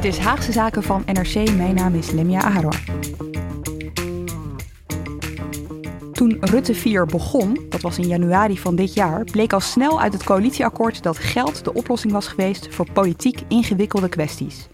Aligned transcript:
Dit 0.00 0.12
is 0.12 0.18
Haagse 0.18 0.52
Zaken 0.52 0.82
van 0.82 1.02
NRC. 1.06 1.56
Mijn 1.56 1.74
naam 1.74 1.94
is 1.94 2.10
Lemia 2.10 2.40
Aharor. 2.40 2.80
Toen 6.12 6.36
Rutte 6.40 6.74
4 6.74 7.06
begon, 7.06 7.58
dat 7.68 7.80
was 7.80 7.98
in 7.98 8.06
januari 8.06 8.58
van 8.58 8.76
dit 8.76 8.94
jaar, 8.94 9.24
bleek 9.24 9.52
al 9.52 9.60
snel 9.60 10.00
uit 10.00 10.12
het 10.12 10.24
coalitieakkoord 10.24 11.02
dat 11.02 11.18
geld 11.18 11.64
de 11.64 11.74
oplossing 11.74 12.12
was 12.12 12.28
geweest 12.28 12.74
voor 12.74 12.92
politiek 12.92 13.40
ingewikkelde 13.48 14.08
kwesties. 14.08 14.68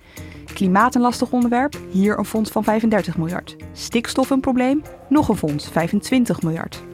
Klimaat 0.54 0.94
een 0.94 1.00
lastig 1.00 1.32
onderwerp, 1.32 1.78
hier 1.90 2.18
een 2.18 2.24
fonds 2.24 2.50
van 2.50 2.64
35 2.64 3.16
miljard. 3.16 3.56
Stikstof 3.72 4.30
een 4.30 4.40
probleem, 4.40 4.82
nog 5.08 5.28
een 5.28 5.36
fonds, 5.36 5.68
25 5.68 6.42
miljard. 6.42 6.84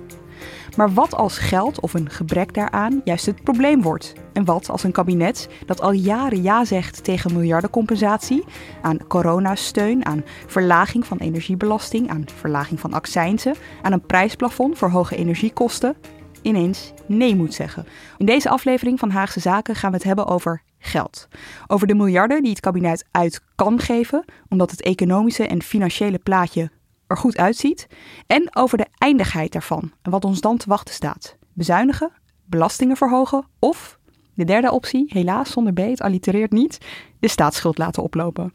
Maar 0.77 0.93
wat 0.95 1.15
als 1.15 1.39
geld 1.39 1.81
of 1.81 1.95
een 1.95 2.11
gebrek 2.11 2.55
daaraan 2.55 3.01
juist 3.05 3.27
het 3.27 3.43
probleem 3.43 3.83
wordt? 3.83 4.13
En 4.33 4.45
wat 4.45 4.71
als 4.71 4.85
een 4.85 4.93
kabinet 4.93 5.49
dat 5.67 5.81
al 5.81 5.93
jaren 5.93 6.43
ja 6.43 6.65
zegt 6.65 7.05
tegen 7.05 7.33
miljardencompensatie, 7.33 8.45
aan 8.83 9.07
coronasteun, 9.07 10.07
aan 10.07 10.25
verlaging 10.47 11.07
van 11.07 11.19
energiebelasting, 11.19 12.11
aan 12.11 12.25
verlaging 12.35 12.81
van 12.81 12.93
accijnzen, 12.93 13.55
aan 13.83 13.93
een 13.93 14.07
prijsplafond 14.07 14.79
voor 14.79 14.91
hoge 14.91 15.17
energiekosten, 15.17 15.97
ineens 16.43 16.93
nee 17.07 17.37
moet 17.37 17.55
zeggen? 17.55 17.87
In 18.19 18.27
deze 18.27 18.49
aflevering 18.49 18.99
van 18.99 19.11
Haagse 19.11 19.41
Zaken 19.41 19.75
gaan 19.75 19.91
we 19.91 19.97
het 19.97 20.07
hebben 20.07 20.27
over 20.27 20.63
geld. 20.79 21.29
Over 21.67 21.87
de 21.87 21.95
miljarden 21.95 22.43
die 22.43 22.51
het 22.51 22.61
kabinet 22.61 23.05
uit 23.11 23.41
kan 23.55 23.79
geven, 23.79 24.25
omdat 24.49 24.71
het 24.71 24.83
economische 24.83 25.47
en 25.47 25.63
financiële 25.63 26.19
plaatje 26.19 26.71
er 27.13 27.19
goed 27.19 27.37
uitziet. 27.37 27.87
En 28.27 28.57
over 28.57 28.79
de 28.79 28.87
eindigheid 28.99 29.53
daarvan 29.53 29.93
en 30.03 30.11
wat 30.11 30.25
ons 30.25 30.41
dan 30.41 30.57
te 30.57 30.69
wachten 30.69 30.95
staat. 30.95 31.37
Bezuinigen, 31.53 32.13
belastingen 32.45 32.97
verhogen 32.97 33.47
of, 33.59 33.99
de 34.35 34.45
derde 34.45 34.73
optie, 34.73 35.05
helaas 35.09 35.51
zonder 35.51 35.73
B, 35.73 35.79
het 35.79 36.01
allitereert 36.01 36.53
niet, 36.53 36.79
de 37.21 37.29
staatsschuld 37.29 37.79
laten 37.79 38.03
oplopen. 38.03 38.55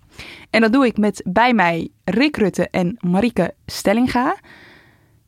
En 0.50 0.62
dat 0.62 0.74
doe 0.74 0.86
ik 0.86 0.98
met 0.98 1.22
bij 1.26 1.54
mij 1.54 1.90
Rick 2.04 2.38
Rutte 2.38 2.70
en 2.70 2.98
Marike 3.00 3.54
Stellinga. 3.66 4.36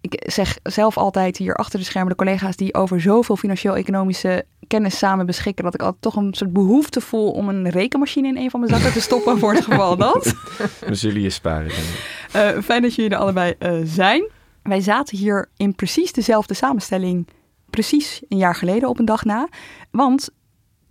Ik 0.02 0.24
zeg 0.26 0.58
zelf 0.64 0.98
altijd 0.98 1.38
hier 1.38 1.56
achter 1.56 1.80
de 1.80 1.86
schermen 1.86 2.10
de 2.10 2.18
collega's 2.18 2.56
die 2.56 2.74
over 2.74 3.02
zoveel 3.02 3.36
financieel-economische 3.36 4.46
kennis 4.68 4.98
samen 4.98 5.26
beschikken, 5.26 5.64
dat 5.64 5.74
ik 5.74 5.82
altijd 5.82 6.02
toch 6.02 6.16
een 6.16 6.34
soort 6.34 6.54
behoefte 6.54 7.02
voel 7.02 7.32
om 7.32 7.50
een 7.50 7.70
rekenmachine 7.70 8.28
in 8.28 8.38
een 8.38 8.50
van 8.50 8.60
mijn 8.60 8.72
zakken 8.72 8.94
te 8.94 9.02
stoppen 9.02 9.40
voor 9.40 9.54
het 9.54 9.64
geval 9.64 9.98
dat. 9.98 10.34
Dan 10.86 10.96
zullen 10.96 11.22
je 11.22 11.30
sparen. 11.30 11.72
Uh, 12.36 12.62
fijn 12.64 12.82
dat 12.82 12.96
jullie 12.96 13.12
er 13.12 13.18
allebei 13.18 13.56
uh, 13.60 13.80
zijn. 13.84 14.28
Wij 14.64 14.82
zaten 14.82 15.18
hier 15.18 15.50
in 15.58 15.76
precies 15.76 16.12
dezelfde 16.12 16.54
samenstelling, 16.54 17.28
precies 17.70 18.22
een 18.30 18.38
jaar 18.38 18.56
geleden 18.56 18.90
op 18.90 19.00
een 19.00 19.06
dag 19.06 19.24
na. 19.24 19.48
Want 19.92 20.30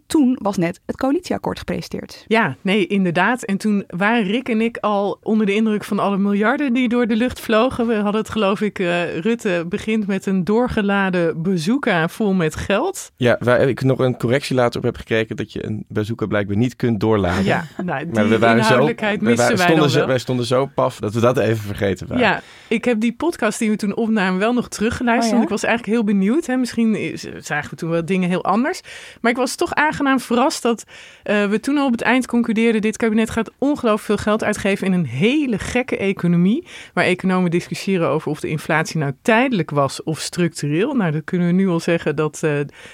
toen 0.08 0.38
was 0.42 0.56
net 0.56 0.80
het 0.86 0.96
coalitieakkoord 0.96 1.58
gepresenteerd. 1.58 2.24
Ja, 2.26 2.56
nee, 2.60 2.86
inderdaad. 2.86 3.42
En 3.42 3.56
toen 3.56 3.84
waren 3.86 4.22
Rick 4.22 4.48
en 4.48 4.60
ik 4.60 4.76
al 4.76 5.18
onder 5.22 5.46
de 5.46 5.54
indruk 5.54 5.84
van 5.84 5.98
alle 5.98 6.18
miljarden 6.18 6.72
die 6.72 6.88
door 6.88 7.06
de 7.06 7.16
lucht 7.16 7.40
vlogen. 7.40 7.86
We 7.86 7.94
hadden 7.94 8.20
het, 8.20 8.30
geloof 8.30 8.60
ik, 8.60 8.78
uh, 8.78 9.18
Rutte 9.18 9.64
begint 9.68 10.06
met 10.06 10.26
een 10.26 10.44
doorgeladen 10.44 11.42
bazooka 11.42 12.08
vol 12.08 12.32
met 12.32 12.56
geld. 12.56 13.12
Ja, 13.16 13.36
waar 13.40 13.60
ik 13.60 13.82
nog 13.82 13.98
een 13.98 14.16
correctie 14.16 14.56
later 14.56 14.78
op 14.78 14.84
heb 14.84 14.96
gekregen 14.96 15.36
dat 15.36 15.52
je 15.52 15.66
een 15.66 15.84
bazooka 15.88 16.26
blijkbaar 16.26 16.56
niet 16.56 16.76
kunt 16.76 17.00
doorladen. 17.00 17.44
Ja, 17.44 17.64
nou, 17.84 18.04
die 18.04 18.14
maar 18.14 18.28
we 18.28 18.38
waren 18.38 18.58
inhoudelijkheid 18.58 19.20
zo, 19.20 19.26
we 19.26 19.34
waren, 19.34 19.58
stonden 19.58 19.80
wij 19.80 19.88
zo, 19.88 20.06
Wij 20.06 20.18
stonden 20.18 20.46
zo 20.46 20.66
paf 20.66 20.98
dat 20.98 21.14
we 21.14 21.20
dat 21.20 21.38
even 21.38 21.64
vergeten 21.64 22.06
waren. 22.06 22.24
Ja, 22.24 22.42
ik 22.68 22.84
heb 22.84 23.00
die 23.00 23.12
podcast 23.12 23.58
die 23.58 23.70
we 23.70 23.76
toen 23.76 23.96
opnamen 23.96 24.38
wel 24.38 24.52
nog 24.52 24.68
teruggeluisterd. 24.68 25.24
Oh, 25.24 25.30
ja? 25.30 25.36
Want 25.36 25.44
ik 25.44 25.60
was 25.60 25.64
eigenlijk 25.64 25.96
heel 25.96 26.04
benieuwd. 26.04 26.46
Hè? 26.46 26.56
Misschien 26.56 27.18
zagen 27.38 27.70
we 27.70 27.76
toen 27.76 27.90
wel 27.90 28.04
dingen 28.04 28.28
heel 28.28 28.44
anders. 28.44 28.80
Maar 29.20 29.30
ik 29.30 29.36
was 29.36 29.54
toch 29.54 29.72
aangenaam 29.98 30.20
verrast 30.20 30.62
dat 30.62 30.84
uh, 31.24 31.46
we 31.46 31.60
toen 31.60 31.78
al 31.78 31.86
op 31.86 31.92
het 31.92 32.02
eind 32.02 32.26
concludeerden: 32.26 32.80
dit 32.80 32.96
kabinet 32.96 33.30
gaat 33.30 33.50
ongelooflijk 33.58 34.02
veel 34.02 34.16
geld 34.16 34.44
uitgeven 34.44 34.86
in 34.86 34.92
een 34.92 35.06
hele 35.06 35.58
gekke 35.58 35.96
economie. 35.96 36.66
Waar 36.94 37.04
economen 37.04 37.50
discussiëren 37.50 38.08
over 38.08 38.30
of 38.30 38.40
de 38.40 38.48
inflatie 38.48 38.98
nou 38.98 39.12
tijdelijk 39.22 39.70
was 39.70 40.02
of 40.02 40.18
structureel. 40.18 40.94
Nou, 40.94 41.12
dat 41.12 41.24
kunnen 41.24 41.46
we 41.46 41.52
nu 41.52 41.68
al 41.68 41.80
zeggen 41.80 42.16
dat 42.16 42.40
uh, 42.44 42.50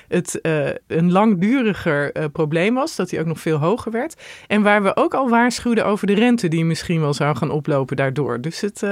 het 0.09 0.39
uh, 0.43 0.69
een 0.87 1.13
langduriger 1.13 2.31
probleem 2.31 2.75
was. 2.75 2.97
Dat 2.97 3.09
die 3.09 3.21
ook 3.21 3.27
nog 3.27 3.41
veel 3.41 3.59
hoger 3.59 3.93
werd. 3.93 4.23
En 4.47 4.63
waar 4.63 4.83
we 4.83 4.97
ook 4.97 5.15
al 5.15 5.29
waarschuwden 5.29 5.87
over 5.87 6.07
de 6.07 6.15
rente 6.15 6.49
die 6.49 6.65
misschien 6.65 7.01
wel 7.01 7.15
zou 7.15 7.37
gaan 7.37 7.51
oplopen 7.51 7.97
daardoor. 7.97 8.41
Dus 8.41 8.61
het 8.61 8.83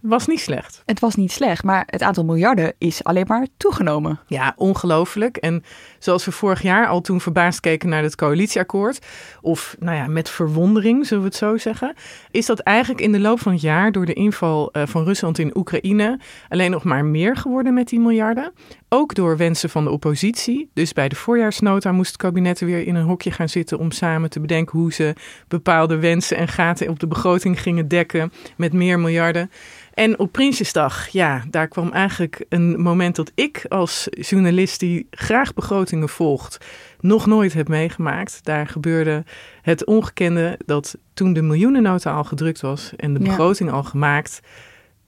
was 0.00 0.26
niet 0.26 0.40
slecht. 0.40 0.82
Het 0.86 1.00
was 1.00 1.14
niet 1.14 1.32
slecht, 1.32 1.64
maar 1.64 1.82
het 1.86 2.02
aantal 2.02 2.24
miljarden 2.24 2.74
is 2.78 3.04
alleen 3.04 3.24
maar 3.28 3.46
toegenomen. 3.56 4.20
Ja, 4.26 4.52
ongelooflijk. 4.56 5.36
En 5.36 5.64
zoals 5.98 6.24
we 6.24 6.32
vorig 6.32 6.62
jaar 6.62 6.86
al 6.86 7.00
toen 7.00 7.20
verbaasd 7.20 7.60
keken 7.60 7.88
naar 7.88 8.02
het 8.02 8.16
coalitieakkoord, 8.16 9.06
of 9.40 9.76
nou 9.78 9.96
ja, 9.96 10.06
met 10.06 10.30
verwondering, 10.30 11.06
zullen 11.06 11.22
we 11.22 11.28
het 11.28 11.38
zo 11.38 11.56
zeggen, 11.56 11.94
is 12.30 12.46
dat 12.46 12.58
eigenlijk 12.58 13.00
in 13.00 13.12
de 13.12 13.20
loop 13.20 13.40
van 13.40 13.52
het 13.52 13.60
jaar 13.60 13.92
door 13.92 14.06
de 14.06 14.12
inval 14.12 14.70
uh, 14.72 14.82
van 14.86 15.04
Rusland 15.04 15.38
in 15.38 15.56
Oekraïne 15.56 16.20
alleen 16.48 16.70
nog 16.70 16.84
maar 16.84 17.04
meer 17.04 17.36
geworden 17.36 17.74
met 17.74 17.88
die 17.88 18.00
miljarden. 18.00 18.52
Ook 18.90 19.14
door 19.14 19.36
wensen 19.36 19.70
van 19.70 19.84
de 19.84 19.90
oppositie. 19.90 20.70
Dus 20.74 20.92
bij 20.92 21.08
de 21.08 21.16
voorjaarsnota 21.16 21.92
moest 21.92 22.12
het 22.12 22.20
kabinet 22.20 22.60
weer 22.60 22.86
in 22.86 22.94
een 22.94 23.04
hokje 23.04 23.30
gaan 23.30 23.48
zitten 23.48 23.78
om 23.78 23.90
samen 23.90 24.30
te 24.30 24.40
bedenken 24.40 24.78
hoe 24.78 24.92
ze 24.92 25.14
bepaalde 25.48 25.98
wensen 25.98 26.36
en 26.36 26.48
gaten 26.48 26.88
op 26.88 27.00
de 27.00 27.06
begroting 27.06 27.60
gingen 27.60 27.88
dekken 27.88 28.32
met 28.56 28.72
meer 28.72 29.00
miljarden. 29.00 29.50
En 29.94 30.18
op 30.18 30.32
Prinsjesdag, 30.32 31.08
ja, 31.08 31.44
daar 31.50 31.68
kwam 31.68 31.92
eigenlijk 31.92 32.44
een 32.48 32.80
moment 32.80 33.16
dat 33.16 33.32
ik 33.34 33.64
als 33.68 34.06
journalist 34.10 34.80
die 34.80 35.06
graag 35.10 35.54
begrotingen 35.54 36.08
volgt, 36.08 36.58
nog 37.00 37.26
nooit 37.26 37.52
heb 37.52 37.68
meegemaakt. 37.68 38.44
Daar 38.44 38.66
gebeurde 38.66 39.24
het 39.62 39.84
ongekende 39.84 40.58
dat 40.66 40.96
toen 41.14 41.32
de 41.32 41.42
miljoenennota 41.42 42.12
al 42.12 42.24
gedrukt 42.24 42.60
was 42.60 42.92
en 42.96 43.14
de 43.14 43.20
begroting 43.20 43.68
ja. 43.68 43.74
al 43.74 43.82
gemaakt, 43.82 44.40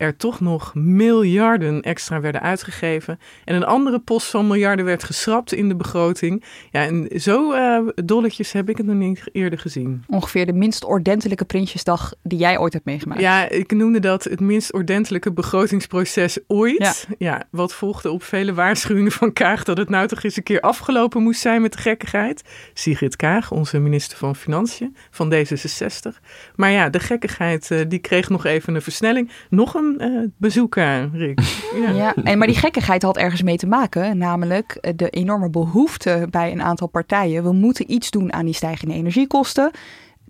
er 0.00 0.16
toch 0.16 0.40
nog 0.40 0.74
miljarden 0.74 1.82
extra 1.82 2.20
werden 2.20 2.40
uitgegeven. 2.40 3.18
En 3.44 3.54
een 3.54 3.64
andere 3.64 3.98
post 3.98 4.26
van 4.26 4.46
miljarden 4.46 4.84
werd 4.84 5.04
geschrapt 5.04 5.52
in 5.52 5.68
de 5.68 5.76
begroting. 5.76 6.44
Ja, 6.70 6.84
en 6.84 7.08
zo 7.20 7.52
uh, 7.52 7.88
dolletjes 8.04 8.52
heb 8.52 8.68
ik 8.68 8.76
het 8.76 8.86
nog 8.86 8.96
niet 8.96 9.22
eerder 9.32 9.58
gezien. 9.58 10.04
Ongeveer 10.08 10.46
de 10.46 10.52
minst 10.52 10.84
ordentelijke 10.84 11.44
Prinsjesdag 11.44 12.12
die 12.22 12.38
jij 12.38 12.58
ooit 12.58 12.72
hebt 12.72 12.84
meegemaakt. 12.84 13.20
Ja, 13.20 13.48
ik 13.48 13.72
noemde 13.72 14.00
dat 14.00 14.24
het 14.24 14.40
minst 14.40 14.72
ordentelijke 14.72 15.32
begrotingsproces 15.32 16.38
ooit. 16.46 17.06
Ja, 17.08 17.14
ja 17.18 17.42
wat 17.50 17.74
volgde 17.74 18.10
op 18.10 18.22
vele 18.22 18.54
waarschuwingen 18.54 19.12
van 19.12 19.32
Kaag 19.32 19.64
dat 19.64 19.78
het 19.78 19.88
nou 19.88 20.06
toch 20.06 20.22
eens 20.22 20.36
een 20.36 20.42
keer 20.42 20.60
afgelopen 20.60 21.22
moest 21.22 21.40
zijn 21.40 21.62
met 21.62 21.72
de 21.72 21.78
gekkigheid. 21.78 22.42
Sigrid 22.74 23.16
Kaag, 23.16 23.50
onze 23.50 23.78
minister 23.78 24.18
van 24.18 24.36
Financiën 24.36 24.96
van 25.10 25.34
D66. 25.34 26.20
Maar 26.54 26.70
ja, 26.70 26.88
de 26.88 27.00
gekkigheid 27.00 27.70
uh, 27.70 27.80
die 27.88 27.98
kreeg 27.98 28.28
nog 28.28 28.44
even 28.44 28.74
een 28.74 28.82
versnelling. 28.82 29.30
Nog 29.48 29.74
een 29.74 29.89
uh, 29.98 30.28
bezoeken, 30.36 31.10
Rick. 31.12 31.40
Ja. 31.74 31.90
ja, 31.90 32.14
en, 32.14 32.38
maar 32.38 32.46
die 32.46 32.56
gekkigheid 32.56 33.02
had 33.02 33.16
ergens 33.16 33.42
mee 33.42 33.56
te 33.56 33.66
maken, 33.66 34.18
namelijk 34.18 34.72
eh, 34.72 34.92
de 34.96 35.10
enorme 35.10 35.50
behoefte 35.50 36.26
bij 36.30 36.52
een 36.52 36.62
aantal 36.62 36.86
partijen. 36.86 37.42
We 37.42 37.52
moeten 37.52 37.92
iets 37.92 38.10
doen 38.10 38.32
aan 38.32 38.44
die 38.44 38.54
stijgende 38.54 38.94
energiekosten. 38.94 39.70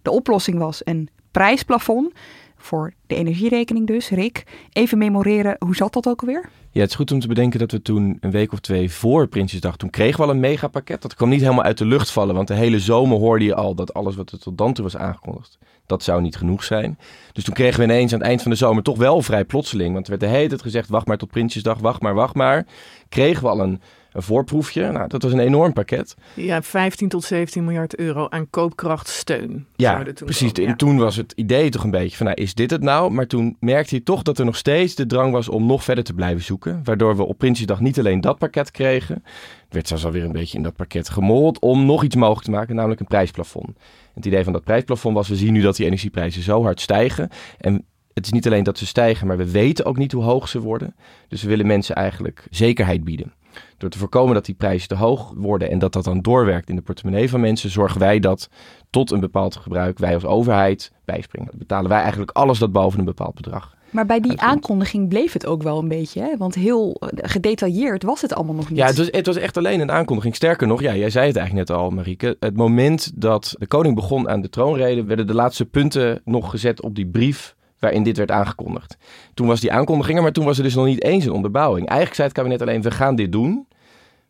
De 0.03 0.11
oplossing 0.11 0.59
was 0.59 0.81
een 0.85 1.09
prijsplafond 1.31 2.13
voor 2.57 2.93
de 3.07 3.15
energierekening 3.15 3.87
dus. 3.87 4.09
Rick, 4.09 4.45
even 4.73 4.99
memoreren, 4.99 5.57
hoe 5.59 5.77
zat 5.77 5.93
dat 5.93 6.09
ook 6.09 6.21
alweer? 6.21 6.49
Ja, 6.71 6.81
het 6.81 6.91
is 6.91 6.97
goed 6.97 7.13
om 7.13 7.21
te 7.21 7.29
bedenken 7.29 7.59
dat 7.59 7.71
we 7.71 7.83
toen 7.83 8.17
een 8.21 8.31
week 8.31 8.53
of 8.53 8.61
twee 8.61 8.91
voor 8.91 9.27
Prinsjesdag, 9.27 9.77
toen 9.77 9.91
kregen 9.91 10.21
we 10.21 10.27
al 10.27 10.31
een 10.31 10.41
megapakket. 10.41 11.03
Dat 11.03 11.15
kwam 11.15 11.29
niet 11.29 11.41
helemaal 11.41 11.65
uit 11.65 11.79
de 11.79 11.85
lucht 11.85 12.11
vallen, 12.11 12.35
want 12.35 12.49
de 12.49 12.55
hele 12.55 12.81
zomer 12.81 13.19
hoorde 13.19 13.45
je 13.45 13.55
al 13.55 13.75
dat 13.75 13.95
alles 13.95 14.17
wat 14.17 14.31
er 14.33 14.39
tot 14.39 14.59
dan 14.59 14.73
toe 14.73 14.85
was 14.85 14.97
aangekondigd, 14.97 15.59
dat 15.91 16.03
zou 16.03 16.23
niet 16.23 16.37
genoeg 16.37 16.65
zijn. 16.65 16.99
Dus 17.33 17.45
toen 17.45 17.55
kregen 17.55 17.79
we 17.79 17.85
ineens 17.85 18.13
aan 18.13 18.19
het 18.19 18.29
eind 18.29 18.43
van 18.43 18.51
de 18.51 18.57
zomer 18.57 18.83
toch 18.83 18.97
wel 18.97 19.23
vrij 19.23 19.45
plotseling, 19.45 19.93
want 19.93 20.05
er 20.05 20.19
werd 20.19 20.33
de 20.33 20.39
hele 20.39 20.49
tijd 20.49 20.63
gezegd, 20.63 20.89
wacht 20.89 21.07
maar 21.07 21.19
tot 21.19 21.31
Prinsjesdag, 21.31 21.79
wacht 21.79 22.01
maar, 22.01 22.15
wacht 22.15 22.35
maar. 22.35 22.67
Kregen 23.09 23.43
we 23.43 23.49
al 23.49 23.61
een 23.61 23.81
een 24.13 24.23
voorproefje. 24.23 24.93
Nou, 24.93 25.09
dat 25.09 25.23
was 25.23 25.33
een 25.33 25.39
enorm 25.39 25.73
pakket. 25.73 26.17
Ja, 26.35 26.63
15 26.63 27.09
tot 27.09 27.25
17 27.25 27.65
miljard 27.65 27.97
euro 27.97 28.29
aan 28.29 28.51
koopkrachtsteun. 28.51 29.67
Ja, 29.77 30.03
precies. 30.15 30.53
En 30.53 30.77
toen 30.77 30.99
was 30.99 31.17
het 31.17 31.33
idee 31.37 31.71
toch 31.71 31.85
een 31.85 31.91
beetje 31.91 32.17
van, 32.17 32.27
nou, 32.27 32.41
is 32.41 32.55
dit 32.55 32.71
het 32.71 32.83
nou? 32.83 33.11
Maar 33.11 33.27
toen 33.27 33.57
merkte 33.61 33.95
hij 33.95 34.05
toch 34.05 34.23
dat 34.23 34.39
er 34.39 34.45
nog 34.45 34.57
steeds 34.57 34.95
de 34.95 35.07
drang 35.07 35.33
was 35.33 35.49
om 35.49 35.67
nog 35.67 35.85
verder 35.85 36.05
te 36.05 36.15
blijven 36.15 36.45
zoeken. 36.45 36.81
Waardoor 36.85 37.17
we 37.17 37.25
op 37.25 37.39
Prinsjesdag 37.39 37.81
niet 37.81 37.99
alleen 37.99 38.21
dat 38.21 38.39
pakket 38.39 38.71
kregen. 38.71 39.15
Er 39.15 39.77
werd 39.77 39.89
zelfs 39.89 40.05
alweer 40.05 40.25
een 40.25 40.33
beetje 40.33 40.57
in 40.57 40.63
dat 40.63 40.77
pakket 40.77 41.09
gemold 41.09 41.59
om 41.59 41.87
nog 41.87 42.05
iets 42.05 42.17
mogelijk 42.17 42.45
te 42.45 42.51
maken, 42.51 42.75
namelijk 42.75 43.01
een 43.01 43.07
prijsplafond. 43.07 43.79
Het 44.15 44.27
idee 44.27 44.45
van 44.45 44.53
dat 44.53 44.65
prijsplafond 44.65 45.15
was, 45.15 45.29
we 45.29 45.37
zien 45.37 45.53
nu 45.53 45.61
dat 45.61 45.77
die 45.77 45.87
energieprijzen 45.87 46.43
zo 46.43 46.63
hard 46.63 46.81
stijgen. 46.81 47.29
En 47.59 47.85
het 48.15 48.27
is 48.27 48.33
niet 48.33 48.47
alleen 48.47 48.65
dat 48.65 48.79
ze 48.79 48.87
stijgen, 48.87 49.27
maar 49.27 49.37
we 49.37 49.51
weten 49.51 49.85
ook 49.85 49.97
niet 49.97 50.13
hoe 50.13 50.23
hoog 50.23 50.49
ze 50.49 50.61
worden. 50.61 50.95
Dus 51.29 51.43
we 51.43 51.49
willen 51.49 51.67
mensen 51.67 51.95
eigenlijk 51.95 52.47
zekerheid 52.51 53.05
bieden. 53.05 53.33
Door 53.79 53.91
te 53.91 53.99
voorkomen 53.99 54.35
dat 54.35 54.45
die 54.45 54.55
prijzen 54.55 54.89
te 54.89 54.95
hoog 54.95 55.33
worden 55.37 55.71
en 55.71 55.79
dat 55.79 55.93
dat 55.93 56.05
dan 56.05 56.21
doorwerkt 56.21 56.69
in 56.69 56.77
de 56.77 56.83
portemonnee 56.83 57.31
van 57.31 57.41
mensen, 57.41 57.71
zorgen 57.71 58.01
wij 58.01 58.19
dat 58.19 58.49
tot 58.91 59.11
een 59.11 59.21
bepaald 59.21 59.57
gebruik 59.57 59.99
wij 59.99 60.15
als 60.15 60.25
overheid 60.25 60.93
bijspringen. 61.05 61.49
Dan 61.51 61.59
betalen 61.59 61.91
wij 61.91 62.01
eigenlijk 62.01 62.31
alles 62.31 62.59
dat 62.59 62.73
boven 62.73 62.99
een 62.99 63.05
bepaald 63.05 63.35
bedrag. 63.35 63.77
Maar 63.91 64.07
bij 64.07 64.21
die 64.21 64.41
aankondiging 64.41 65.09
bleef 65.09 65.33
het 65.33 65.47
ook 65.47 65.63
wel 65.63 65.79
een 65.79 65.89
beetje, 65.89 66.21
hè? 66.21 66.37
want 66.37 66.55
heel 66.55 66.97
eh, 67.01 67.09
gedetailleerd 67.13 68.03
was 68.03 68.21
het 68.21 68.35
allemaal 68.35 68.55
nog 68.55 68.69
niet. 68.69 68.79
Ja, 68.79 68.87
het 68.87 68.97
was, 68.97 69.09
het 69.11 69.27
was 69.27 69.37
echt 69.37 69.57
alleen 69.57 69.81
een 69.81 69.91
aankondiging. 69.91 70.35
Sterker 70.35 70.67
nog, 70.67 70.81
ja, 70.81 70.97
jij 70.97 71.11
zei 71.11 71.27
het 71.27 71.37
eigenlijk 71.37 71.69
net 71.69 71.79
al, 71.79 71.91
Marieke. 71.91 72.37
Het 72.41 72.57
moment 72.57 73.11
dat 73.15 73.55
de 73.59 73.67
koning 73.67 73.95
begon 73.95 74.29
aan 74.29 74.41
de 74.41 74.49
troonrede, 74.49 75.05
werden 75.05 75.27
de 75.27 75.35
laatste 75.35 75.65
punten 75.65 76.21
nog 76.25 76.51
gezet 76.51 76.83
op 76.83 76.95
die 76.95 77.07
brief 77.07 77.55
waarin 77.79 78.03
dit 78.03 78.17
werd 78.17 78.31
aangekondigd. 78.31 78.97
Toen 79.35 79.47
was 79.47 79.61
die 79.61 79.73
aankondiging 79.73 80.17
er, 80.17 80.23
maar 80.23 80.33
toen 80.33 80.45
was 80.45 80.57
er 80.57 80.63
dus 80.63 80.75
nog 80.75 80.87
niet 80.87 81.03
eens 81.03 81.25
een 81.25 81.33
onderbouwing. 81.33 81.87
Eigenlijk 81.87 82.17
zei 82.17 82.29
het 82.29 82.37
kabinet 82.37 82.63
alleen, 82.63 82.83
we 82.83 82.91
gaan 82.91 83.17
dit 83.17 83.33
doen. 83.33 83.67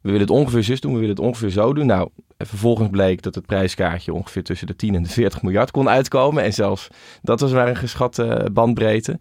We 0.01 0.11
willen 0.11 0.27
het 0.27 0.37
ongeveer 0.37 0.63
zus 0.63 0.81
doen, 0.81 0.93
we 0.93 0.99
willen 0.99 1.15
het 1.15 1.25
ongeveer 1.25 1.51
zo 1.51 1.73
doen. 1.73 1.87
Nou, 1.87 2.09
vervolgens 2.39 2.89
bleek 2.91 3.23
dat 3.23 3.35
het 3.35 3.47
prijskaartje 3.47 4.15
ongeveer 4.15 4.43
tussen 4.43 4.67
de 4.67 4.77
10 4.77 4.95
en 4.95 5.03
de 5.03 5.09
40 5.09 5.43
miljard 5.43 5.71
kon 5.71 5.89
uitkomen. 5.89 6.43
En 6.43 6.53
zelfs 6.53 6.89
dat 7.23 7.41
was 7.41 7.53
maar 7.53 7.69
een 7.69 7.77
geschatte 7.77 8.49
bandbreedte. 8.53 9.19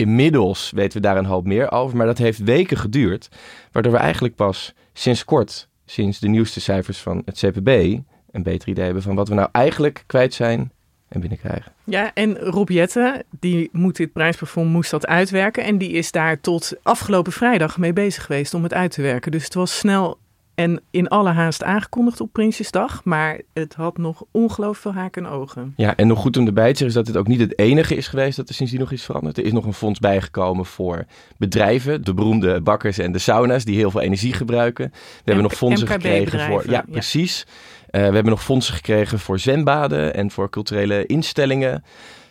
Inmiddels 0.00 0.70
weten 0.74 1.00
we 1.00 1.06
daar 1.06 1.16
een 1.16 1.24
hoop 1.24 1.46
meer 1.46 1.70
over, 1.72 1.96
maar 1.96 2.06
dat 2.06 2.18
heeft 2.18 2.38
weken 2.38 2.76
geduurd. 2.76 3.28
Waardoor 3.72 3.92
we 3.92 3.98
eigenlijk 3.98 4.34
pas 4.34 4.74
sinds 4.92 5.24
kort, 5.24 5.68
sinds 5.84 6.18
de 6.18 6.28
nieuwste 6.28 6.60
cijfers 6.60 6.98
van 6.98 7.22
het 7.24 7.38
CPB, 7.38 7.68
een 8.30 8.42
beter 8.42 8.68
idee 8.68 8.84
hebben 8.84 9.02
van 9.02 9.14
wat 9.14 9.28
we 9.28 9.34
nou 9.34 9.48
eigenlijk 9.52 10.04
kwijt 10.06 10.34
zijn 10.34 10.72
en 11.08 11.20
binnenkrijgen. 11.20 11.72
Ja, 11.84 12.14
en 12.14 12.38
Rob 12.38 12.68
Jette, 12.68 13.24
die 13.40 13.68
moet 13.72 13.96
dit 13.96 14.12
prijsplafond 14.12 14.70
moest 14.70 14.90
dat 14.90 15.06
uitwerken. 15.06 15.64
En 15.64 15.78
die 15.78 15.90
is 15.90 16.10
daar 16.10 16.40
tot 16.40 16.72
afgelopen 16.82 17.32
vrijdag 17.32 17.78
mee 17.78 17.92
bezig 17.92 18.24
geweest 18.24 18.54
om 18.54 18.62
het 18.62 18.74
uit 18.74 18.90
te 18.90 19.02
werken. 19.02 19.30
Dus 19.30 19.44
het 19.44 19.54
was 19.54 19.78
snel 19.78 20.18
en 20.60 20.80
in 20.90 21.08
alle 21.08 21.30
haast 21.30 21.62
aangekondigd 21.62 22.20
op 22.20 22.32
Prinsjesdag. 22.32 23.04
Maar 23.04 23.40
het 23.52 23.74
had 23.74 23.98
nog 23.98 24.24
ongelooflijk 24.30 24.80
veel 24.80 25.02
haken 25.02 25.24
en 25.24 25.30
ogen. 25.30 25.72
Ja, 25.76 25.96
en 25.96 26.06
nog 26.06 26.18
goed 26.18 26.36
om 26.36 26.46
erbij 26.46 26.72
te 26.72 26.78
zeggen 26.78 26.86
is 26.86 26.94
dat 26.94 27.06
dit 27.06 27.16
ook 27.16 27.26
niet 27.26 27.40
het 27.40 27.58
enige 27.58 27.94
is 27.94 28.08
geweest 28.08 28.36
dat 28.36 28.48
er 28.48 28.54
sindsdien 28.54 28.80
nog 28.80 28.92
iets 28.92 29.04
veranderd. 29.04 29.38
Er 29.38 29.44
is 29.44 29.52
nog 29.52 29.64
een 29.64 29.74
fonds 29.74 29.98
bijgekomen 29.98 30.66
voor 30.66 31.04
bedrijven, 31.36 32.04
de 32.04 32.14
beroemde 32.14 32.60
bakkers 32.60 32.98
en 32.98 33.12
de 33.12 33.18
sauna's 33.18 33.64
die 33.64 33.76
heel 33.76 33.90
veel 33.90 34.00
energie 34.00 34.32
gebruiken. 34.32 34.90
We 34.92 35.22
hebben 35.24 35.42
nog 35.42 35.54
fondsen 35.54 35.88
gekregen 35.88 36.40
voor. 36.40 36.70
Ja, 36.70 36.84
precies. 36.90 37.46
Uh, 37.46 37.52
we 37.90 37.98
hebben 37.98 38.24
nog 38.24 38.42
fondsen 38.42 38.74
gekregen 38.74 39.18
voor 39.18 39.38
zwembaden 39.38 40.14
en 40.14 40.30
voor 40.30 40.50
culturele 40.50 41.06
instellingen. 41.06 41.84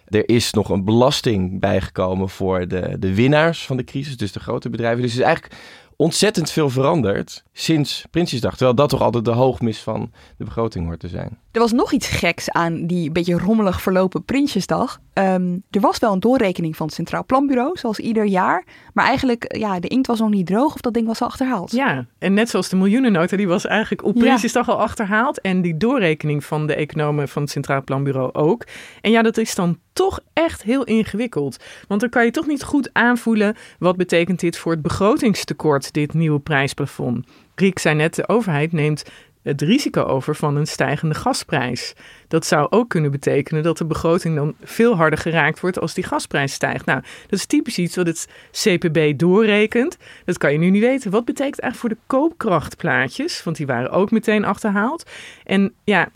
Er 0.08 0.30
is 0.30 0.52
nog 0.52 0.70
een 0.70 0.84
belasting 0.84 1.60
bijgekomen 1.60 2.30
voor 2.30 2.68
de, 2.68 2.96
de 3.00 3.16
winnaars 3.16 3.66
van 3.66 3.78
de 3.78 3.84
crisis, 3.84 4.18
dus 4.18 4.32
de 4.32 4.40
grote 4.40 4.70
bedrijven. 4.70 5.02
Dus 5.02 5.12
het 5.12 5.20
is 5.20 5.26
eigenlijk 5.26 5.56
ontzettend 6.02 6.52
veel 6.52 6.70
veranderd 6.70 7.44
sinds 7.54 8.06
Prinsjesdag. 8.12 8.52
Terwijl 8.52 8.76
dat 8.76 8.90
toch 8.90 9.02
altijd 9.02 9.26
de 9.26 9.32
hoogmis 9.32 9.80
van 9.80 10.12
de 10.38 10.44
begroting 10.44 10.86
hoort 10.86 11.00
te 11.00 11.08
zijn. 11.08 11.38
Er 11.52 11.60
was 11.60 11.72
nog 11.72 11.92
iets 11.92 12.08
geks 12.08 12.50
aan 12.50 12.86
die 12.86 13.12
beetje 13.12 13.38
rommelig 13.38 13.82
verlopen 13.82 14.26
Prinsjesdag. 14.26 15.00
Ehm, 15.14 15.58
er 15.70 15.82
was 15.82 16.00
wel 16.00 16.14
een 16.14 16.20
doorrekening 16.20 16.76
van 16.76 16.86
het 16.86 16.96
Centraal 16.96 17.26
Planbureau, 17.26 17.78
zoals 17.78 18.00
ieder 18.00 18.26
jaar. 18.26 18.66
Maar 18.94 19.06
eigenlijk, 19.06 19.58
ja, 19.58 19.80
de 19.80 19.88
inkt 19.88 20.08
was 20.08 20.20
nog 20.20 20.30
niet 20.30 20.46
droog 20.46 20.74
of 20.74 20.82
dat 20.82 20.94
ding 20.94 21.08
was 21.08 21.22
al 21.22 21.28
achterhaald. 21.28 21.72
Ja, 21.72 22.06
en 22.20 22.34
net 22.34 22.50
zoals 22.50 22.70
de 22.70 22.76
miljoenennota, 22.76 23.38
die 23.38 23.48
was 23.48 23.66
eigenlijk 23.66 24.04
op 24.04 24.16
Prinsjesdag 24.16 24.70
al 24.70 24.80
achterhaald. 24.80 25.42
En 25.42 25.62
die 25.62 25.78
doorrekening 25.78 26.44
van 26.44 26.68
de 26.68 26.76
economen 26.76 27.30
van 27.30 27.42
het 27.42 27.52
Centraal 27.52 27.84
Planbureau 27.84 28.34
ook. 28.34 28.66
En 29.02 29.12
ja, 29.12 29.22
dat 29.22 29.38
is 29.38 29.56
dan 29.56 29.78
toch 30.00 30.20
echt 30.34 30.64
heel 30.64 30.84
ingewikkeld. 30.84 31.64
Want 31.88 32.02
dan 32.02 32.10
kan 32.10 32.26
je 32.26 32.32
toch 32.32 32.48
niet 32.48 32.64
goed 32.64 32.90
aanvoelen 32.94 33.56
wat 33.80 33.98
betekent 33.98 34.40
dit 34.40 34.58
voor 34.58 34.72
het 34.72 34.82
begrotingstekort, 34.82 35.94
dit 35.94 36.14
nieuwe 36.14 36.40
prijsplafond. 36.40 37.28
Riek 37.56 37.80
zei 37.80 37.96
net, 37.96 38.16
de 38.16 38.28
overheid 38.28 38.72
neemt 38.72 39.04
het 39.42 39.62
risico 39.62 40.04
over 40.04 40.36
van 40.36 40.56
een 40.56 40.68
stijgende 40.68 41.16
gasprijs. 41.16 41.94
Dat 42.28 42.46
zou 42.46 42.68
ook 42.70 42.90
kunnen 42.90 43.12
betekenen 43.12 43.64
dat 43.64 43.78
de 43.78 43.86
begroting 43.86 44.36
dan 44.36 44.56
veel 44.64 44.96
harder 44.96 45.20
geraakt 45.20 45.60
wordt 45.60 45.80
als 45.80 45.94
die 45.94 46.04
gasprijs 46.04 46.54
stijgt. 46.54 46.86
Nou, 46.86 47.02
dat 47.02 47.40
is 47.40 47.46
typisch 47.46 47.78
iets 47.78 47.96
wat 47.96 48.08
het 48.08 48.28
CPB 48.52 49.18
doorrekent. 49.18 49.98
Dat 50.26 50.38
kan 50.38 50.52
je 50.52 50.58
nu 50.58 50.70
niet 50.70 50.84
weten. 50.84 51.12
Wat 51.12 51.26
betekent 51.26 51.60
eigenlijk 51.60 51.76
voor 51.76 51.90
de 51.90 52.18
koopkrachtplaatjes? 52.18 53.44
Want 53.44 53.58
die 53.58 53.68
waren 53.68 53.92
ook 53.92 54.12
meteen 54.12 54.46
achterhaald. 54.46 55.10
En 55.44 55.74
ja, 55.84 56.10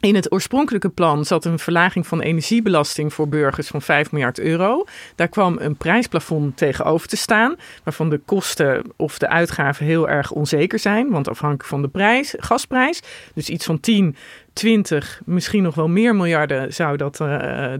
in 0.00 0.14
het 0.14 0.32
oorspronkelijke 0.32 0.88
plan 0.88 1.24
zat 1.24 1.44
een 1.44 1.58
verlaging 1.58 2.06
van 2.06 2.20
energiebelasting 2.20 3.12
voor 3.12 3.28
burgers 3.28 3.66
van 3.68 3.82
5 3.82 4.12
miljard 4.12 4.38
euro. 4.38 4.84
Daar 5.14 5.28
kwam 5.28 5.56
een 5.60 5.76
prijsplafond 5.76 6.56
tegenover 6.56 7.08
te 7.08 7.16
staan, 7.16 7.56
waarvan 7.84 8.10
de 8.10 8.20
kosten 8.24 8.82
of 8.96 9.18
de 9.18 9.28
uitgaven 9.28 9.86
heel 9.86 10.08
erg 10.08 10.30
onzeker 10.30 10.78
zijn, 10.78 11.10
want 11.10 11.28
afhankelijk 11.28 11.68
van 11.68 11.82
de 11.82 11.88
prijs, 11.88 12.34
gasprijs, 12.38 13.02
dus 13.34 13.48
iets 13.48 13.64
van 13.64 13.80
10 13.80 14.16
20, 14.52 15.20
misschien 15.24 15.62
nog 15.62 15.74
wel 15.74 15.88
meer 15.88 16.14
miljarden 16.14 16.72
zou 16.72 16.96
dat 16.96 17.20
uh, 17.20 17.28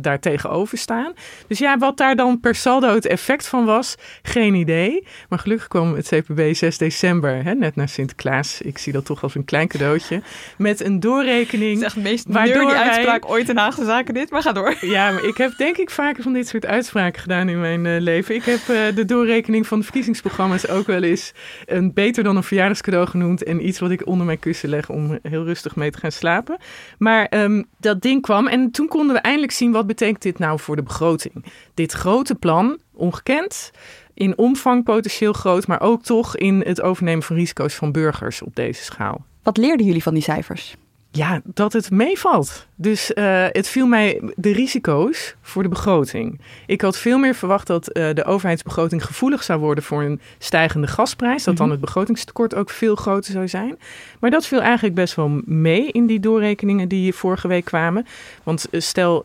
daar 0.00 0.20
tegenover 0.20 0.78
staan. 0.78 1.12
Dus 1.46 1.58
ja, 1.58 1.78
wat 1.78 1.96
daar 1.96 2.16
dan 2.16 2.40
per 2.40 2.54
saldo 2.54 2.94
het 2.94 3.06
effect 3.06 3.48
van 3.48 3.64
was, 3.64 3.94
geen 4.22 4.54
idee. 4.54 5.06
Maar 5.28 5.38
gelukkig 5.38 5.68
kwam 5.68 5.94
het 5.94 6.08
CPB 6.08 6.54
6 6.54 6.78
december, 6.78 7.44
hè, 7.44 7.54
net 7.54 7.76
naar 7.76 7.88
Sinterklaas. 7.88 8.60
Ik 8.62 8.78
zie 8.78 8.92
dat 8.92 9.04
toch 9.04 9.22
als 9.22 9.34
een 9.34 9.44
klein 9.44 9.68
cadeautje. 9.68 10.22
Met 10.58 10.84
een 10.84 11.00
doorrekening. 11.00 11.70
Het 11.70 11.80
is 11.80 11.86
echt 11.86 11.96
meest 11.96 12.24
waardoor 12.28 12.66
die 12.66 12.76
uitspraak 12.76 13.30
ooit 13.30 13.48
in 13.48 13.56
Haagse 13.56 13.84
Zaken 13.84 14.14
dit, 14.14 14.30
maar 14.30 14.42
ga 14.42 14.52
door. 14.52 14.74
Ja, 14.80 15.10
maar 15.10 15.24
ik 15.24 15.36
heb 15.36 15.52
denk 15.56 15.76
ik 15.76 15.90
vaker 15.90 16.22
van 16.22 16.32
dit 16.32 16.48
soort 16.48 16.66
uitspraken 16.66 17.20
gedaan 17.20 17.48
in 17.48 17.60
mijn 17.60 17.84
uh, 17.84 18.00
leven. 18.00 18.34
Ik 18.34 18.44
heb 18.44 18.60
uh, 18.60 18.94
de 18.94 19.04
doorrekening 19.04 19.66
van 19.66 19.78
de 19.78 19.84
verkiezingsprogramma's 19.84 20.68
ook 20.68 20.86
wel 20.86 21.02
eens 21.02 21.32
een 21.66 21.92
beter 21.92 22.24
dan 22.24 22.36
een 22.36 22.42
verjaardagscadeau 22.42 23.06
genoemd. 23.06 23.42
En 23.42 23.66
iets 23.66 23.78
wat 23.78 23.90
ik 23.90 24.06
onder 24.06 24.26
mijn 24.26 24.38
kussen 24.38 24.68
leg 24.68 24.88
om 24.88 25.18
heel 25.22 25.44
rustig 25.44 25.76
mee 25.76 25.90
te 25.90 25.98
gaan 25.98 26.12
slapen. 26.12 26.58
Maar 26.98 27.26
um, 27.30 27.66
dat 27.78 28.02
ding 28.02 28.22
kwam 28.22 28.46
en 28.46 28.70
toen 28.70 28.88
konden 28.88 29.14
we 29.14 29.20
eindelijk 29.20 29.52
zien 29.52 29.72
wat 29.72 29.86
betekent 29.86 30.22
dit 30.22 30.38
nou 30.38 30.58
voor 30.58 30.76
de 30.76 30.82
begroting. 30.82 31.44
Dit 31.74 31.92
grote 31.92 32.34
plan, 32.34 32.78
ongekend, 32.92 33.70
in 34.14 34.38
omvang 34.38 34.84
potentieel 34.84 35.32
groot, 35.32 35.66
maar 35.66 35.80
ook 35.80 36.02
toch 36.02 36.36
in 36.36 36.62
het 36.66 36.82
overnemen 36.82 37.22
van 37.22 37.36
risico's 37.36 37.74
van 37.74 37.92
burgers 37.92 38.42
op 38.42 38.56
deze 38.56 38.82
schaal. 38.82 39.24
Wat 39.42 39.56
leerden 39.56 39.86
jullie 39.86 40.02
van 40.02 40.14
die 40.14 40.22
cijfers? 40.22 40.76
Ja, 41.12 41.40
dat 41.44 41.72
het 41.72 41.90
meevalt. 41.90 42.66
Dus 42.74 43.10
uh, 43.14 43.46
het 43.48 43.68
viel 43.68 43.86
mij 43.86 44.20
de 44.36 44.52
risico's 44.52 45.34
voor 45.42 45.62
de 45.62 45.68
begroting. 45.68 46.40
Ik 46.66 46.80
had 46.80 46.96
veel 46.96 47.18
meer 47.18 47.34
verwacht 47.34 47.66
dat 47.66 47.96
uh, 47.96 48.14
de 48.14 48.24
overheidsbegroting 48.24 49.04
gevoelig 49.04 49.42
zou 49.42 49.60
worden 49.60 49.84
voor 49.84 50.02
een 50.02 50.20
stijgende 50.38 50.86
gasprijs. 50.86 51.44
Dat 51.44 51.56
dan 51.56 51.66
mhm. 51.66 51.76
het 51.76 51.84
begrotingstekort 51.84 52.54
ook 52.54 52.70
veel 52.70 52.94
groter 52.94 53.32
zou 53.32 53.48
zijn. 53.48 53.78
Maar 54.20 54.30
dat 54.30 54.46
viel 54.46 54.60
eigenlijk 54.60 54.94
best 54.94 55.14
wel 55.14 55.40
mee 55.44 55.86
in 55.86 56.06
die 56.06 56.20
doorrekeningen 56.20 56.88
die 56.88 57.14
vorige 57.14 57.48
week 57.48 57.64
kwamen. 57.64 58.06
Want 58.42 58.66
uh, 58.70 58.80
stel 58.80 59.24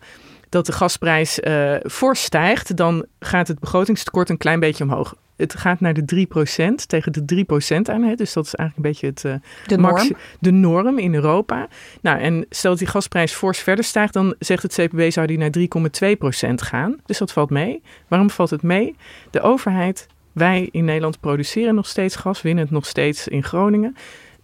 dat 0.50 0.66
de 0.66 0.72
gasprijs 0.72 1.40
fors 1.90 2.24
stijgt, 2.24 2.78
dan 2.78 3.06
gaat 3.20 3.48
het 3.48 3.60
begrotingstekort 3.60 4.30
een 4.30 4.38
klein 4.38 4.60
beetje 4.60 4.84
omhoog 4.84 5.16
het 5.38 5.56
gaat 5.56 5.80
naar 5.80 5.94
de 5.94 6.26
3% 6.72 6.86
tegen 6.88 7.12
de 7.12 7.46
3% 7.46 7.92
aan. 7.92 8.04
Hè? 8.04 8.16
Dus 8.16 8.34
dat 8.34 8.46
is 8.46 8.56
eigenlijk 8.56 8.76
een 8.76 8.82
beetje 8.82 9.08
het, 9.08 9.24
uh, 9.24 9.50
de, 9.68 9.78
norm. 9.78 10.16
de 10.40 10.52
norm 10.52 10.98
in 10.98 11.14
Europa. 11.14 11.68
Nou, 12.02 12.20
en 12.20 12.46
stel 12.50 12.70
dat 12.70 12.80
die 12.80 12.88
gasprijs 12.88 13.34
fors 13.34 13.60
verder 13.60 13.86
stijgt, 13.86 14.14
dan 14.14 14.36
zegt 14.40 14.64
het 14.64 14.74
CPB 14.74 15.12
zou 15.12 15.28
die 15.28 15.38
naar 15.38 15.54
3,2% 16.50 16.54
gaan. 16.56 16.96
Dus 17.06 17.18
dat 17.18 17.32
valt 17.32 17.50
mee. 17.50 17.82
Waarom 18.08 18.30
valt 18.30 18.50
het 18.50 18.62
mee? 18.62 18.96
De 19.32 19.42
overheid, 19.42 20.08
wij 20.32 20.70
in 20.72 20.86
Nederland 20.86 21.20
produceren 21.20 21.76
nog 21.76 21.88
steeds 21.88 22.16
gas, 22.16 22.42
winnen 22.42 22.64
het 22.64 22.74
nog 22.74 22.86
steeds 22.86 23.28
in 23.28 23.44
Groningen. 23.44 23.96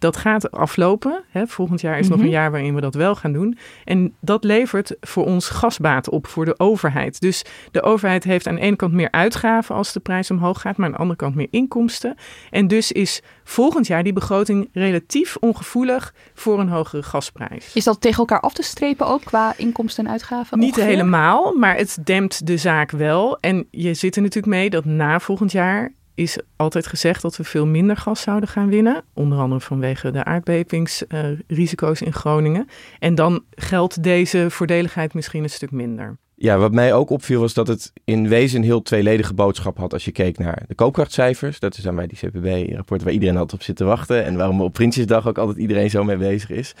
Dat 0.02 0.16
gaat 0.16 0.50
aflopen. 0.50 1.24
Hè. 1.30 1.46
Volgend 1.46 1.80
jaar 1.80 1.98
is 1.98 2.08
nog 2.08 2.16
Mhm. 2.16 2.26
een 2.26 2.32
jaar 2.32 2.50
waarin 2.50 2.74
we 2.74 2.80
dat 2.80 2.94
wel 2.94 3.14
gaan 3.14 3.32
doen. 3.32 3.58
En 3.84 4.14
dat 4.20 4.44
levert 4.44 4.96
voor 5.00 5.24
ons 5.24 5.48
gasbaat 5.48 6.08
op 6.08 6.26
voor 6.26 6.44
de 6.44 6.58
overheid. 6.58 7.20
Dus 7.20 7.44
de 7.70 7.82
overheid 7.82 8.24
heeft 8.24 8.46
aan 8.46 8.54
de 8.54 8.60
ene 8.60 8.76
kant 8.76 8.92
meer 8.92 9.10
uitgaven 9.10 9.74
als 9.74 9.92
de 9.92 10.00
prijs 10.00 10.30
omhoog 10.30 10.60
gaat, 10.60 10.76
maar 10.76 10.86
aan 10.86 10.92
de 10.92 10.98
andere 10.98 11.18
kant 11.18 11.34
meer 11.34 11.46
inkomsten. 11.50 12.14
En 12.50 12.68
dus 12.68 12.92
is 12.92 13.22
volgend 13.44 13.86
jaar 13.86 14.02
die 14.02 14.12
begroting 14.12 14.68
relatief 14.72 15.36
ongevoelig 15.40 16.14
voor 16.34 16.60
een 16.60 16.68
hogere 16.68 17.02
gasprijs. 17.02 17.70
Is 17.74 17.84
dat 17.84 18.00
tegen 18.00 18.18
elkaar 18.18 18.40
af 18.40 18.52
te 18.52 18.62
strepen 18.62 19.06
ook 19.06 19.24
qua 19.24 19.54
inkomsten 19.56 20.04
en 20.04 20.10
uitgaven? 20.10 20.58
Niet 20.58 20.68
ongeveer? 20.68 20.88
helemaal, 20.90 21.54
maar 21.58 21.76
het 21.76 21.98
dempt 22.04 22.46
de 22.46 22.56
zaak 22.56 22.90
wel. 22.90 23.38
En 23.40 23.66
je 23.70 23.94
zit 23.94 24.16
er 24.16 24.22
natuurlijk 24.22 24.54
mee 24.54 24.70
dat 24.70 24.84
na 24.84 25.20
volgend 25.20 25.52
jaar 25.52 25.92
is 26.14 26.38
altijd 26.56 26.86
gezegd 26.86 27.22
dat 27.22 27.36
we 27.36 27.44
veel 27.44 27.66
minder 27.66 27.96
gas 27.96 28.20
zouden 28.20 28.48
gaan 28.48 28.68
winnen. 28.68 29.04
Onder 29.14 29.38
andere 29.38 29.60
vanwege 29.60 30.10
de 30.10 30.24
aardbevingsrisico's 30.24 32.00
in 32.00 32.12
Groningen. 32.12 32.68
En 32.98 33.14
dan 33.14 33.44
geldt 33.50 34.02
deze 34.02 34.46
voordeligheid 34.50 35.14
misschien 35.14 35.42
een 35.42 35.50
stuk 35.50 35.70
minder. 35.70 36.18
Ja, 36.34 36.58
wat 36.58 36.72
mij 36.72 36.94
ook 36.94 37.10
opviel 37.10 37.40
was 37.40 37.54
dat 37.54 37.68
het 37.68 37.92
in 38.04 38.28
wezen 38.28 38.58
een 38.58 38.64
heel 38.64 38.82
tweeledige 38.82 39.34
boodschap 39.34 39.78
had 39.78 39.92
als 39.92 40.04
je 40.04 40.12
keek 40.12 40.38
naar 40.38 40.62
de 40.68 40.74
koopkrachtcijfers. 40.74 41.58
Dat 41.58 41.76
is 41.76 41.82
dan 41.82 41.94
bij 41.94 42.06
die 42.06 42.18
CPB-rapport 42.18 43.02
waar 43.02 43.12
iedereen 43.12 43.36
altijd 43.36 43.60
op 43.60 43.66
zit 43.66 43.76
te 43.76 43.84
wachten 43.84 44.24
en 44.24 44.36
waarom 44.36 44.60
op 44.60 44.72
Prinsjesdag 44.72 45.28
ook 45.28 45.38
altijd 45.38 45.58
iedereen 45.58 45.90
zo 45.90 46.04
mee 46.04 46.16
bezig 46.16 46.50
is. 46.50 46.74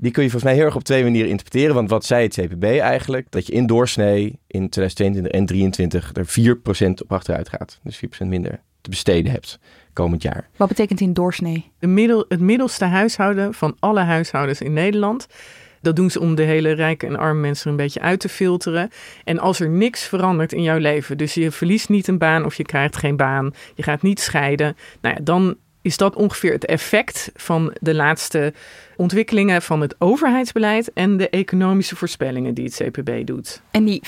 Die 0.00 0.10
kun 0.10 0.22
je 0.22 0.30
volgens 0.30 0.50
mij 0.50 0.54
heel 0.60 0.64
erg 0.64 0.76
op 0.76 0.84
twee 0.84 1.02
manieren 1.02 1.30
interpreteren. 1.30 1.74
Want 1.74 1.90
wat 1.90 2.04
zei 2.04 2.22
het 2.22 2.34
CPB 2.34 2.64
eigenlijk? 2.64 3.26
Dat 3.30 3.46
je 3.46 3.52
in 3.52 3.66
doorsnee 3.66 4.38
in 4.46 4.68
2022 4.68 5.32
en 5.32 5.46
2023 5.46 6.10
er 6.14 6.88
4% 6.88 7.02
op 7.02 7.12
achteruit 7.12 7.48
gaat. 7.48 7.80
Dus 7.82 8.00
4% 8.24 8.26
minder 8.26 8.60
te 8.80 8.90
besteden 8.90 9.32
hebt 9.32 9.58
komend 9.92 10.22
jaar. 10.22 10.48
Wat 10.56 10.68
betekent 10.68 11.00
in 11.00 11.12
doorsnee? 11.12 11.70
De 11.78 11.86
middel, 11.86 12.24
het 12.28 12.40
middelste 12.40 12.84
huishouden 12.84 13.54
van 13.54 13.76
alle 13.78 14.00
huishoudens 14.00 14.60
in 14.60 14.72
Nederland. 14.72 15.26
Dat 15.80 15.96
doen 15.96 16.10
ze 16.10 16.20
om 16.20 16.34
de 16.34 16.42
hele 16.42 16.72
rijke 16.72 17.06
en 17.06 17.16
arme 17.16 17.40
mensen 17.40 17.70
een 17.70 17.76
beetje 17.76 18.00
uit 18.00 18.20
te 18.20 18.28
filteren. 18.28 18.90
En 19.24 19.38
als 19.38 19.60
er 19.60 19.68
niks 19.68 20.02
verandert 20.02 20.52
in 20.52 20.62
jouw 20.62 20.78
leven, 20.78 21.18
dus 21.18 21.34
je 21.34 21.50
verliest 21.50 21.88
niet 21.88 22.08
een 22.08 22.18
baan 22.18 22.44
of 22.44 22.54
je 22.54 22.64
krijgt 22.64 22.96
geen 22.96 23.16
baan, 23.16 23.54
je 23.74 23.82
gaat 23.82 24.02
niet 24.02 24.20
scheiden, 24.20 24.76
nou 25.00 25.14
ja, 25.14 25.20
dan 25.22 25.56
is 25.82 25.96
dat 25.96 26.16
ongeveer 26.16 26.52
het 26.52 26.66
effect 26.66 27.30
van 27.34 27.76
de 27.80 27.94
laatste 27.94 28.52
ontwikkelingen 28.96 29.62
van 29.62 29.80
het 29.80 29.94
overheidsbeleid 29.98 30.92
en 30.92 31.16
de 31.16 31.28
economische 31.28 31.96
voorspellingen 31.96 32.54
die 32.54 32.64
het 32.64 32.82
CPB 32.82 33.26
doet. 33.26 33.62
En 33.70 33.84
die 33.84 34.02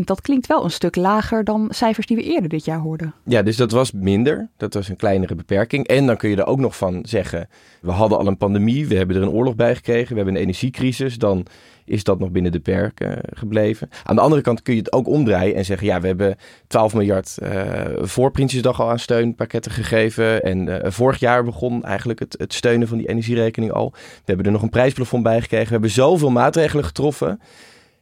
dat 0.04 0.20
klinkt 0.20 0.46
wel 0.46 0.64
een 0.64 0.70
stuk 0.70 0.96
lager 0.96 1.44
dan 1.44 1.68
cijfers 1.70 2.06
die 2.06 2.16
we 2.16 2.22
eerder 2.22 2.48
dit 2.48 2.64
jaar 2.64 2.78
hoorden. 2.78 3.14
Ja, 3.24 3.42
dus 3.42 3.56
dat 3.56 3.70
was 3.70 3.92
minder. 3.92 4.48
Dat 4.56 4.74
was 4.74 4.88
een 4.88 4.96
kleinere 4.96 5.34
beperking. 5.34 5.86
En 5.86 6.06
dan 6.06 6.16
kun 6.16 6.30
je 6.30 6.36
er 6.36 6.46
ook 6.46 6.58
nog 6.58 6.76
van 6.76 7.04
zeggen: 7.08 7.48
we 7.80 7.90
hadden 7.90 8.18
al 8.18 8.26
een 8.26 8.36
pandemie, 8.36 8.86
we 8.86 8.94
hebben 8.94 9.16
er 9.16 9.22
een 9.22 9.28
oorlog 9.28 9.54
bij 9.54 9.74
gekregen, 9.74 10.08
we 10.08 10.16
hebben 10.16 10.34
een 10.34 10.40
energiecrisis. 10.40 11.18
Dan 11.18 11.46
is 11.86 12.04
dat 12.04 12.18
nog 12.18 12.30
binnen 12.30 12.52
de 12.52 12.60
perken 12.60 13.18
gebleven. 13.32 13.88
Aan 14.04 14.16
de 14.16 14.22
andere 14.22 14.42
kant 14.42 14.62
kun 14.62 14.74
je 14.74 14.80
het 14.80 14.92
ook 14.92 15.08
omdraaien 15.08 15.54
en 15.54 15.64
zeggen: 15.64 15.86
ja, 15.86 16.00
we 16.00 16.06
hebben 16.06 16.36
12 16.66 16.94
miljard 16.94 17.38
eh, 17.38 17.82
voor 17.96 18.30
Prinsjesdag 18.30 18.80
al 18.80 18.90
aan 18.90 18.98
steunpakketten 18.98 19.72
gegeven. 19.72 20.42
En 20.42 20.82
eh, 20.82 20.90
vorig 20.90 21.18
jaar 21.18 21.44
begon 21.44 21.84
eigenlijk 21.84 22.18
het, 22.18 22.34
het 22.38 22.54
steunen 22.54 22.88
van 22.88 22.98
die 22.98 23.08
energierekening 23.08 23.72
al. 23.72 23.90
We 23.92 24.22
hebben 24.24 24.46
er 24.46 24.52
nog 24.52 24.62
een 24.62 24.68
prijsplafond 24.68 25.22
bij 25.22 25.40
gekregen. 25.40 25.66
We 25.66 25.72
hebben 25.72 25.90
zoveel 25.90 26.30
maatregelen 26.30 26.84
getroffen. 26.84 27.40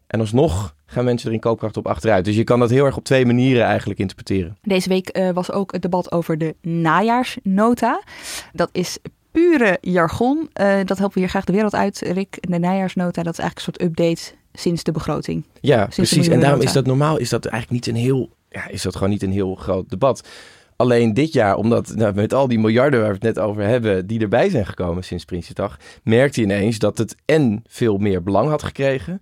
En 0.06 0.20
alsnog 0.20 0.74
gaan 0.86 1.04
mensen 1.04 1.28
er 1.28 1.34
in 1.34 1.40
koopkracht 1.40 1.76
op 1.76 1.86
achteruit. 1.86 2.24
Dus 2.24 2.36
je 2.36 2.44
kan 2.44 2.58
dat 2.58 2.70
heel 2.70 2.84
erg 2.84 2.96
op 2.96 3.04
twee 3.04 3.26
manieren 3.26 3.64
eigenlijk 3.64 4.00
interpreteren. 4.00 4.56
Deze 4.62 4.88
week 4.88 5.08
eh, 5.08 5.30
was 5.30 5.52
ook 5.52 5.72
het 5.72 5.82
debat 5.82 6.12
over 6.12 6.38
de 6.38 6.54
najaarsnota. 6.60 8.02
Dat 8.52 8.68
is 8.72 8.98
pure 9.34 9.78
jargon. 9.80 10.48
Eh, 10.52 10.76
dat 10.84 10.98
helpen 10.98 11.14
we 11.14 11.20
hier 11.20 11.28
graag 11.28 11.44
de 11.44 11.52
wereld 11.52 11.74
uit, 11.74 11.98
Rick. 11.98 12.36
De 12.40 12.58
najaarsnota, 12.58 13.22
dat 13.22 13.32
is 13.32 13.38
eigenlijk 13.38 13.56
een 13.56 13.74
soort 13.74 13.82
update 13.82 14.32
sinds 14.52 14.82
de 14.82 14.92
begroting. 14.92 15.44
Ja, 15.60 15.86
precies. 15.86 16.28
En 16.28 16.40
daarom 16.40 16.60
is 16.60 16.72
dat 16.72 16.86
normaal, 16.86 17.16
is 17.16 17.28
dat 17.28 17.46
eigenlijk 17.46 17.86
niet 17.86 17.96
een 17.96 18.02
heel, 18.02 18.30
ja, 18.48 18.68
is 18.68 18.82
dat 18.82 18.94
gewoon 18.94 19.10
niet 19.10 19.22
een 19.22 19.32
heel 19.32 19.54
groot 19.54 19.90
debat. 19.90 20.28
Alleen 20.76 21.14
dit 21.14 21.32
jaar, 21.32 21.56
omdat 21.56 21.94
nou, 21.94 22.14
met 22.14 22.34
al 22.34 22.48
die 22.48 22.58
miljarden 22.58 23.00
waar 23.00 23.08
we 23.08 23.14
het 23.14 23.36
net 23.36 23.38
over 23.38 23.62
hebben, 23.62 24.06
die 24.06 24.20
erbij 24.20 24.50
zijn 24.50 24.66
gekomen 24.66 25.04
sinds 25.04 25.24
Prinsjesdag, 25.24 25.78
merkte 26.02 26.40
je 26.40 26.46
ineens 26.46 26.78
dat 26.78 26.98
het 26.98 27.16
en 27.24 27.62
veel 27.66 27.96
meer 27.96 28.22
belang 28.22 28.48
had 28.48 28.62
gekregen. 28.62 29.20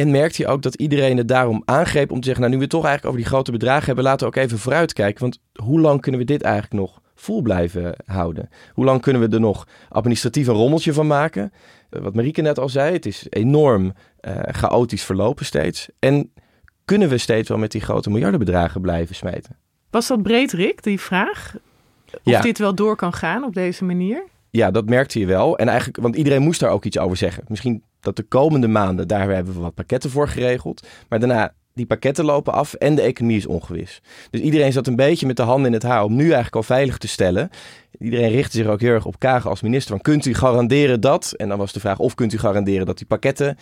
En 0.00 0.10
merkte 0.10 0.42
je 0.42 0.48
ook 0.48 0.62
dat 0.62 0.74
iedereen 0.74 1.16
het 1.16 1.28
daarom 1.28 1.62
aangreep 1.64 2.10
om 2.10 2.20
te 2.20 2.24
zeggen, 2.26 2.40
nou 2.40 2.50
nu 2.50 2.56
we 2.58 2.62
het 2.66 2.72
toch 2.72 2.84
eigenlijk 2.84 3.14
over 3.14 3.18
die 3.26 3.34
grote 3.34 3.50
bedragen 3.52 3.86
hebben, 3.86 4.04
laten 4.04 4.26
we 4.30 4.36
ook 4.36 4.42
even 4.44 4.58
vooruitkijken. 4.58 5.20
Want 5.20 5.38
hoe 5.62 5.80
lang 5.80 6.00
kunnen 6.00 6.20
we 6.20 6.26
dit 6.26 6.42
eigenlijk 6.42 6.74
nog 6.74 7.00
vol 7.14 7.42
blijven 7.42 7.94
houden? 8.04 8.48
Hoe 8.74 8.84
lang 8.84 9.00
kunnen 9.00 9.22
we 9.22 9.34
er 9.34 9.40
nog 9.40 9.66
administratief 9.88 10.46
een 10.46 10.54
rommeltje 10.54 10.92
van 10.92 11.06
maken? 11.06 11.52
Eh, 11.90 12.00
Wat 12.02 12.14
Marieke 12.14 12.40
net 12.42 12.58
al 12.58 12.68
zei, 12.68 12.92
het 12.92 13.06
is 13.06 13.26
enorm 13.28 13.92
eh, 14.20 14.36
chaotisch 14.42 15.02
verlopen 15.04 15.44
steeds. 15.44 15.88
En 15.98 16.32
kunnen 16.84 17.08
we 17.08 17.18
steeds 17.18 17.48
wel 17.48 17.58
met 17.58 17.70
die 17.70 17.80
grote 17.80 18.10
miljardenbedragen 18.10 18.80
blijven 18.80 19.14
smijten? 19.14 19.56
Was 19.90 20.06
dat 20.06 20.22
breed, 20.22 20.52
Rick, 20.52 20.82
die 20.82 21.00
vraag? 21.00 21.54
Of 22.12 22.20
Ja. 22.24 22.40
dit 22.40 22.58
wel 22.58 22.74
door 22.74 22.96
kan 22.96 23.12
gaan 23.12 23.44
op 23.44 23.54
deze 23.54 23.84
manier? 23.84 24.24
Ja, 24.50 24.70
dat 24.70 24.88
merkte 24.88 25.18
je 25.18 25.26
wel. 25.26 25.58
En 25.58 25.68
eigenlijk, 25.68 25.98
want 25.98 26.16
iedereen 26.16 26.42
moest 26.42 26.60
daar 26.60 26.70
ook 26.70 26.84
iets 26.84 26.98
over 26.98 27.16
zeggen. 27.16 27.44
Misschien 27.48 27.82
dat 28.00 28.16
de 28.16 28.22
komende 28.22 28.68
maanden, 28.68 29.08
daar 29.08 29.30
hebben 29.30 29.54
we 29.54 29.60
wat 29.60 29.74
pakketten 29.74 30.10
voor 30.10 30.28
geregeld. 30.28 30.86
Maar 31.08 31.18
daarna, 31.18 31.52
die 31.74 31.86
pakketten 31.86 32.24
lopen 32.24 32.52
af 32.52 32.74
en 32.74 32.94
de 32.94 33.02
economie 33.02 33.36
is 33.36 33.46
ongewis. 33.46 34.02
Dus 34.30 34.40
iedereen 34.40 34.72
zat 34.72 34.86
een 34.86 34.96
beetje 34.96 35.26
met 35.26 35.36
de 35.36 35.42
handen 35.42 35.66
in 35.66 35.72
het 35.72 35.82
haar 35.82 36.04
om 36.04 36.14
nu 36.14 36.24
eigenlijk 36.24 36.56
al 36.56 36.62
veilig 36.62 36.98
te 36.98 37.08
stellen. 37.08 37.50
Iedereen 37.98 38.30
richtte 38.30 38.56
zich 38.56 38.66
ook 38.66 38.80
heel 38.80 38.92
erg 38.92 39.06
op 39.06 39.18
Kagen 39.18 39.50
als 39.50 39.60
minister. 39.60 39.90
Van, 39.90 40.00
kunt 40.00 40.24
u 40.24 40.34
garanderen 40.34 41.00
dat? 41.00 41.32
En 41.36 41.48
dan 41.48 41.58
was 41.58 41.72
de 41.72 41.80
vraag, 41.80 41.98
of 41.98 42.14
kunt 42.14 42.32
u 42.32 42.38
garanderen 42.38 42.86
dat 42.86 42.98
die 42.98 43.06
pakketten 43.06 43.56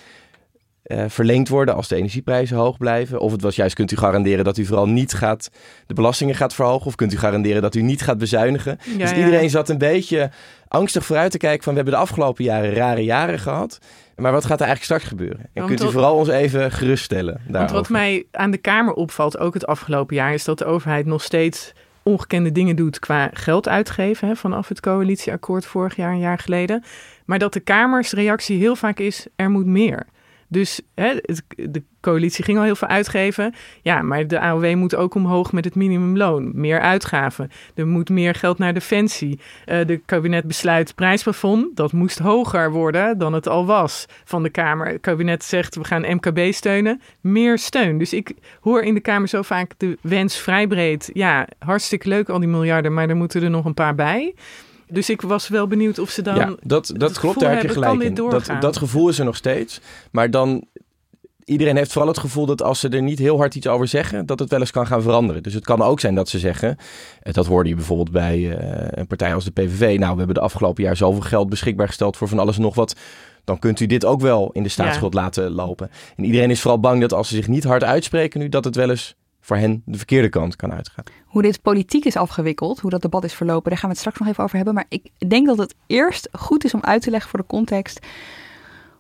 eh, 0.83 1.05
verlengd 1.09 1.49
worden 1.49 1.75
als 1.75 1.89
de 1.89 1.97
energieprijzen 1.97 2.57
hoog 2.57 2.79
blijven? 2.79 3.21
Of 3.21 3.33
het 3.33 3.43
was 3.43 3.57
juist, 3.57 3.75
kunt 3.75 3.93
u 3.93 3.97
garanderen 3.97 4.45
dat 4.45 4.59
u 4.59 4.65
vooral 4.65 4.89
niet 4.89 5.13
gaat, 5.13 5.51
de 5.87 5.95
belastingen 5.95 6.35
gaat 6.35 6.55
verhogen? 6.55 6.87
Of 6.87 6.95
kunt 6.95 7.13
u 7.13 7.17
garanderen 7.17 7.63
dat 7.63 7.75
u 7.75 7.83
niet 7.83 8.03
gaat 8.03 8.19
bezuinigen? 8.19 8.79
Ja, 8.85 8.99
dus 8.99 9.11
ja. 9.11 9.17
iedereen 9.17 9.51
zat 9.51 9.69
een 9.69 9.79
beetje 9.79 10.31
angstig 10.69 11.05
vooruit 11.05 11.31
te 11.31 11.39
kijken 11.39 11.63
van, 11.65 11.73
we 11.73 11.79
hebben 11.81 11.99
de 11.99 12.05
afgelopen 12.07 12.45
jaren 12.45 12.73
rare 12.75 13.05
jaren 13.05 13.39
gehad. 13.39 13.79
Maar 14.17 14.33
wat 14.33 14.45
gaat 14.45 14.61
er 14.61 14.67
eigenlijk 14.67 14.85
straks 14.85 15.05
gebeuren? 15.05 15.39
En 15.41 15.49
Want 15.55 15.67
kunt 15.67 15.81
u 15.81 15.85
wat- 15.85 15.93
vooral 15.93 16.17
ons 16.17 16.29
even 16.29 16.73
geruststellen 16.73 17.35
Want 17.35 17.53
daarover? 17.53 17.77
wat 17.77 17.89
mij 17.89 18.27
aan 18.33 18.51
de 18.51 18.57
Kamer 18.59 18.93
opvalt, 18.95 19.39
ook 19.39 19.55
het 19.55 19.67
afgelopen 19.67 20.17
jaar, 20.17 20.33
is 20.35 20.45
dat 20.45 20.59
de 20.59 20.65
overheid 20.65 21.07
nog 21.07 21.23
steeds 21.23 21.73
ongekende 22.03 22.53
dingen 22.53 22.77
doet 22.77 22.99
qua 22.99 23.31
geld 23.33 23.69
uitgeven. 23.69 24.29
Hè, 24.29 24.37
vanaf 24.37 24.69
het 24.69 24.81
coalitieakkoord 24.81 25.67
vorig 25.67 25.97
jaar, 25.97 26.13
een 26.13 26.19
jaar 26.19 26.39
geleden. 26.39 26.85
Maar 27.25 27.39
dat 27.39 27.53
de 27.53 27.61
Kamers 27.61 28.13
reactie 28.13 28.59
heel 28.59 28.77
vaak 28.77 28.99
is, 28.99 29.27
er 29.37 29.51
moet 29.51 29.67
meer. 29.67 30.07
Dus 30.49 30.81
hè, 30.95 31.15
de 31.57 31.83
coalitie 32.01 32.45
ging 32.45 32.59
al 32.59 32.65
heel 32.65 32.77
veel 32.77 32.89
uitgeven. 32.89 33.55
Ja, 33.83 34.03
maar 34.03 34.27
de 34.27 34.41
AOW 34.41 34.75
moet 34.75 34.95
ook 34.95 35.15
omhoog 35.15 35.53
met 35.53 35.65
het 35.65 35.75
minimumloon. 35.75 36.51
Meer 36.55 36.81
uitgaven. 36.81 37.51
Er 37.75 37.87
moet 37.87 38.09
meer 38.09 38.35
geld 38.35 38.59
naar 38.59 38.75
defensie. 38.75 39.41
Eh 39.65 39.87
de 39.87 40.01
kabinet 40.05 40.45
besluit 40.45 40.95
prijsplafond. 40.95 41.77
Dat 41.77 41.93
moest 41.93 42.19
hoger 42.19 42.71
worden 42.71 43.19
dan 43.19 43.33
het 43.33 43.49
al 43.49 43.67
was 43.67 44.07
van 44.25 44.43
de 44.43 44.51
Kamer. 44.51 44.87
Het 44.87 45.01
kabinet 45.01 45.45
zegt 45.45 45.75
we 45.75 45.85
gaan 45.85 46.15
MKB 46.15 46.53
steunen. 46.53 47.01
Meer 47.21 47.59
steun. 47.59 47.99
Dus 47.99 48.13
ik 48.13 48.33
hoor 48.61 48.83
in 48.83 48.95
de 48.95 49.01
Kamer 49.01 49.29
zo 49.29 49.43
vaak 49.43 49.73
de 49.77 49.99
wens 50.01 50.37
vrij 50.37 50.67
breed. 50.67 51.11
Ja, 51.13 51.49
hartstikke 51.59 52.09
leuk 52.09 52.29
al 52.29 52.39
die 52.39 52.49
miljarden, 52.49 52.95
maar 52.95 53.09
er 53.09 53.17
moeten 53.17 53.43
er 53.43 53.51
nog 53.51 53.65
een 53.65 53.75
paar 53.75 53.95
bij. 53.95 54.35
Dus 54.91 55.11
ik 55.11 55.21
was 55.21 55.49
wel 55.49 55.67
benieuwd 55.67 55.99
of 55.99 56.11
ze 56.11 56.23
dan... 56.23 56.35
ja, 56.35 56.55
dat, 56.63 56.93
dat 56.97 57.19
klopt, 57.19 57.41
daar 57.41 57.53
heb 57.53 57.63
je 57.63 57.69
gelijk 57.69 58.03
in. 58.03 58.15
Dat, 58.15 58.51
dat 58.61 58.77
gevoel 58.77 59.09
is 59.09 59.19
er 59.19 59.25
nog 59.25 59.37
steeds. 59.37 59.81
Maar 60.11 60.31
dan, 60.31 60.65
iedereen 61.49 61.77
heeft 61.77 61.93
vooral 61.93 62.11
het 62.11 62.19
gevoel 62.19 62.47
dat 62.47 62.63
als 62.63 62.81
ze 62.81 62.89
er 62.89 63.03
niet 63.03 63.19
heel 63.19 63.37
hard 63.37 63.55
iets 63.55 63.67
over 63.67 63.89
zeggen, 63.89 64.27
dat 64.27 64.39
het 64.39 64.51
wel 64.51 64.61
eens 64.61 64.71
kan 64.71 64.87
gaan 64.87 65.03
veranderen. 65.03 65.43
Dus 65.43 65.55
het 65.55 65.65
kan 65.65 65.83
ook 65.83 66.01
zijn 66.01 66.15
dat 66.15 66.29
ze 66.29 66.39
zeggen, 66.39 66.77
eh, 67.23 67.33
dat 67.33 67.47
hoorde 67.47 67.69
je 67.69 67.75
bijvoorbeeld 67.75 68.11
bij 68.11 68.57
eh, 68.57 68.89
een 68.91 69.07
partij 69.07 69.35
als 69.35 69.45
de 69.45 69.51
PVV. 69.51 69.97
Nou, 69.99 70.13
we 70.13 70.19
hebben 70.19 70.35
de 70.35 70.41
afgelopen 70.41 70.83
jaar 70.83 70.97
zoveel 70.97 71.23
geld 71.23 71.49
beschikbaar 71.49 71.87
gesteld 71.87 72.17
voor 72.17 72.29
van 72.29 72.39
alles 72.39 72.57
en 72.57 72.63
nog 72.63 72.75
wat. 72.75 72.97
Dan 73.45 73.59
kunt 73.59 73.81
u 73.81 73.87
dit 73.87 74.05
ook 74.05 74.21
wel 74.21 74.51
in 74.53 74.63
de 74.63 74.69
staatsschuld 74.69 75.15
laten 75.15 75.51
lopen. 75.51 75.91
En 76.17 76.25
iedereen 76.25 76.51
is 76.51 76.61
vooral 76.61 76.81
bang 76.81 77.01
dat 77.01 77.13
als 77.13 77.29
ze 77.29 77.35
zich 77.35 77.49
niet 77.49 77.65
hard 77.65 77.85
uitspreken 77.85 78.41
nu, 78.41 78.49
dat 78.49 78.65
het 78.65 78.77
wel 78.77 78.91
eens 78.91 79.15
voor 79.49 79.57
hen 79.57 79.83
de 79.85 79.97
verkeerde 79.97 80.29
kant 80.29 80.57
kan 80.57 80.73
uitgaan. 80.73 81.05
Hoe 81.27 81.43
dit 81.43 81.63
politiek 81.63 82.05
is 82.05 82.17
afgewikkeld, 82.17 82.81
hoe 82.81 82.91
dat 82.91 83.03
debat 83.03 83.25
is 83.25 83.35
verlopen, 83.35 83.71
daar 83.71 83.79
gaan 83.79 83.89
we 83.89 83.95
het 83.95 83.99
straks 83.99 84.19
nog 84.19 84.29
even 84.29 84.45
over 84.45 84.57
hebben. 84.57 84.75
Maar 84.75 84.85
ik 84.89 85.11
denk 85.29 85.47
dat 85.47 85.59
het 85.59 85.75
eerst 85.87 86.29
goed 86.33 86.65
is 86.65 86.75
om 86.75 86.81
uit 86.83 87.03
te 87.03 87.11
leggen 87.11 87.31
voor 87.31 87.39
de 87.39 87.47
context 87.47 88.07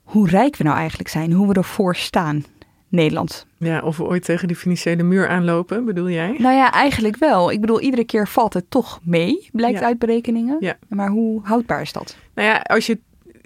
hoe 0.03 0.29
rijk 0.29 0.57
we 0.57 0.65
nou 0.65 0.77
eigenlijk 0.77 1.09
zijn, 1.09 1.33
hoe 1.33 1.49
we 1.49 1.55
ervoor 1.55 1.97
staan. 1.97 2.45
Nederland. 2.89 3.47
Ja, 3.57 3.81
of 3.81 3.97
we 3.97 4.05
ooit 4.05 4.25
tegen 4.25 4.49
die 4.49 4.57
financiële 4.57 5.03
muur 5.03 5.29
aanlopen, 5.29 5.85
bedoel 5.85 6.11
jij? 6.11 6.35
Nou 6.39 6.55
ja, 6.55 6.73
eigenlijk 6.73 7.17
wel. 7.17 7.51
Ik 7.51 7.61
bedoel, 7.61 7.81
iedere 7.81 8.05
keer 8.05 8.29
valt 8.29 8.55
het 8.55 8.71
toch 8.71 9.01
mee, 9.03 9.49
blijkt 9.53 9.79
Ja. 9.79 9.85
uit 9.87 9.99
berekeningen. 9.99 10.57
Ja. 10.61 10.77
Maar 10.89 11.09
hoe 11.09 11.41
houdbaar 11.43 11.81
is 11.81 11.93
dat? 11.93 12.17
Nou 12.35 12.49
ja, 12.49 12.57
als 12.57 12.87
je 12.87 12.99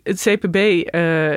het 0.03 0.21
CPB 0.21 0.57
uh, 0.57 0.83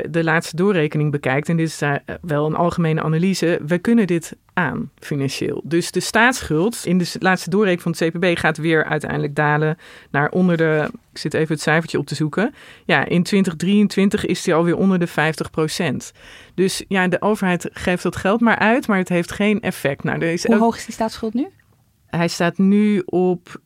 de 0.09 0.23
laatste 0.23 0.55
doorrekening 0.55 1.11
bekijkt, 1.11 1.49
en 1.49 1.57
dit 1.57 1.67
is 1.67 1.81
uh, 1.81 1.95
wel 2.21 2.45
een 2.45 2.55
algemene 2.55 3.01
analyse, 3.01 3.59
we 3.67 3.77
kunnen 3.77 4.07
dit 4.07 4.35
aan 4.53 4.91
financieel. 4.99 5.61
Dus 5.63 5.91
de 5.91 5.99
staatsschuld 5.99 6.81
in 6.85 6.97
de 6.97 7.11
laatste 7.19 7.49
doorrekening 7.49 7.95
van 7.97 8.07
het 8.07 8.15
CPB 8.15 8.37
gaat 8.39 8.57
weer 8.57 8.85
uiteindelijk 8.85 9.35
dalen 9.35 9.77
naar 10.11 10.29
onder 10.29 10.57
de, 10.57 10.89
ik 11.11 11.17
zit 11.17 11.33
even 11.33 11.53
het 11.53 11.63
cijfertje 11.63 11.97
op 11.97 12.05
te 12.05 12.15
zoeken. 12.15 12.53
Ja, 12.85 13.05
in 13.05 13.23
2023 13.23 14.25
is 14.25 14.41
die 14.41 14.53
alweer 14.53 14.77
onder 14.77 14.99
de 14.99 15.07
50 15.07 15.49
procent. 15.49 16.11
Dus 16.53 16.83
ja, 16.87 17.07
de 17.07 17.21
overheid 17.21 17.69
geeft 17.71 18.03
dat 18.03 18.15
geld 18.15 18.41
maar 18.41 18.59
uit, 18.59 18.87
maar 18.87 18.97
het 18.97 19.09
heeft 19.09 19.31
geen 19.31 19.61
effect. 19.61 20.03
Nou, 20.03 20.19
er 20.19 20.31
is 20.31 20.45
Hoe 20.45 20.57
hoog 20.57 20.77
is 20.77 20.85
die 20.85 20.93
staatsschuld 20.93 21.33
nu? 21.33 21.47
Hij 22.07 22.27
staat 22.27 22.57
nu 22.57 23.01
op 23.05 23.59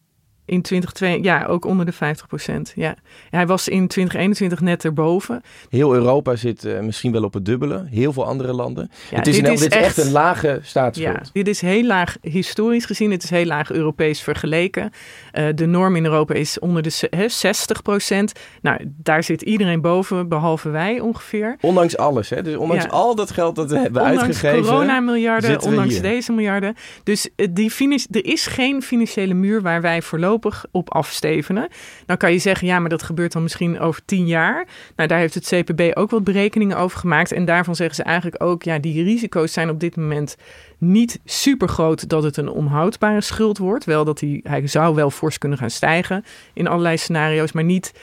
in 0.50 0.62
2022, 0.62 1.32
ja, 1.32 1.46
ook 1.46 1.66
onder 1.66 1.86
de 1.86 1.92
50 1.92 2.28
procent. 2.28 2.74
Ja. 2.76 2.96
Hij 3.30 3.48
was 3.48 3.68
in 3.68 3.88
2021 3.88 4.62
net 4.62 4.86
erboven. 4.86 5.42
Heel 5.70 5.94
Europa 5.94 6.36
zit 6.36 6.66
uh, 6.66 6.80
misschien 6.80 7.12
wel 7.12 7.24
op 7.24 7.34
het 7.34 7.46
dubbele. 7.46 7.86
Heel 7.90 8.14
veel 8.14 8.26
andere 8.26 8.54
landen. 8.54 8.92
Ja, 9.10 9.18
het 9.18 9.28
is, 9.28 9.36
dit, 9.36 9.46
in, 9.46 9.54
is 9.54 9.60
dit 9.60 9.74
echt, 9.74 9.86
echt, 9.86 9.98
een 9.98 10.12
lage 10.12 10.60
staatsschuld. 10.64 11.18
Ja, 11.18 11.30
dit 11.34 11.48
is 11.48 11.62
heel 11.62 11.84
laag 11.84 12.18
historisch 12.22 12.86
gezien. 12.86 13.12
Het 13.12 13.24
is 13.24 13.30
heel 13.30 13.46
laag 13.46 13.72
Europees 13.72 14.22
vergeleken. 14.22 14.92
Uh, 15.34 15.48
de 15.56 15.66
norm 15.66 15.96
in 15.96 16.06
Europa 16.06 16.34
is 16.34 16.60
onder 16.60 16.82
de 16.82 17.08
he, 17.10 17.30
60 17.30 17.82
procent. 17.82 18.34
Nou, 18.62 18.80
daar 18.86 19.24
zit 19.24 19.42
iedereen 19.42 19.82
boven, 19.82 20.28
behalve 20.28 20.70
wij 20.70 21.00
ongeveer. 21.00 21.58
Ondanks 21.62 21.98
alles, 21.98 22.30
hè? 22.30 22.42
Dus 22.42 22.56
ondanks 22.56 22.84
ja. 22.84 22.90
al 22.90 23.16
dat 23.16 23.32
geld 23.32 23.56
dat 23.56 23.72
we 23.72 23.80
hebben 23.80 24.02
ondanks 24.02 24.24
uitgegeven. 24.24 24.62
Corona-miljarden, 24.62 25.62
ondanks 25.62 26.02
deze 26.02 26.32
miljarden. 26.32 26.76
Dus 27.04 27.30
uh, 27.36 27.48
die 27.52 27.72
er 28.12 28.26
is 28.26 28.48
geen 28.48 28.82
financiële 28.82 29.34
muur 29.34 29.62
waar 29.62 29.82
wij 29.82 30.02
voorlopig 30.02 30.39
op 30.72 30.94
afstevenen. 30.94 31.68
Dan 32.06 32.18
kan 32.18 32.32
je 32.32 32.40
zeggen, 32.40 32.68
ja, 32.68 32.80
maar 32.80 32.90
dat 32.90 33.04
gebeurt 33.04 33.32
dan 33.32 33.44
misschien 33.44 33.80
over 33.80 34.02
tien 34.06 34.28
jaar. 34.28 34.68
Nou, 34.96 35.10
daar 35.10 35.20
heeft 35.20 35.34
het 35.34 35.48
CPB 35.48 35.98
ook 35.98 36.10
wat 36.10 36.24
berekeningen 36.24 36.78
over 36.78 37.00
gemaakt. 37.00 37.32
En 37.32 37.46
daarvan 37.46 37.76
zeggen 37.76 37.96
ze 37.96 38.04
eigenlijk 38.04 38.44
ook, 38.44 38.64
ja, 38.64 38.80
die 38.80 39.04
risico's 39.04 39.54
zijn 39.54 39.70
op 39.70 39.80
dit 39.80 39.96
moment 39.96 40.36
niet 40.78 41.20
super 41.26 41.68
groot 41.68 42.10
dat 42.10 42.24
het 42.24 42.38
een 42.38 42.50
onhoudbare 42.50 43.22
schuld 43.22 43.58
wordt. 43.58 43.86
Wel 43.86 44.06
dat 44.06 44.20
hij, 44.20 44.40
hij 44.44 44.68
zou 44.68 44.96
wel 44.96 45.12
fors 45.12 45.38
kunnen 45.38 45.58
gaan 45.58 45.70
stijgen 45.70 46.24
in 46.54 46.68
allerlei 46.68 46.98
scenario's, 46.98 47.52
maar 47.52 47.64
niet 47.64 47.94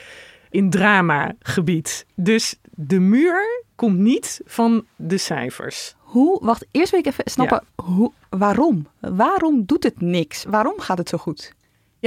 in 0.49 0.69
drama-gebied. 0.69 2.05
Dus 2.15 2.55
de 2.75 2.99
muur 2.99 3.63
komt 3.75 3.97
niet 3.97 4.41
van 4.45 4.85
de 4.95 5.17
cijfers. 5.17 5.95
Hoe, 5.97 6.39
wacht, 6.41 6.65
eerst 6.71 6.91
wil 6.91 6.99
ik 6.99 7.05
even 7.05 7.23
snappen, 7.25 7.63
ja. 7.75 7.83
hoe, 7.83 8.11
waarom? 8.29 8.87
Waarom 8.99 9.63
doet 9.65 9.83
het 9.83 10.01
niks? 10.01 10.45
Waarom 10.49 10.79
gaat 10.79 10.97
het 10.97 11.09
zo 11.09 11.17
goed? 11.17 11.53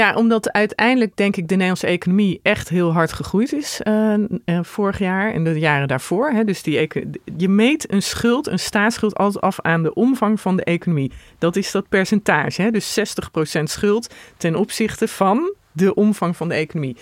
Ja, 0.01 0.15
omdat 0.15 0.53
uiteindelijk 0.53 1.17
denk 1.17 1.37
ik 1.37 1.43
de 1.43 1.55
Nederlandse 1.55 1.87
economie 1.87 2.41
echt 2.43 2.69
heel 2.69 2.93
hard 2.93 3.13
gegroeid 3.13 3.53
is 3.53 3.81
uh, 3.85 4.15
uh, 4.45 4.59
vorig 4.63 4.99
jaar 4.99 5.33
en 5.33 5.45
de 5.45 5.59
jaren 5.59 5.89
daarvoor. 5.89 6.31
Hè. 6.31 6.45
Dus 6.45 6.63
die 6.63 6.89
je 7.37 7.49
meet 7.49 7.93
een 7.93 8.03
schuld, 8.03 8.47
een 8.47 8.59
staatsschuld, 8.59 9.17
altijd 9.17 9.45
af 9.45 9.61
aan 9.61 9.83
de 9.83 9.95
omvang 9.95 10.41
van 10.41 10.57
de 10.57 10.65
economie. 10.65 11.13
Dat 11.39 11.57
is 11.57 11.71
dat 11.71 11.89
percentage. 11.89 12.63
Hè. 12.63 12.71
Dus 12.71 12.99
60% 13.59 13.63
schuld 13.63 14.15
ten 14.37 14.57
opzichte 14.57 15.09
van 15.09 15.55
de 15.73 15.95
omvang 15.95 16.37
van 16.37 16.49
de 16.49 16.55
economie. 16.55 16.97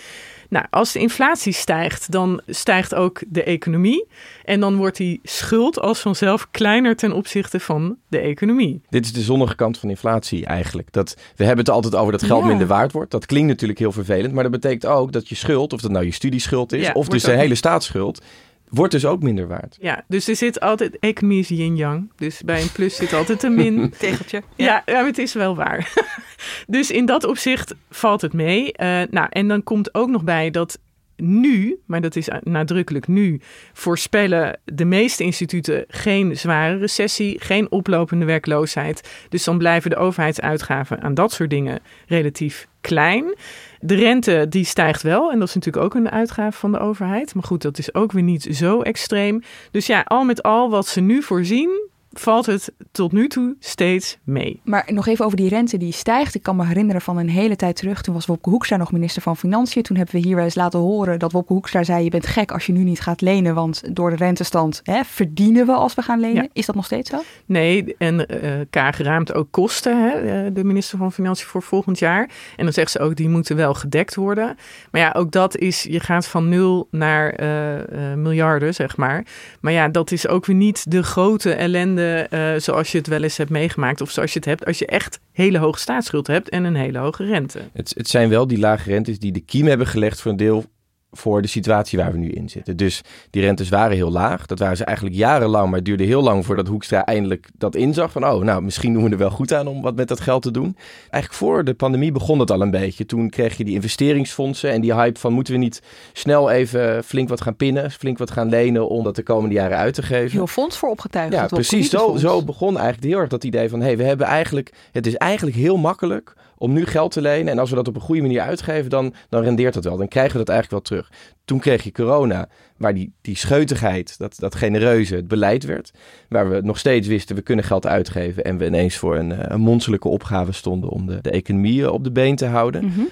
Nou, 0.49 0.67
als 0.71 0.93
de 0.93 0.99
inflatie 0.99 1.53
stijgt, 1.53 2.13
dan 2.13 2.41
stijgt 2.47 2.95
ook 2.95 3.23
de 3.29 3.43
economie. 3.43 4.07
En 4.45 4.61
dan 4.61 4.77
wordt 4.77 4.97
die 4.97 5.21
schuld 5.23 5.81
als 5.81 6.01
vanzelf 6.01 6.51
kleiner 6.51 6.97
ten 6.97 7.13
opzichte 7.13 7.61
van 7.61 7.97
de 8.09 8.19
economie. 8.19 8.81
Dit 8.89 9.05
is 9.05 9.13
de 9.13 9.21
zonnige 9.21 9.55
kant 9.55 9.79
van 9.79 9.89
inflatie 9.89 10.47
eigenlijk. 10.47 10.93
Dat, 10.93 11.17
we 11.37 11.45
hebben 11.45 11.65
het 11.65 11.75
altijd 11.75 11.95
over 11.95 12.13
dat 12.13 12.23
geld 12.23 12.43
ja. 12.43 12.49
minder 12.49 12.67
waard 12.67 12.93
wordt. 12.93 13.11
Dat 13.11 13.27
klinkt 13.27 13.49
natuurlijk 13.49 13.79
heel 13.79 13.93
vervelend, 13.93 14.33
maar 14.35 14.43
dat 14.43 14.53
betekent 14.53 14.87
ook 14.87 15.13
dat 15.13 15.29
je 15.29 15.35
schuld, 15.35 15.73
of 15.73 15.81
dat 15.81 15.91
nou 15.91 16.05
je 16.05 16.13
studieschuld 16.13 16.73
is, 16.73 16.87
ja, 16.87 16.93
of 16.93 17.09
dus 17.09 17.23
de 17.23 17.31
hele 17.31 17.55
staatsschuld, 17.55 18.23
wordt 18.71 18.93
dus 18.93 19.05
ook 19.05 19.23
minder 19.23 19.47
waard. 19.47 19.77
Ja, 19.81 20.05
dus 20.09 20.29
er 20.29 20.37
zit 20.37 20.61
altijd, 20.61 20.99
economie 20.99 21.39
is 21.39 21.49
yin-yang. 21.49 22.13
Dus 22.17 22.43
bij 22.45 22.63
een 22.63 22.73
plus 22.73 22.97
zit 22.97 23.13
altijd 23.13 23.43
een 23.43 23.55
min. 23.55 23.91
Tegeltje. 23.99 24.43
Ja, 24.57 24.67
ja, 24.67 24.83
ja 24.87 25.05
het 25.05 25.19
is 25.19 25.35
wel 25.35 25.57
waar. 25.57 25.93
dus 26.67 26.91
in 26.91 27.07
dat 27.07 27.25
opzicht 27.25 27.75
valt 27.91 28.21
het 28.21 28.33
mee. 28.33 28.65
Uh, 28.65 29.01
nou, 29.11 29.27
en 29.31 29.49
dan 29.49 29.63
komt 29.63 29.95
ook 29.95 30.09
nog 30.09 30.25
bij 30.25 30.51
dat 30.51 30.79
nu, 31.17 31.81
maar 31.87 32.01
dat 32.01 32.17
is 32.17 32.29
nadrukkelijk 32.43 33.09
nu, 33.09 33.41
voorspellen 33.73 34.61
de 34.65 34.85
meeste 34.85 35.25
instituten 35.25 35.85
geen 35.89 36.37
zware 36.37 36.77
recessie, 36.77 37.41
geen 37.41 37.71
oplopende 37.71 38.25
werkloosheid. 38.25 39.27
Dus 39.29 39.45
dan 39.45 39.59
blijven 39.59 39.91
de 39.91 39.97
overheidsuitgaven 39.97 41.01
aan 41.03 41.15
dat 41.15 41.33
soort 41.33 41.51
dingen 41.51 41.81
relatief 42.07 42.69
klein. 42.81 43.35
De 43.81 43.95
rente 43.95 44.47
die 44.49 44.65
stijgt 44.65 45.03
wel 45.03 45.31
en 45.31 45.39
dat 45.39 45.49
is 45.49 45.55
natuurlijk 45.55 45.85
ook 45.85 45.95
een 45.95 46.11
uitgave 46.11 46.59
van 46.59 46.73
de 46.73 46.79
overheid. 46.79 47.35
Maar 47.35 47.45
goed, 47.45 47.63
dat 47.63 47.79
is 47.79 47.95
ook 47.95 48.13
weer 48.13 48.23
niet 48.23 48.43
zo 48.43 48.83
extreem. 48.83 49.43
Dus 49.71 49.87
ja, 49.87 50.05
al 50.07 50.25
met 50.25 50.43
al 50.43 50.71
wat 50.71 50.87
ze 50.87 51.01
nu 51.01 51.23
voorzien, 51.23 51.88
valt 52.13 52.47
het 52.47 52.73
tot 52.93 53.13
nu 53.13 53.29
toe 53.29 53.57
steeds 53.59 54.19
mee. 54.25 54.61
Maar 54.65 54.89
nog 54.93 55.07
even 55.07 55.25
over 55.25 55.37
die 55.37 55.49
rente 55.49 55.77
die 55.77 55.93
stijgt. 55.93 56.35
Ik 56.35 56.43
kan 56.43 56.57
me 56.57 56.67
herinneren 56.67 57.01
van 57.01 57.17
een 57.17 57.29
hele 57.29 57.57
tijd 57.57 57.77
terug. 57.77 58.03
Toen 58.03 58.15
was 58.15 58.27
Wopke 58.27 58.51
Hoekstra 58.51 58.77
nog 58.77 58.93
minister 58.93 59.23
van 59.23 59.37
Financiën. 59.37 59.83
Toen 59.83 59.97
hebben 59.97 60.15
we 60.15 60.27
hier 60.27 60.37
wel 60.37 60.45
eens 60.45 60.55
laten 60.55 60.79
horen 60.79 61.19
dat 61.19 61.33
Wopke 61.33 61.53
Hoekstra 61.53 61.83
zei... 61.83 62.05
je 62.05 62.11
bent 62.11 62.27
gek 62.27 62.53
als 62.53 62.67
je 62.67 62.73
nu 62.73 62.83
niet 62.83 63.01
gaat 63.01 63.21
lenen, 63.21 63.55
want 63.55 63.83
door 63.97 64.11
de 64.11 64.17
rentestand 64.17 64.81
hè, 64.83 65.05
verdienen 65.05 65.67
we 65.67 65.73
als 65.73 65.95
we 65.95 66.03
gaan 66.03 66.21
lenen. 66.21 66.43
Ja. 66.43 66.49
Is 66.53 66.67
dat 66.67 66.75
nog 66.75 66.85
steeds 66.85 67.11
zo? 67.11 67.23
Nee, 67.47 67.95
en 67.99 68.15
uh, 68.45 68.51
Kaag 68.71 68.99
raamt 68.99 69.35
ook 69.35 69.49
kosten, 69.51 70.03
hè, 70.03 70.53
de 70.53 70.65
minister 70.65 70.99
van 70.99 71.13
Financiën 71.13 71.47
voor 71.47 71.63
volgend 71.63 71.99
jaar. 71.99 72.31
En 72.57 72.65
dan 72.65 72.73
zegt 72.73 72.91
ze 72.91 72.99
ook, 72.99 73.17
die 73.17 73.29
moeten 73.29 73.57
wel 73.57 73.75
gedekt 73.75 74.15
worden. 74.15 74.57
Maar 74.91 75.01
ja, 75.01 75.13
ook 75.17 75.31
dat 75.31 75.57
is, 75.57 75.83
je 75.83 76.01
gaat 76.01 76.27
van 76.27 76.49
nul 76.49 76.89
naar 76.91 77.41
uh, 77.41 77.77
uh, 77.77 78.15
miljarden, 78.15 78.75
zeg 78.75 78.97
maar. 78.97 79.25
Maar 79.61 79.73
ja, 79.73 79.89
dat 79.89 80.11
is 80.11 80.29
ook 80.29 80.47
weer 80.47 80.57
niet 80.57 80.91
de 80.91 81.03
grote 81.03 81.53
ellende 81.53 81.98
uh, 81.99 82.55
zoals 82.57 82.93
je 82.93 82.99
het 82.99 83.07
wel 83.07 83.23
eens 83.23 83.37
hebt 83.37 83.51
meegemaakt. 83.51 84.01
Of 84.01 84.11
zoals 84.11 84.33
je 84.33 84.39
het 84.39 84.49
hebt 84.49 84.67
als 84.67 84.79
je 84.79 84.87
echt 84.87 85.21
hele 85.33 85.59
hoge 85.59 85.79
staatsschuld 85.79 86.27
hebt 86.27 86.49
en 86.49 86.65
een 86.65 86.77
hele 86.77 86.99
hoge 86.99 87.25
rente. 87.25 87.61
Het, 87.73 87.93
het 87.97 88.09
zijn 88.09 88.29
wel 88.29 88.47
die 88.47 88.59
lage 88.59 88.91
rentes 88.91 89.19
die 89.19 89.33
de 89.33 89.41
kiem 89.41 89.67
hebben 89.67 89.87
gelegd 89.87 90.21
voor 90.21 90.31
een 90.31 90.37
deel 90.37 90.65
voor 91.11 91.43
de 91.43 91.49
situatie 91.49 91.99
waar 91.99 92.13
we 92.13 92.19
nu 92.19 92.31
in 92.31 92.49
zitten. 92.49 92.77
Dus 92.77 93.01
die 93.31 93.43
rentes 93.43 93.69
waren 93.69 93.97
heel 93.97 94.11
laag. 94.11 94.47
Dat 94.47 94.59
waren 94.59 94.77
ze 94.77 94.85
eigenlijk 94.85 95.17
jarenlang, 95.17 95.67
maar 95.67 95.77
het 95.77 95.85
duurde 95.85 96.05
heel 96.05 96.23
lang 96.23 96.47
voordat 96.47 96.67
Hoekstra 96.67 97.05
eindelijk 97.05 97.49
dat 97.59 97.75
inzag. 97.75 98.13
Van, 98.13 98.27
oh, 98.27 98.43
nou, 98.43 98.63
misschien 98.63 98.93
doen 98.93 99.05
we 99.05 99.11
er 99.11 99.19
wel 99.19 99.31
goed 99.31 99.53
aan 99.53 99.67
om 99.67 99.83
wat 99.83 99.97
met 99.97 100.09
dat 100.09 100.21
geld 100.21 100.43
te 100.43 100.51
doen. 100.51 100.77
Eigenlijk 101.01 101.33
voor 101.33 101.65
de 101.65 101.75
pandemie 101.75 102.13
begon 102.13 102.39
het 102.39 102.51
al 102.51 102.61
een 102.61 102.71
beetje. 102.71 103.07
Toen 103.07 103.31
kreeg 103.31 103.57
je 103.57 103.65
die 103.65 103.75
investeringsfondsen 103.75 104.71
en 104.71 104.81
die 104.81 104.95
hype 104.95 105.21
van, 105.21 105.33
moeten 105.33 105.53
we 105.53 105.59
niet 105.59 105.83
snel 106.13 106.51
even 106.51 107.05
flink 107.05 107.29
wat 107.29 107.41
gaan 107.41 107.57
pinnen, 107.57 107.91
flink 107.91 108.19
wat 108.19 108.31
gaan 108.31 108.49
lenen 108.49 108.89
om 108.89 109.05
dat 109.05 109.17
de 109.17 109.23
komende 109.23 109.55
jaren 109.55 109.77
uit 109.77 109.95
te 109.95 110.03
geven. 110.03 110.31
Heel 110.31 110.47
fonds 110.47 110.77
voor 110.77 110.89
opgetuigd. 110.89 111.33
Ja, 111.33 111.47
precies. 111.47 111.91
Zo, 111.91 112.17
zo 112.17 112.45
begon 112.45 112.77
eigenlijk 112.77 113.07
heel 113.07 113.19
erg 113.19 113.29
dat 113.29 113.45
idee 113.45 113.69
van, 113.69 113.81
hé, 113.81 113.87
hey, 113.87 113.97
we 113.97 114.03
hebben 114.03 114.27
eigenlijk, 114.27 114.73
het 114.93 115.07
is 115.07 115.15
eigenlijk 115.17 115.57
heel 115.57 115.77
makkelijk 115.77 116.35
om 116.59 116.73
nu 116.73 116.87
geld 116.87 117.13
te 117.13 117.21
lenen. 117.21 117.53
En 117.53 117.59
als 117.59 117.71
we 117.71 117.77
dat 117.77 117.89
op 117.89 117.95
een 117.95 118.01
goede 118.01 118.21
manier 118.21 118.41
uitgeven, 118.41 118.91
dan, 118.91 119.15
dan 119.29 119.43
rendeert 119.43 119.75
dat 119.75 119.85
wel. 119.85 119.97
Dan 119.97 120.09
krijgen 120.09 120.33
we 120.33 120.45
dat 120.45 120.49
eigenlijk 120.49 120.89
wel 120.89 120.99
terug. 120.99 121.19
Toen 121.45 121.59
kreeg 121.59 121.83
je 121.83 121.93
corona, 121.93 122.49
waar 122.77 122.95
die, 122.95 123.13
die 123.21 123.37
scheutigheid, 123.37 124.19
dat, 124.19 124.37
dat 124.39 124.55
genereuze, 124.55 125.15
het 125.15 125.29
beleid 125.29 125.65
werd. 125.65 125.93
Waar 126.29 126.51
we 126.51 126.61
nog 126.61 126.79
steeds 126.79 127.09
wisten, 127.09 127.37
we 127.37 127.43
kunnen 127.43 127.65
geld 127.65 127.87
uitgeven. 127.87 128.45
En 128.45 128.59
we 128.59 128.67
ineens 128.67 128.97
voor 128.97 129.17
een, 129.17 129.53
een 129.53 129.61
monsterlijke 129.61 130.09
opgave 130.09 130.53
stonden 130.53 130.91
om 130.91 131.07
de, 131.07 131.19
de 131.21 131.31
economie 131.31 131.93
op 131.93 132.05
de 132.05 132.13
been 132.13 132.37
te 132.37 132.47
houden. 132.47 132.85
Mm 132.85 132.93
-hmm. 132.95 133.09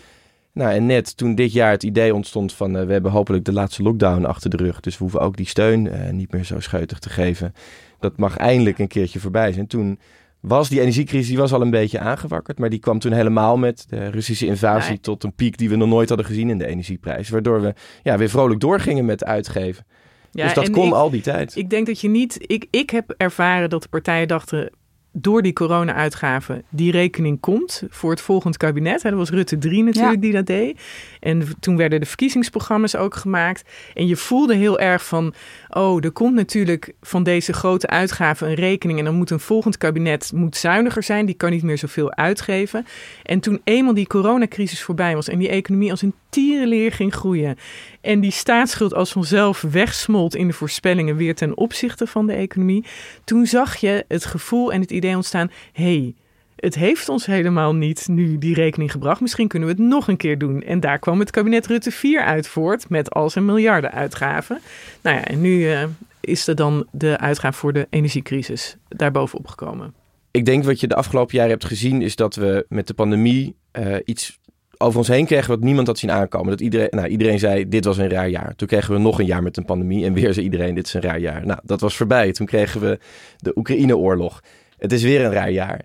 Nou, 0.57 0.73
en 0.73 0.87
net 0.87 1.17
toen 1.17 1.35
dit 1.35 1.53
jaar 1.53 1.71
het 1.71 1.83
idee 1.83 2.15
ontstond 2.15 2.53
van 2.53 2.77
uh, 2.77 2.87
we 2.87 2.93
hebben 2.93 3.11
hopelijk 3.11 3.45
de 3.45 3.53
laatste 3.53 3.83
lockdown 3.83 4.25
achter 4.25 4.51
de 4.51 4.57
rug. 4.57 4.81
Dus 4.81 4.93
we 4.93 5.03
hoeven 5.03 5.21
ook 5.21 5.37
die 5.37 5.47
steun 5.47 5.85
uh, 5.85 6.11
niet 6.11 6.33
meer 6.33 6.45
zo 6.45 6.61
scheutig 6.61 6.99
te 6.99 7.09
geven. 7.09 7.55
Dat 7.99 8.17
mag 8.17 8.37
eindelijk 8.37 8.79
een 8.79 8.89
keertje 8.89 9.21
voorbij 9.21 9.53
zijn. 9.53 9.67
Toen 9.67 9.99
was 10.47 10.69
die 10.69 10.81
energiecrisis 10.81 11.29
die 11.29 11.39
was 11.39 11.53
al 11.53 11.61
een 11.61 11.71
beetje 11.71 11.99
aangewakkerd. 11.99 12.59
Maar 12.59 12.71
die 12.71 12.79
kwam 12.79 12.99
toen 12.99 13.13
helemaal 13.13 13.57
met 13.57 13.87
de 13.89 14.07
Russische 14.11 14.47
invasie 14.47 14.91
nee. 14.91 15.01
tot 15.01 15.25
een 15.25 15.35
piek 15.35 15.59
die 15.59 15.69
we 15.69 15.77
nog 15.77 15.89
nooit 15.89 16.09
hadden 16.09 16.27
gezien 16.27 16.51
in 16.51 16.59
de 16.59 16.67
energieprijs. 16.67 17.29
Waardoor 17.29 17.61
we 17.61 17.75
ja, 18.03 18.19
weer 18.19 18.29
vrolijk 18.29 18.61
doorgingen 18.61 19.05
met 19.05 19.25
uitgeven. 19.25 19.87
Ja, 20.31 20.45
dus 20.45 20.55
dat 20.55 20.71
kon 20.71 20.87
ik, 20.87 20.93
al 20.93 21.11
die 21.11 21.21
tijd. 21.21 21.57
Ik 21.57 21.71
denk 21.71 21.87
dat 21.87 22.01
je 22.01 22.09
niet. 22.09 22.37
Ik, 22.39 22.67
ik 22.71 22.91
heb 22.91 23.15
ervaren 23.17 23.71
dat 23.71 23.83
de 23.83 23.89
partijen 23.89 24.29
dachten 24.29 24.71
door 25.19 25.43
die 25.43 25.53
corona-uitgaven 25.53 26.63
die 26.69 26.91
rekening 26.91 27.41
komt 27.41 27.83
voor 27.89 28.11
het 28.11 28.21
volgend 28.21 28.57
kabinet. 28.57 29.03
Dat 29.03 29.13
was 29.13 29.31
Rutte 29.31 29.59
3 29.59 29.83
natuurlijk 29.83 30.15
ja. 30.15 30.21
die 30.21 30.33
dat 30.33 30.47
deed. 30.47 30.81
En 31.21 31.49
toen 31.61 31.77
werden 31.77 32.01
de 32.01 32.07
verkiezingsprogramma's 32.07 32.95
ook 32.95 33.15
gemaakt. 33.15 33.71
En 33.95 34.07
je 34.07 34.17
voelde 34.17 34.55
heel 34.55 34.79
erg 34.79 35.07
van, 35.07 35.35
oh, 35.69 36.05
er 36.05 36.11
komt 36.11 36.35
natuurlijk 36.35 36.93
van 37.03 37.23
deze 37.23 37.53
grote 37.53 37.87
uitgaven 37.87 38.49
een 38.49 38.55
rekening. 38.55 38.99
En 38.99 39.05
dan 39.05 39.15
moet 39.15 39.31
een 39.31 39.41
volgend 39.41 39.79
kabinet 39.79 40.33
moet 40.35 40.57
zuiniger 40.57 41.03
zijn. 41.03 41.27
Die 41.27 41.35
kan 41.35 41.51
niet 41.51 41.63
meer 41.63 41.79
zoveel 41.79 42.15
uitgeven. 42.15 42.87
En 43.23 43.41
toen 43.41 43.61
eenmaal 43.65 43.95
die 43.95 44.07
coronacrisis 44.07 44.83
voorbij 44.83 45.15
was 45.15 45.29
en 45.29 45.39
die 45.39 45.49
economie 45.49 45.91
als 45.91 46.03
een 46.03 46.15
tierenleer 46.37 46.93
ging 46.93 47.15
groeien. 47.15 47.57
En 48.01 48.21
die 48.21 48.31
staatsschuld 48.31 48.95
als 48.95 49.13
vanzelf 49.13 49.61
wegsmolt 49.61 50.35
in 50.35 50.47
de 50.47 50.53
voorspellingen 50.53 51.17
weer 51.17 51.35
ten 51.35 51.57
opzichte 51.57 52.07
van 52.07 52.27
de 52.27 52.33
economie. 52.33 52.85
Toen 53.25 53.47
zag 53.47 53.77
je 53.77 54.05
het 54.09 54.25
gevoel 54.25 54.73
en 54.73 54.81
het 54.81 54.91
idee 54.91 55.15
ontstaan, 55.15 55.51
hey, 55.73 56.15
het 56.57 56.75
heeft 56.75 57.09
ons 57.09 57.27
helemaal 57.27 57.75
niet 57.75 58.09
nu 58.09 58.39
die 58.39 58.55
rekening 58.55 58.91
gebracht. 58.91 59.21
Misschien 59.21 59.49
kunnen 59.49 59.69
we 59.69 59.75
het 59.75 59.85
nog 59.85 60.09
een 60.09 60.17
keer 60.17 60.39
doen. 60.39 60.63
En 60.63 60.81
daar 60.81 60.99
kwam 60.99 61.19
het 61.19 61.31
kabinet 61.31 61.67
Rutte 61.67 61.91
4 61.91 62.23
uit 62.23 62.49
voort 62.49 62.89
met 62.89 63.11
al 63.11 63.31
zijn 63.31 63.45
miljarden 63.45 63.93
uitgaven. 63.93 64.61
Nou 65.03 65.17
ja, 65.17 65.25
en 65.25 65.41
nu 65.41 65.59
uh, 65.59 65.85
is 66.21 66.47
er 66.47 66.55
dan 66.55 66.87
de 66.91 67.19
uitgave 67.19 67.59
voor 67.59 67.73
de 67.73 67.87
energiecrisis 67.91 68.77
daarbovenop 68.89 69.47
gekomen. 69.47 69.95
Ik 70.31 70.45
denk 70.45 70.65
wat 70.65 70.81
je 70.81 70.87
de 70.87 70.95
afgelopen 70.95 71.35
jaren 71.35 71.51
hebt 71.51 71.65
gezien 71.65 72.03
is 72.03 72.17
dat 72.17 72.35
we 72.35 72.67
met 72.69 72.87
de 72.87 72.95
pandemie 72.95 73.57
uh, 73.79 73.97
iets 74.05 74.39
over 74.79 74.99
ons 74.99 75.09
heen 75.09 75.27
kregen 75.27 75.49
wat 75.49 75.61
niemand 75.61 75.87
had 75.87 75.99
zien 75.99 76.11
aankomen. 76.11 76.51
Dat 76.51 76.61
iedereen, 76.61 76.89
nou, 76.91 77.09
iedereen 77.09 77.39
zei, 77.39 77.69
dit 77.69 77.85
was 77.85 77.99
een 77.99 78.09
raar 78.09 78.29
jaar. 78.29 78.55
Toen 78.57 78.69
kregen 78.69 78.95
we 78.95 79.01
nog 79.01 79.19
een 79.19 79.27
jaar 79.27 79.43
met 79.43 79.57
een 79.57 79.65
pandemie 79.65 80.05
en 80.05 80.13
weer 80.13 80.33
zei 80.33 80.45
iedereen, 80.45 80.75
dit 80.75 80.87
is 80.87 80.95
een 80.95 81.01
raar 81.01 81.19
jaar. 81.19 81.47
Nou, 81.47 81.61
dat 81.65 81.81
was 81.81 81.97
voorbij. 81.97 82.33
Toen 82.33 82.47
kregen 82.47 82.81
we 82.81 82.99
de 83.37 83.53
Oekraïne-oorlog. 83.57 84.43
Het 84.79 84.93
is 84.93 85.03
weer 85.03 85.25
een 85.25 85.33
raar 85.33 85.51
jaar. 85.51 85.81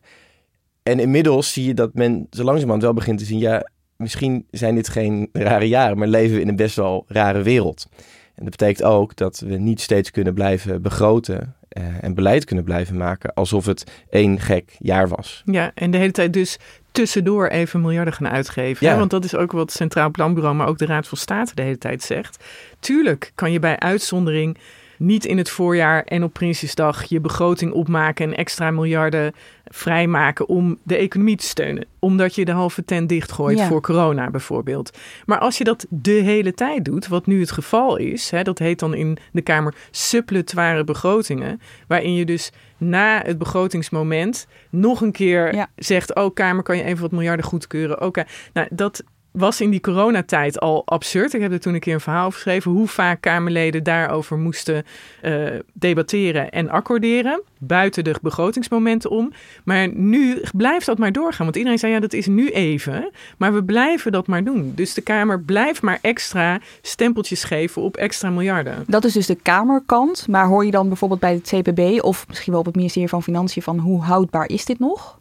En 0.84 1.00
inmiddels 1.00 1.54
zie 1.54 1.66
je 1.66 1.74
dat 1.74 1.94
men 1.94 2.28
zo 2.30 2.44
langzamerhand 2.44 2.84
wel 2.84 2.94
begint 2.94 3.18
te 3.18 3.26
zien, 3.26 3.40
ja, 3.40 3.70
misschien 3.96 4.46
zijn 4.50 4.76
dit 4.76 4.90
geen 4.90 5.30
rare 5.32 5.68
jaren, 5.68 5.98
maar 5.98 6.08
leven 6.08 6.36
we 6.36 6.42
in 6.42 6.48
een 6.48 6.56
best 6.56 6.76
wel 6.76 7.06
rare 7.08 7.42
wereld. 7.42 7.88
En 8.36 8.44
dat 8.44 8.58
betekent 8.58 8.84
ook 8.84 9.16
dat 9.16 9.40
we 9.40 9.58
niet 9.58 9.82
steeds 9.82 10.12
kunnen 10.12 10.34
blijven 10.34 10.82
begroten 10.82 11.56
uh, 11.78 11.84
en 12.02 12.14
beleid 12.14 12.46
kunnen 12.46 12.64
blijven 12.64 12.98
maken 12.98 13.34
alsof 13.34 13.66
het 13.66 14.04
één 14.10 14.40
gek 14.40 14.76
jaar 14.80 15.08
was. 15.08 15.42
Ja, 15.46 15.72
en 15.76 15.92
de 15.92 15.98
hele 15.98 16.12
tijd 16.12 16.34
dus 16.34 16.58
tussendoor 16.92 17.48
even 17.48 17.82
miljarden 17.82 18.14
gaan 18.14 18.28
uitgeven. 18.28 18.88
Ja. 18.88 18.98
Want 18.98 19.10
dat 19.10 19.24
is 19.24 19.36
ook 19.36 19.52
wat 19.52 19.62
het 19.62 19.72
Centraal 19.72 20.12
Planbureau, 20.12 20.56
maar 20.56 20.68
ook 20.68 20.78
de 20.78 20.86
Raad 20.86 21.08
van 21.08 21.18
State 21.18 21.56
de 21.56 21.62
hele 21.62 21.78
tijd 21.78 22.04
zegt. 22.04 22.44
Tuurlijk 22.80 23.32
kan 23.36 23.52
je 23.52 23.60
bij 23.60 23.80
uitzondering 23.80 24.58
niet 25.02 25.26
in 25.26 25.38
het 25.38 25.50
voorjaar 25.50 26.04
en 26.04 26.24
op 26.24 26.34
Prinsjesdag 26.34 27.04
je 27.04 27.20
begroting 27.20 27.72
opmaken 27.72 28.26
en 28.26 28.36
extra 28.36 28.72
miljarden 28.72 29.34
vrijmaken 29.66 30.48
om 30.48 30.78
de 30.84 30.96
economie 30.96 31.36
te 31.36 31.46
steunen. 31.46 31.86
Omdat 32.00 32.36
je 32.36 32.46
de 32.46 32.52
halve 32.52 32.86
tent 32.86 33.10
dichtgooit 33.10 33.62
voor 33.62 33.82
corona 33.82 34.30
bijvoorbeeld. 34.30 34.98
Maar 35.26 35.40
als 35.40 35.58
je 35.58 35.64
dat 35.64 35.86
de 35.90 36.12
hele 36.12 36.54
tijd 36.54 36.86
doet, 36.86 37.08
wat 37.08 37.26
nu 37.26 37.40
het 37.40 37.52
geval 37.52 37.98
is, 37.98 38.30
hè, 38.30 38.44
dat 38.44 38.60
heet 38.60 38.80
dan 38.80 38.94
in 38.94 39.18
de 39.32 39.42
Kamer 39.42 39.76
suppletoire 39.92 40.84
begrotingen, 40.84 41.62
waarin 41.88 42.14
je 42.14 42.26
dus 42.26 42.52
na 42.78 43.22
het 43.26 43.38
begrotingsmoment 43.38 44.48
nog 44.70 45.02
een 45.02 45.12
keer 45.12 45.68
zegt: 45.76 46.16
Oh, 46.16 46.34
Kamer, 46.34 46.64
kan 46.64 46.78
je 46.78 46.84
even 46.84 47.02
wat 47.02 47.12
miljarden 47.12 47.46
goedkeuren? 47.46 48.02
Oké, 48.02 48.24
nou 48.54 48.68
dat 48.72 49.04
was 49.32 49.62
in 49.62 49.70
die 49.70 49.82
coronatijd 49.82 50.60
al 50.60 50.82
absurd. 50.86 51.34
Ik 51.34 51.42
heb 51.42 51.52
er 51.52 51.60
toen 51.60 51.74
een 51.74 51.80
keer 51.80 51.94
een 51.94 52.00
verhaal 52.00 52.26
over 52.26 52.34
geschreven 52.34 52.72
hoe 52.72 52.88
vaak 52.88 53.22
Kamerleden 53.22 53.84
daarover 53.84 54.38
moesten 54.38 54.86
uh, 55.24 55.50
debatteren 55.74 56.50
en 56.50 56.70
accorderen. 56.70 57.42
Buiten 57.58 58.04
de 58.04 58.16
begrotingsmomenten 58.22 59.10
om. 59.10 59.34
Maar 59.64 59.90
nu 59.94 60.42
blijft 60.56 60.86
dat 60.86 60.98
maar 60.98 61.12
doorgaan. 61.12 61.46
Want 61.46 61.56
iedereen 61.56 61.80
zei 61.80 61.94
ja, 61.94 62.00
dat 62.00 62.14
is 62.14 62.28
nu 62.28 62.50
even. 62.50 63.12
Maar 63.38 63.54
we 63.54 63.64
blijven 63.64 64.12
dat 64.12 64.28
maar 64.28 64.44
doen. 64.44 64.72
Dus 64.76 64.94
de 64.94 65.02
Kamer 65.02 65.42
blijft 65.42 65.82
maar 65.82 66.00
extra 66.02 66.60
stempeltjes 66.82 67.44
geven 67.44 67.82
op 67.82 67.98
extra 67.98 68.30
miljarden. 68.30 68.84
Dat 68.88 69.04
is 69.04 69.14
dus 69.14 69.26
de 69.26 69.36
Kamerkant. 69.36 70.28
Maar 70.28 70.48
hoor 70.48 70.66
je 70.66 70.72
dan 70.72 70.88
bijvoorbeeld 70.88 71.20
bij 71.20 71.34
het 71.34 71.54
CPB 71.56 72.04
of 72.04 72.28
misschien 72.28 72.52
wel 72.52 72.62
op 72.62 72.68
het 72.68 72.76
ministerie 72.76 73.10
van 73.10 73.24
Financiën 73.24 73.62
van 73.62 73.80
hoe 73.80 74.02
houdbaar 74.02 74.50
is 74.50 74.66
dit 74.66 74.80
nog? 74.80 75.20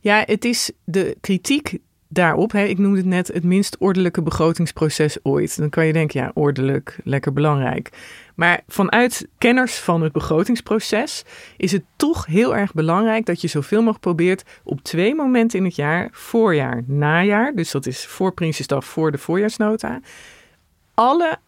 Ja, 0.00 0.22
het 0.26 0.44
is 0.44 0.70
de 0.84 1.16
kritiek 1.20 1.78
daarop, 2.08 2.52
hè, 2.52 2.64
ik 2.64 2.78
noemde 2.78 2.96
het 2.96 3.06
net 3.06 3.28
het 3.28 3.44
minst 3.44 3.76
ordelijke 3.78 4.22
begrotingsproces 4.22 5.18
ooit. 5.22 5.58
Dan 5.58 5.68
kan 5.68 5.86
je 5.86 5.92
denken, 5.92 6.20
ja, 6.20 6.30
ordelijk, 6.34 6.98
lekker 7.04 7.32
belangrijk. 7.32 7.90
Maar 8.34 8.60
vanuit 8.68 9.28
kenners 9.38 9.78
van 9.78 10.02
het 10.02 10.12
begrotingsproces 10.12 11.24
is 11.56 11.72
het 11.72 11.84
toch 11.96 12.26
heel 12.26 12.56
erg 12.56 12.72
belangrijk 12.72 13.26
dat 13.26 13.40
je 13.40 13.48
zoveel 13.48 13.78
mogelijk 13.78 14.00
probeert 14.00 14.44
op 14.64 14.82
twee 14.82 15.14
momenten 15.14 15.58
in 15.58 15.64
het 15.64 15.76
jaar, 15.76 16.08
voorjaar, 16.12 16.82
najaar, 16.86 17.54
dus 17.54 17.70
dat 17.70 17.86
is 17.86 18.06
voor 18.06 18.32
Prinsjesdag, 18.32 18.84
voor 18.84 19.12
de 19.12 19.18
voorjaarsnota, 19.18 20.00
alle 20.94 21.38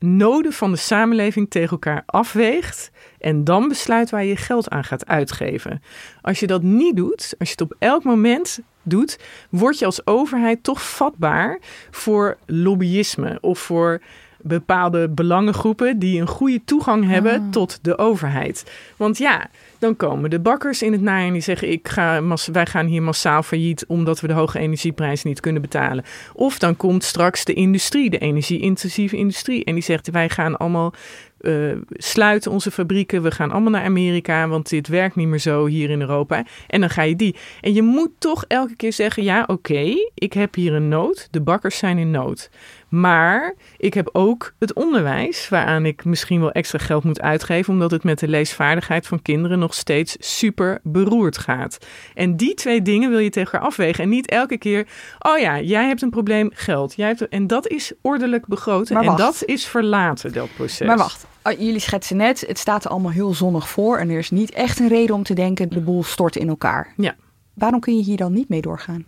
noden 0.00 0.52
van 0.52 0.70
de 0.70 0.76
samenleving 0.76 1.50
tegen 1.50 1.70
elkaar 1.70 2.02
afweegt 2.06 2.90
en 3.18 3.44
dan 3.44 3.68
besluit 3.68 4.10
waar 4.10 4.24
je 4.24 4.36
geld 4.36 4.70
aan 4.70 4.84
gaat 4.84 5.06
uitgeven. 5.06 5.82
Als 6.20 6.40
je 6.40 6.46
dat 6.46 6.62
niet 6.62 6.96
doet, 6.96 7.34
als 7.38 7.48
je 7.48 7.54
het 7.58 7.60
op 7.60 7.76
elk 7.78 8.04
moment 8.04 8.60
doet, 8.82 9.18
word 9.50 9.78
je 9.78 9.84
als 9.84 10.06
overheid 10.06 10.62
toch 10.62 10.90
vatbaar 10.90 11.58
voor 11.90 12.38
lobbyisme 12.46 13.38
of 13.40 13.58
voor 13.58 14.00
bepaalde 14.42 15.08
belangengroepen 15.08 15.98
die 15.98 16.20
een 16.20 16.26
goede 16.26 16.60
toegang 16.64 17.06
hebben 17.06 17.32
ah. 17.32 17.50
tot 17.50 17.78
de 17.82 17.98
overheid. 17.98 18.72
Want 18.96 19.18
ja, 19.18 19.50
dan 19.78 19.96
komen 19.96 20.30
de 20.30 20.40
bakkers 20.40 20.82
in 20.82 20.92
het 20.92 21.00
najaar 21.00 21.26
en 21.26 21.32
die 21.32 21.42
zeggen: 21.42 21.70
ik 21.70 21.88
ga 21.88 22.22
wij 22.52 22.66
gaan 22.66 22.86
hier 22.86 23.02
massaal 23.02 23.42
failliet 23.42 23.86
omdat 23.86 24.20
we 24.20 24.26
de 24.26 24.32
hoge 24.32 24.58
energieprijs 24.58 25.22
niet 25.22 25.40
kunnen 25.40 25.62
betalen. 25.62 26.04
Of 26.34 26.58
dan 26.58 26.76
komt 26.76 27.04
straks 27.04 27.44
de 27.44 27.54
industrie, 27.54 28.10
de 28.10 28.18
energie-intensieve 28.18 29.16
industrie, 29.16 29.64
en 29.64 29.74
die 29.74 29.82
zegt: 29.82 30.10
wij 30.10 30.28
gaan 30.28 30.56
allemaal 30.56 30.92
uh, 31.40 31.76
sluiten 31.88 32.50
onze 32.50 32.70
fabrieken, 32.70 33.22
we 33.22 33.30
gaan 33.30 33.50
allemaal 33.50 33.70
naar 33.70 33.84
Amerika, 33.84 34.48
want 34.48 34.68
dit 34.68 34.88
werkt 34.88 35.16
niet 35.16 35.28
meer 35.28 35.38
zo 35.38 35.66
hier 35.66 35.90
in 35.90 36.00
Europa. 36.00 36.44
En 36.66 36.80
dan 36.80 36.90
ga 36.90 37.02
je 37.02 37.16
die. 37.16 37.36
En 37.60 37.74
je 37.74 37.82
moet 37.82 38.10
toch 38.18 38.44
elke 38.48 38.76
keer 38.76 38.92
zeggen: 38.92 39.22
ja, 39.22 39.44
oké, 39.46 39.94
ik 40.14 40.32
heb 40.32 40.54
hier 40.54 40.72
een 40.72 40.88
nood, 40.88 41.28
de 41.30 41.40
bakkers 41.40 41.78
zijn 41.78 41.98
in 41.98 42.10
nood. 42.10 42.50
Maar 42.90 43.54
ik 43.76 43.94
heb 43.94 44.08
ook 44.12 44.54
het 44.58 44.72
onderwijs, 44.72 45.48
waaraan 45.48 45.86
ik 45.86 46.04
misschien 46.04 46.40
wel 46.40 46.52
extra 46.52 46.78
geld 46.78 47.04
moet 47.04 47.20
uitgeven, 47.20 47.72
omdat 47.72 47.90
het 47.90 48.04
met 48.04 48.18
de 48.18 48.28
leesvaardigheid 48.28 49.06
van 49.06 49.22
kinderen 49.22 49.58
nog 49.58 49.74
steeds 49.74 50.16
super 50.18 50.80
beroerd 50.82 51.38
gaat. 51.38 51.78
En 52.14 52.36
die 52.36 52.54
twee 52.54 52.82
dingen 52.82 53.10
wil 53.10 53.18
je 53.18 53.30
tegen 53.30 53.52
elkaar 53.52 53.68
afwegen. 53.68 54.04
En 54.04 54.10
niet 54.10 54.30
elke 54.30 54.58
keer, 54.58 54.86
oh 55.18 55.38
ja, 55.38 55.60
jij 55.60 55.86
hebt 55.86 56.02
een 56.02 56.10
probleem, 56.10 56.50
geld. 56.54 56.94
Jij 56.96 57.06
hebt, 57.06 57.28
en 57.28 57.46
dat 57.46 57.68
is 57.68 57.92
ordelijk 58.02 58.46
begroten. 58.46 58.96
En 58.96 59.16
dat 59.16 59.42
is 59.44 59.66
verlaten, 59.66 60.32
dat 60.32 60.48
proces. 60.54 60.86
Maar 60.86 60.96
wacht, 60.96 61.26
ah, 61.42 61.60
jullie 61.60 61.80
schetsen 61.80 62.16
net, 62.16 62.44
het 62.46 62.58
staat 62.58 62.84
er 62.84 62.90
allemaal 62.90 63.10
heel 63.10 63.34
zonnig 63.34 63.68
voor. 63.68 63.98
En 63.98 64.10
er 64.10 64.18
is 64.18 64.30
niet 64.30 64.50
echt 64.50 64.78
een 64.78 64.88
reden 64.88 65.14
om 65.14 65.22
te 65.22 65.34
denken, 65.34 65.68
de 65.68 65.80
boel 65.80 66.04
stort 66.04 66.36
in 66.36 66.48
elkaar. 66.48 66.92
Ja. 66.96 67.14
Waarom 67.54 67.80
kun 67.80 67.96
je 67.96 68.02
hier 68.02 68.16
dan 68.16 68.32
niet 68.32 68.48
mee 68.48 68.60
doorgaan? 68.60 69.04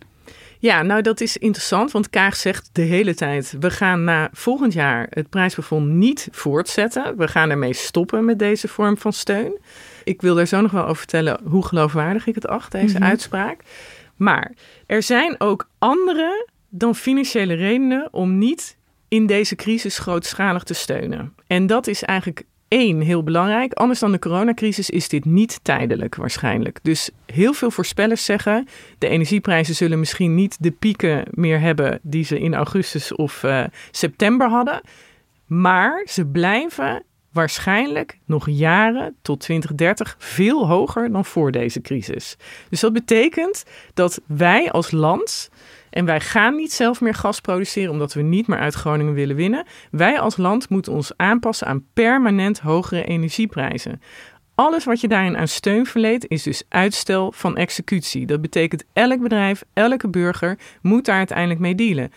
Ja, 0.63 0.81
nou 0.81 1.01
dat 1.01 1.21
is 1.21 1.37
interessant, 1.37 1.91
want 1.91 2.09
Kaag 2.09 2.35
zegt 2.35 2.69
de 2.71 2.81
hele 2.81 3.15
tijd: 3.15 3.55
we 3.59 3.69
gaan 3.69 4.03
na 4.03 4.29
volgend 4.31 4.73
jaar 4.73 5.07
het 5.09 5.29
prijsplafond 5.29 5.87
niet 5.87 6.27
voortzetten. 6.31 7.17
We 7.17 7.27
gaan 7.27 7.49
ermee 7.49 7.73
stoppen 7.73 8.25
met 8.25 8.39
deze 8.39 8.67
vorm 8.67 8.97
van 8.97 9.13
steun. 9.13 9.57
Ik 10.03 10.21
wil 10.21 10.35
daar 10.35 10.45
zo 10.45 10.61
nog 10.61 10.71
wel 10.71 10.83
over 10.83 10.95
vertellen 10.95 11.39
hoe 11.43 11.65
geloofwaardig 11.65 12.27
ik 12.27 12.35
het 12.35 12.47
acht, 12.47 12.71
deze 12.71 12.97
mhm. 12.97 13.03
uitspraak. 13.03 13.61
Maar 14.15 14.51
er 14.85 15.03
zijn 15.03 15.39
ook 15.39 15.67
andere 15.77 16.47
dan 16.69 16.95
financiële 16.95 17.53
redenen 17.53 18.07
om 18.11 18.37
niet 18.37 18.77
in 19.07 19.25
deze 19.25 19.55
crisis 19.55 19.97
grootschalig 19.97 20.63
te 20.63 20.73
steunen. 20.73 21.35
En 21.47 21.67
dat 21.67 21.87
is 21.87 22.03
eigenlijk 22.03 22.43
heel 22.81 23.23
belangrijk. 23.23 23.73
Anders 23.73 23.99
dan 23.99 24.11
de 24.11 24.19
coronacrisis 24.19 24.89
is 24.89 25.09
dit 25.09 25.25
niet 25.25 25.59
tijdelijk 25.63 26.15
waarschijnlijk. 26.15 26.79
Dus 26.81 27.09
heel 27.25 27.53
veel 27.53 27.71
voorspellers 27.71 28.25
zeggen... 28.25 28.67
de 28.97 29.07
energieprijzen 29.07 29.75
zullen 29.75 29.99
misschien 29.99 30.35
niet 30.35 30.57
de 30.59 30.71
pieken 30.71 31.23
meer 31.31 31.59
hebben... 31.59 31.99
die 32.01 32.23
ze 32.23 32.39
in 32.39 32.53
augustus 32.53 33.15
of 33.15 33.43
uh, 33.43 33.63
september 33.91 34.49
hadden. 34.49 34.81
Maar 35.45 36.05
ze 36.09 36.25
blijven 36.25 37.03
waarschijnlijk 37.31 38.19
nog 38.25 38.49
jaren 38.49 39.15
tot 39.21 39.39
2030 39.39 40.15
veel 40.19 40.67
hoger 40.67 41.11
dan 41.11 41.25
voor 41.25 41.51
deze 41.51 41.81
crisis. 41.81 42.37
Dus 42.69 42.79
dat 42.79 42.93
betekent 42.93 43.63
dat 43.93 44.21
wij 44.27 44.71
als 44.71 44.91
land 44.91 45.49
en 45.93 46.05
wij 46.05 46.19
gaan 46.19 46.55
niet 46.55 46.73
zelf 46.73 47.01
meer 47.01 47.13
gas 47.13 47.39
produceren 47.39 47.91
omdat 47.91 48.13
we 48.13 48.21
niet 48.21 48.47
meer 48.47 48.59
uit 48.59 48.73
Groningen 48.73 49.13
willen 49.13 49.35
winnen. 49.35 49.65
Wij 49.91 50.19
als 50.19 50.37
land 50.37 50.69
moeten 50.69 50.93
ons 50.93 51.11
aanpassen 51.15 51.67
aan 51.67 51.85
permanent 51.93 52.59
hogere 52.59 53.03
energieprijzen. 53.03 54.01
Alles 54.55 54.83
wat 54.83 55.01
je 55.01 55.07
daarin 55.07 55.37
aan 55.37 55.47
steun 55.47 55.85
verleent 55.85 56.27
is 56.27 56.43
dus 56.43 56.63
uitstel 56.69 57.31
van 57.31 57.57
executie. 57.57 58.25
Dat 58.25 58.41
betekent 58.41 58.83
elk 58.93 59.21
bedrijf, 59.21 59.63
elke 59.73 60.07
burger 60.09 60.57
moet 60.81 61.05
daar 61.05 61.17
uiteindelijk 61.17 61.59
mee 61.59 61.75
dealen. 61.75 62.11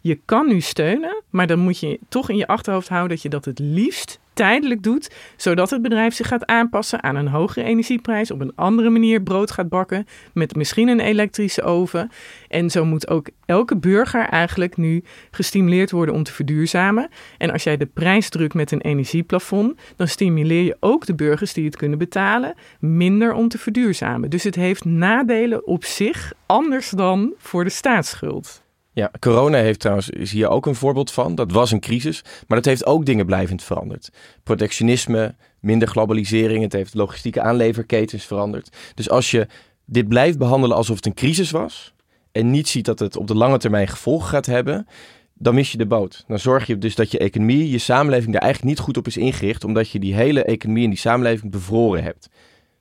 Je 0.00 0.20
kan 0.24 0.46
nu 0.46 0.60
steunen, 0.60 1.22
maar 1.30 1.46
dan 1.46 1.58
moet 1.58 1.80
je 1.80 1.98
toch 2.08 2.30
in 2.30 2.36
je 2.36 2.46
achterhoofd 2.46 2.88
houden 2.88 3.10
dat 3.10 3.22
je 3.22 3.28
dat 3.28 3.44
het 3.44 3.58
liefst 3.58 4.20
tijdelijk 4.42 4.82
doet, 4.82 5.10
zodat 5.36 5.70
het 5.70 5.82
bedrijf 5.82 6.14
zich 6.14 6.28
gaat 6.28 6.46
aanpassen 6.46 7.02
aan 7.02 7.16
een 7.16 7.28
hogere 7.28 7.64
energieprijs, 7.64 8.30
op 8.30 8.40
een 8.40 8.52
andere 8.54 8.90
manier 8.90 9.22
brood 9.22 9.50
gaat 9.50 9.68
bakken, 9.68 10.06
met 10.34 10.56
misschien 10.56 10.88
een 10.88 11.00
elektrische 11.00 11.62
oven. 11.62 12.10
En 12.48 12.70
zo 12.70 12.84
moet 12.84 13.08
ook 13.08 13.28
elke 13.46 13.76
burger 13.76 14.24
eigenlijk 14.24 14.76
nu 14.76 15.04
gestimuleerd 15.30 15.90
worden 15.90 16.14
om 16.14 16.22
te 16.22 16.32
verduurzamen. 16.32 17.08
En 17.38 17.50
als 17.50 17.62
jij 17.62 17.76
de 17.76 17.86
prijs 17.86 18.28
drukt 18.28 18.54
met 18.54 18.72
een 18.72 18.80
energieplafond, 18.80 19.80
dan 19.96 20.08
stimuleer 20.08 20.64
je 20.64 20.76
ook 20.80 21.06
de 21.06 21.14
burgers 21.14 21.52
die 21.52 21.64
het 21.64 21.76
kunnen 21.76 21.98
betalen 21.98 22.54
minder 22.80 23.32
om 23.32 23.48
te 23.48 23.58
verduurzamen. 23.58 24.30
Dus 24.30 24.44
het 24.44 24.54
heeft 24.54 24.84
nadelen 24.84 25.66
op 25.66 25.84
zich, 25.84 26.32
anders 26.46 26.90
dan 26.90 27.34
voor 27.36 27.64
de 27.64 27.70
staatsschuld. 27.70 28.61
Ja, 28.94 29.10
corona 29.20 29.58
heeft 29.58 29.80
trouwens, 29.80 30.10
is 30.10 30.32
hier 30.32 30.48
ook 30.48 30.66
een 30.66 30.74
voorbeeld 30.74 31.10
van. 31.10 31.34
Dat 31.34 31.52
was 31.52 31.70
een 31.70 31.80
crisis, 31.80 32.24
maar 32.46 32.56
dat 32.56 32.64
heeft 32.64 32.86
ook 32.86 33.06
dingen 33.06 33.26
blijvend 33.26 33.62
veranderd. 33.62 34.10
Protectionisme, 34.42 35.34
minder 35.60 35.88
globalisering, 35.88 36.62
het 36.62 36.72
heeft 36.72 36.94
logistieke 36.94 37.40
aanleverketens 37.40 38.24
veranderd. 38.24 38.76
Dus 38.94 39.10
als 39.10 39.30
je 39.30 39.46
dit 39.84 40.08
blijft 40.08 40.38
behandelen 40.38 40.76
alsof 40.76 40.96
het 40.96 41.06
een 41.06 41.14
crisis 41.14 41.50
was 41.50 41.94
en 42.32 42.50
niet 42.50 42.68
ziet 42.68 42.84
dat 42.84 42.98
het 42.98 43.16
op 43.16 43.26
de 43.26 43.34
lange 43.34 43.58
termijn 43.58 43.88
gevolgen 43.88 44.28
gaat 44.28 44.46
hebben, 44.46 44.86
dan 45.34 45.54
mis 45.54 45.72
je 45.72 45.78
de 45.78 45.86
boot. 45.86 46.24
Dan 46.26 46.38
zorg 46.38 46.66
je 46.66 46.78
dus 46.78 46.94
dat 46.94 47.10
je 47.10 47.18
economie, 47.18 47.70
je 47.70 47.78
samenleving 47.78 48.32
daar 48.32 48.42
eigenlijk 48.42 48.74
niet 48.74 48.84
goed 48.84 48.96
op 48.96 49.06
is 49.06 49.16
ingericht, 49.16 49.64
omdat 49.64 49.90
je 49.90 49.98
die 49.98 50.14
hele 50.14 50.44
economie 50.44 50.84
en 50.84 50.90
die 50.90 50.98
samenleving 50.98 51.50
bevroren 51.50 52.02
hebt. 52.02 52.28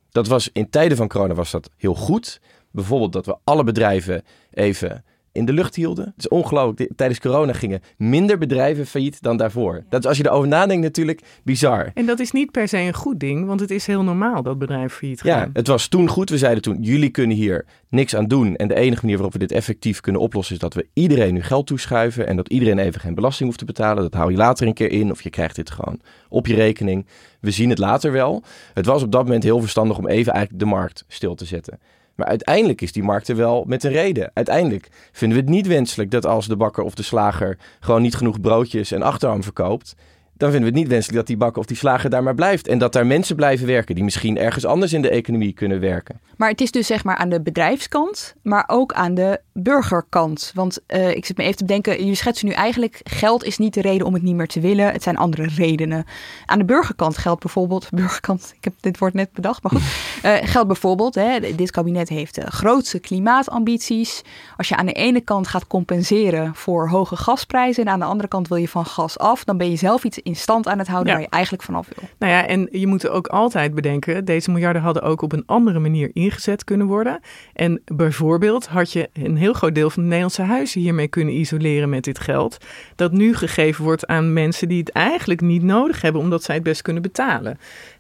Dat 0.09 0.27
was 0.27 0.49
in 0.53 0.69
tijden 0.69 0.97
van 0.97 1.07
corona 1.07 1.33
was 1.33 1.51
dat 1.51 1.69
heel 1.77 1.95
goed. 1.95 2.41
Bijvoorbeeld 2.71 3.13
dat 3.13 3.25
we 3.25 3.37
alle 3.43 3.63
bedrijven 3.63 4.23
even 4.51 5.03
in 5.31 5.45
de 5.45 5.53
lucht 5.53 5.75
hielden. 5.75 6.05
Het 6.05 6.13
is 6.17 6.27
ongelooflijk. 6.27 6.91
Tijdens 6.95 7.19
corona 7.19 7.53
gingen 7.53 7.81
minder 7.97 8.37
bedrijven 8.37 8.85
failliet 8.85 9.21
dan 9.21 9.37
daarvoor. 9.37 9.83
Dat 9.89 10.03
is 10.03 10.07
als 10.07 10.17
je 10.17 10.25
erover 10.25 10.47
nadenkt 10.47 10.83
natuurlijk 10.83 11.21
bizar. 11.43 11.91
En 11.93 12.05
dat 12.05 12.19
is 12.19 12.31
niet 12.31 12.51
per 12.51 12.67
se 12.67 12.77
een 12.77 12.93
goed 12.93 13.19
ding, 13.19 13.45
want 13.45 13.59
het 13.59 13.71
is 13.71 13.87
heel 13.87 14.03
normaal 14.03 14.43
dat 14.43 14.59
bedrijven 14.59 14.89
failliet 14.97 15.21
gaan. 15.21 15.39
Ja, 15.39 15.49
het 15.53 15.67
was 15.67 15.87
toen 15.87 16.07
goed. 16.07 16.29
We 16.29 16.37
zeiden 16.37 16.63
toen, 16.63 16.77
jullie 16.81 17.09
kunnen 17.09 17.37
hier 17.37 17.65
niks 17.89 18.15
aan 18.15 18.27
doen. 18.27 18.55
En 18.55 18.67
de 18.67 18.75
enige 18.75 19.01
manier 19.01 19.15
waarop 19.15 19.33
we 19.33 19.39
dit 19.39 19.51
effectief 19.51 19.99
kunnen 19.99 20.21
oplossen... 20.21 20.55
is 20.55 20.61
dat 20.61 20.73
we 20.73 20.87
iedereen 20.93 21.33
nu 21.33 21.41
geld 21.41 21.67
toeschuiven... 21.67 22.27
en 22.27 22.35
dat 22.35 22.49
iedereen 22.49 22.79
even 22.79 23.01
geen 23.01 23.15
belasting 23.15 23.45
hoeft 23.45 23.59
te 23.59 23.65
betalen. 23.65 24.03
Dat 24.03 24.13
hou 24.13 24.31
je 24.31 24.37
later 24.37 24.67
een 24.67 24.73
keer 24.73 24.91
in 24.91 25.11
of 25.11 25.21
je 25.21 25.29
krijgt 25.29 25.55
dit 25.55 25.71
gewoon 25.71 25.99
op 26.29 26.47
je 26.47 26.55
rekening. 26.55 27.05
We 27.39 27.51
zien 27.51 27.69
het 27.69 27.77
later 27.77 28.11
wel. 28.11 28.43
Het 28.73 28.85
was 28.85 29.03
op 29.03 29.11
dat 29.11 29.23
moment 29.23 29.43
heel 29.43 29.59
verstandig 29.59 29.97
om 29.97 30.07
even 30.07 30.33
eigenlijk 30.33 30.63
de 30.63 30.69
markt 30.69 31.05
stil 31.07 31.35
te 31.35 31.45
zetten. 31.45 31.79
Maar 32.21 32.29
uiteindelijk 32.29 32.81
is 32.81 32.91
die 32.91 33.03
markt 33.03 33.27
er 33.27 33.35
wel 33.35 33.63
met 33.67 33.83
een 33.83 33.91
reden. 33.91 34.31
Uiteindelijk 34.33 34.89
vinden 35.11 35.37
we 35.37 35.43
het 35.43 35.53
niet 35.53 35.67
wenselijk 35.67 36.11
dat 36.11 36.25
als 36.25 36.47
de 36.47 36.55
bakker 36.55 36.83
of 36.83 36.95
de 36.95 37.03
slager 37.03 37.57
gewoon 37.79 38.01
niet 38.01 38.15
genoeg 38.15 38.41
broodjes 38.41 38.91
en 38.91 39.01
achterarm 39.01 39.43
verkoopt, 39.43 39.95
dan 40.41 40.51
vinden 40.51 40.69
we 40.69 40.75
het 40.75 40.83
niet 40.83 40.93
wenselijk 40.93 41.17
dat 41.17 41.27
die 41.27 41.37
bakker 41.37 41.61
of 41.61 41.67
die 41.67 41.77
slager 41.77 42.09
daar 42.09 42.23
maar 42.23 42.35
blijft. 42.35 42.67
En 42.67 42.77
dat 42.77 42.93
daar 42.93 43.05
mensen 43.05 43.35
blijven 43.35 43.67
werken 43.67 43.95
die 43.95 44.03
misschien 44.03 44.37
ergens 44.37 44.65
anders 44.65 44.93
in 44.93 45.01
de 45.01 45.09
economie 45.09 45.53
kunnen 45.53 45.79
werken. 45.79 46.19
Maar 46.37 46.49
het 46.49 46.61
is 46.61 46.71
dus 46.71 46.87
zeg 46.87 47.03
maar 47.03 47.15
aan 47.15 47.29
de 47.29 47.41
bedrijfskant, 47.41 48.35
maar 48.41 48.63
ook 48.67 48.93
aan 48.93 49.13
de 49.13 49.39
burgerkant. 49.53 50.51
Want 50.55 50.79
uh, 50.87 51.09
ik 51.09 51.25
zit 51.25 51.37
me 51.37 51.43
even 51.43 51.57
te 51.57 51.65
bedenken, 51.65 51.97
jullie 51.97 52.15
schetsen 52.15 52.47
nu 52.47 52.53
eigenlijk, 52.53 52.99
geld 53.03 53.43
is 53.43 53.57
niet 53.57 53.73
de 53.73 53.81
reden 53.81 54.07
om 54.07 54.13
het 54.13 54.23
niet 54.23 54.35
meer 54.35 54.47
te 54.47 54.59
willen. 54.59 54.91
Het 54.91 55.03
zijn 55.03 55.17
andere 55.17 55.47
redenen. 55.55 56.05
Aan 56.45 56.59
de 56.59 56.65
burgerkant 56.65 57.17
geldt 57.17 57.41
bijvoorbeeld, 57.41 57.89
burgerkant, 58.01 58.53
ik 58.55 58.63
heb 58.63 58.73
dit 58.79 58.97
woord 58.97 59.13
net 59.13 59.33
bedacht, 59.33 59.63
maar 59.63 59.71
goed. 59.71 59.81
Uh, 60.25 60.35
geldt 60.51 60.67
bijvoorbeeld, 60.67 61.15
hè, 61.15 61.55
dit 61.55 61.71
kabinet 61.71 62.09
heeft 62.09 62.35
de 62.35 62.51
grootste 62.51 62.99
klimaatambities. 62.99 64.21
Als 64.57 64.67
je 64.67 64.75
aan 64.75 64.85
de 64.85 64.93
ene 64.93 65.21
kant 65.21 65.47
gaat 65.47 65.67
compenseren 65.67 66.55
voor 66.55 66.89
hoge 66.89 67.15
gasprijzen 67.15 67.85
en 67.85 67.91
aan 67.91 67.99
de 67.99 68.05
andere 68.05 68.27
kant 68.27 68.47
wil 68.47 68.57
je 68.57 68.67
van 68.67 68.85
gas 68.85 69.17
af, 69.17 69.43
dan 69.43 69.57
ben 69.57 69.69
je 69.69 69.75
zelf 69.75 70.03
iets 70.03 70.19
in 70.19 70.30
stand 70.35 70.67
aan 70.67 70.77
het 70.77 70.87
houden 70.87 71.07
Ja. 71.07 71.13
waar 71.13 71.27
je 71.27 71.33
eigenlijk 71.33 71.63
vanaf 71.63 71.87
wil. 71.95 72.09
Nou 72.19 72.31
ja, 72.31 72.47
en 72.47 72.67
je 72.71 72.87
moet 72.87 73.07
ook 73.07 73.27
altijd 73.27 73.75
bedenken, 73.75 74.25
deze 74.25 74.51
miljarden 74.51 74.81
hadden 74.81 75.03
ook 75.03 75.21
op 75.21 75.31
een 75.31 75.43
andere 75.45 75.79
manier 75.79 76.09
ingezet 76.13 76.63
kunnen 76.63 76.87
worden. 76.87 77.19
En 77.53 77.81
bijvoorbeeld 77.85 78.67
had 78.67 78.91
je 78.91 79.09
een 79.13 79.37
heel 79.37 79.53
groot 79.53 79.75
deel 79.75 79.89
van 79.89 80.01
de 80.01 80.07
Nederlandse 80.07 80.41
huizen 80.41 80.81
hiermee 80.81 81.07
kunnen 81.07 81.33
isoleren 81.33 81.89
met 81.89 82.03
dit 82.03 82.19
geld. 82.19 82.57
Dat 82.95 83.11
nu 83.11 83.35
gegeven 83.35 83.83
wordt 83.83 84.07
aan 84.07 84.33
mensen 84.33 84.67
die 84.67 84.79
het 84.79 84.89
eigenlijk 84.91 85.41
niet 85.41 85.63
nodig 85.63 86.01
hebben, 86.01 86.21
omdat 86.21 86.43
zij 86.43 86.55
het 86.55 86.63
best 86.63 86.81
kunnen 86.81 87.01
betalen. 87.01 87.59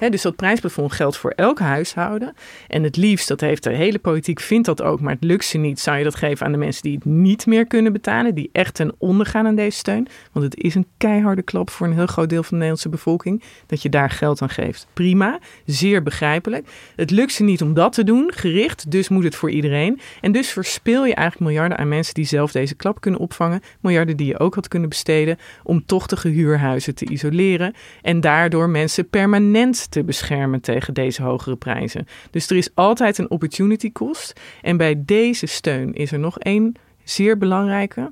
Dus 0.09 0.21
dat 0.21 0.35
prijsplafond 0.35 0.91
geldt 0.91 1.17
voor 1.17 1.31
elk 1.35 1.59
huishouden. 1.59 2.33
En 2.67 2.83
het 2.83 2.97
liefst, 2.97 3.27
dat 3.27 3.41
heeft 3.41 3.63
de 3.63 3.69
hele 3.69 3.99
politiek, 3.99 4.39
vindt 4.39 4.65
dat 4.65 4.81
ook, 4.81 4.99
maar 5.01 5.13
het 5.13 5.23
lukt 5.23 5.45
ze 5.45 5.57
niet, 5.57 5.79
zou 5.79 5.97
je 5.97 6.03
dat 6.03 6.15
geven 6.15 6.45
aan 6.45 6.51
de 6.51 6.57
mensen 6.57 6.83
die 6.83 6.95
het 6.95 7.05
niet 7.05 7.45
meer 7.45 7.67
kunnen 7.67 7.93
betalen, 7.93 8.35
die 8.35 8.49
echt 8.51 8.73
ten 8.73 8.93
onder 8.97 9.25
gaan 9.25 9.47
aan 9.47 9.55
deze 9.55 9.77
steun. 9.77 10.07
Want 10.31 10.45
het 10.45 10.63
is 10.63 10.75
een 10.75 10.87
keiharde 10.97 11.41
klap 11.41 11.69
voor 11.69 11.87
een 11.87 11.93
heel 11.93 12.05
groot 12.05 12.20
deel 12.27 12.41
van 12.41 12.49
de 12.49 12.55
Nederlandse 12.55 12.89
bevolking, 12.89 13.43
dat 13.65 13.81
je 13.81 13.89
daar 13.89 14.09
geld 14.09 14.41
aan 14.41 14.49
geeft. 14.49 14.87
Prima, 14.93 15.39
zeer 15.65 16.03
begrijpelijk. 16.03 16.67
Het 16.95 17.11
lukt 17.11 17.31
ze 17.31 17.43
niet 17.43 17.61
om 17.61 17.73
dat 17.73 17.93
te 17.93 18.03
doen, 18.03 18.31
gericht, 18.35 18.91
dus 18.91 19.09
moet 19.09 19.23
het 19.23 19.35
voor 19.35 19.51
iedereen. 19.51 19.99
En 20.21 20.31
dus 20.31 20.49
verspil 20.49 21.05
je 21.05 21.15
eigenlijk 21.15 21.51
miljarden 21.51 21.77
aan 21.77 21.87
mensen 21.87 22.13
die 22.13 22.25
zelf 22.25 22.51
deze 22.51 22.75
klap 22.75 23.01
kunnen 23.01 23.19
opvangen. 23.19 23.61
Miljarden 23.79 24.17
die 24.17 24.27
je 24.27 24.39
ook 24.39 24.55
had 24.55 24.67
kunnen 24.67 24.89
besteden 24.89 25.37
om 25.63 25.85
tochtige 25.85 26.27
huurhuizen 26.27 26.95
te 26.95 27.05
isoleren. 27.09 27.73
En 28.01 28.21
daardoor 28.21 28.69
mensen 28.69 29.09
permanent 29.09 29.91
te 29.91 30.03
beschermen 30.03 30.61
tegen 30.61 30.93
deze 30.93 31.23
hogere 31.23 31.55
prijzen. 31.55 32.07
Dus 32.31 32.49
er 32.49 32.57
is 32.57 32.69
altijd 32.73 33.17
een 33.17 33.29
opportunity 33.29 33.91
cost. 33.91 34.39
En 34.61 34.77
bij 34.77 35.03
deze 35.05 35.45
steun 35.45 35.93
is 35.93 36.11
er 36.11 36.19
nog 36.19 36.39
één 36.39 36.75
zeer 37.03 37.37
belangrijke. 37.37 38.11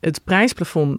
Het 0.00 0.24
prijsplafond 0.24 0.98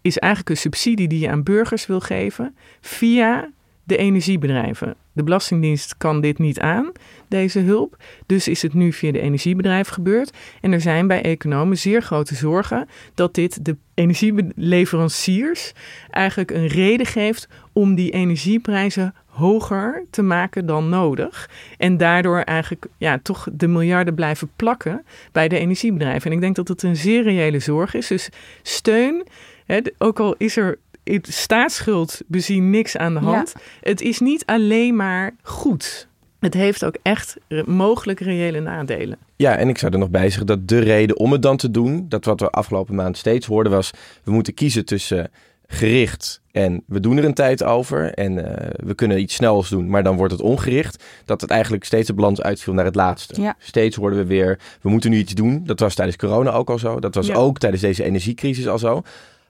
is 0.00 0.18
eigenlijk 0.18 0.52
een 0.52 0.62
subsidie 0.62 1.08
die 1.08 1.18
je 1.18 1.30
aan 1.30 1.42
burgers 1.42 1.86
wil 1.86 2.00
geven 2.00 2.56
via 2.80 3.50
de 3.84 3.96
energiebedrijven. 3.96 4.94
De 5.12 5.22
Belastingdienst 5.22 5.96
kan 5.96 6.20
dit 6.20 6.38
niet 6.38 6.60
aan, 6.60 6.92
deze 7.28 7.58
hulp. 7.58 7.96
Dus 8.26 8.48
is 8.48 8.62
het 8.62 8.74
nu 8.74 8.92
via 8.92 9.12
de 9.12 9.20
energiebedrijven 9.20 9.92
gebeurd. 9.92 10.36
En 10.60 10.72
er 10.72 10.80
zijn 10.80 11.06
bij 11.06 11.22
economen 11.22 11.78
zeer 11.78 12.02
grote 12.02 12.34
zorgen 12.34 12.88
dat 13.14 13.34
dit 13.34 13.64
de 13.64 13.76
energieleveranciers 13.94 15.72
eigenlijk 16.10 16.50
een 16.50 16.66
reden 16.66 17.06
geeft 17.06 17.48
om 17.72 17.94
die 17.94 18.10
energieprijzen 18.10 19.14
hoger 19.26 20.04
te 20.10 20.22
maken 20.22 20.66
dan 20.66 20.88
nodig. 20.88 21.50
En 21.76 21.96
daardoor 21.96 22.40
eigenlijk 22.40 22.86
ja, 22.96 23.18
toch 23.22 23.48
de 23.52 23.68
miljarden 23.68 24.14
blijven 24.14 24.50
plakken 24.56 25.04
bij 25.32 25.48
de 25.48 25.58
energiebedrijven. 25.58 26.30
En 26.30 26.36
ik 26.36 26.42
denk 26.42 26.56
dat 26.56 26.68
het 26.68 26.82
een 26.82 26.96
zeer 26.96 27.22
reële 27.22 27.58
zorg 27.58 27.94
is. 27.94 28.06
Dus 28.06 28.28
steun, 28.62 29.26
hè, 29.68 29.78
ook 29.98 30.20
al 30.20 30.34
is 30.38 30.56
er 30.56 30.78
in 31.02 31.24
staatsschuld 31.28 32.20
bezien 32.26 32.70
niks 32.70 32.96
aan 32.96 33.14
de 33.14 33.20
hand. 33.20 33.54
Het 33.80 34.00
is 34.00 34.18
niet 34.20 34.46
alleen 34.46 34.96
maar 34.96 35.34
goed. 35.42 36.06
Het 36.40 36.54
heeft 36.54 36.84
ook 36.84 36.96
echt 37.02 37.36
mogelijk 37.66 38.20
reële 38.20 38.60
nadelen. 38.60 39.18
Ja, 39.36 39.56
en 39.56 39.68
ik 39.68 39.78
zou 39.78 39.92
er 39.92 39.98
nog 39.98 40.10
bij 40.10 40.28
zeggen 40.28 40.46
dat 40.46 40.68
de 40.68 40.78
reden 40.78 41.16
om 41.18 41.32
het 41.32 41.42
dan 41.42 41.56
te 41.56 41.70
doen, 41.70 42.06
dat 42.08 42.24
wat 42.24 42.40
we 42.40 42.50
afgelopen 42.50 42.94
maand 42.94 43.16
steeds 43.16 43.46
hoorden 43.46 43.72
was, 43.72 43.90
we 44.24 44.30
moeten 44.30 44.54
kiezen 44.54 44.84
tussen 44.84 45.30
gericht 45.66 46.40
en 46.52 46.82
we 46.86 47.00
doen 47.00 47.16
er 47.16 47.24
een 47.24 47.34
tijd 47.34 47.62
over 47.64 48.14
en 48.14 48.56
eh, 48.56 48.70
we 48.86 48.94
kunnen 48.94 49.20
iets 49.20 49.34
snels 49.34 49.68
doen, 49.68 49.90
maar 49.90 50.02
dan 50.02 50.16
wordt 50.16 50.32
het 50.32 50.42
ongericht. 50.42 51.04
Dat 51.24 51.40
het 51.40 51.50
eigenlijk 51.50 51.84
steeds 51.84 52.06
de 52.06 52.14
balans 52.14 52.42
uitviel 52.42 52.74
naar 52.74 52.84
het 52.84 52.94
laatste. 52.94 53.40
Ja. 53.40 53.56
Steeds 53.58 53.96
hoorden 53.96 54.18
we 54.18 54.24
weer, 54.24 54.58
we 54.80 54.88
moeten 54.90 55.10
nu 55.10 55.16
iets 55.16 55.34
doen. 55.34 55.62
Dat 55.64 55.80
was 55.80 55.94
tijdens 55.94 56.16
corona 56.16 56.50
ook 56.50 56.70
al 56.70 56.78
zo. 56.78 57.00
Dat 57.00 57.14
was 57.14 57.26
Ja. 57.26 57.34
ook 57.34 57.58
tijdens 57.58 57.82
deze 57.82 58.04
energiecrisis 58.04 58.68
al 58.68 58.78
zo. 58.78 59.02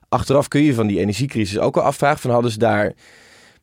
Achteraf 0.09 0.47
kun 0.47 0.61
je 0.63 0.73
van 0.73 0.87
die 0.87 0.99
energiecrisis 0.99 1.57
ook 1.59 1.77
al 1.77 1.83
afvragen 1.83 2.19
van 2.19 2.31
hadden 2.31 2.51
ze 2.51 2.57
daar 2.59 2.93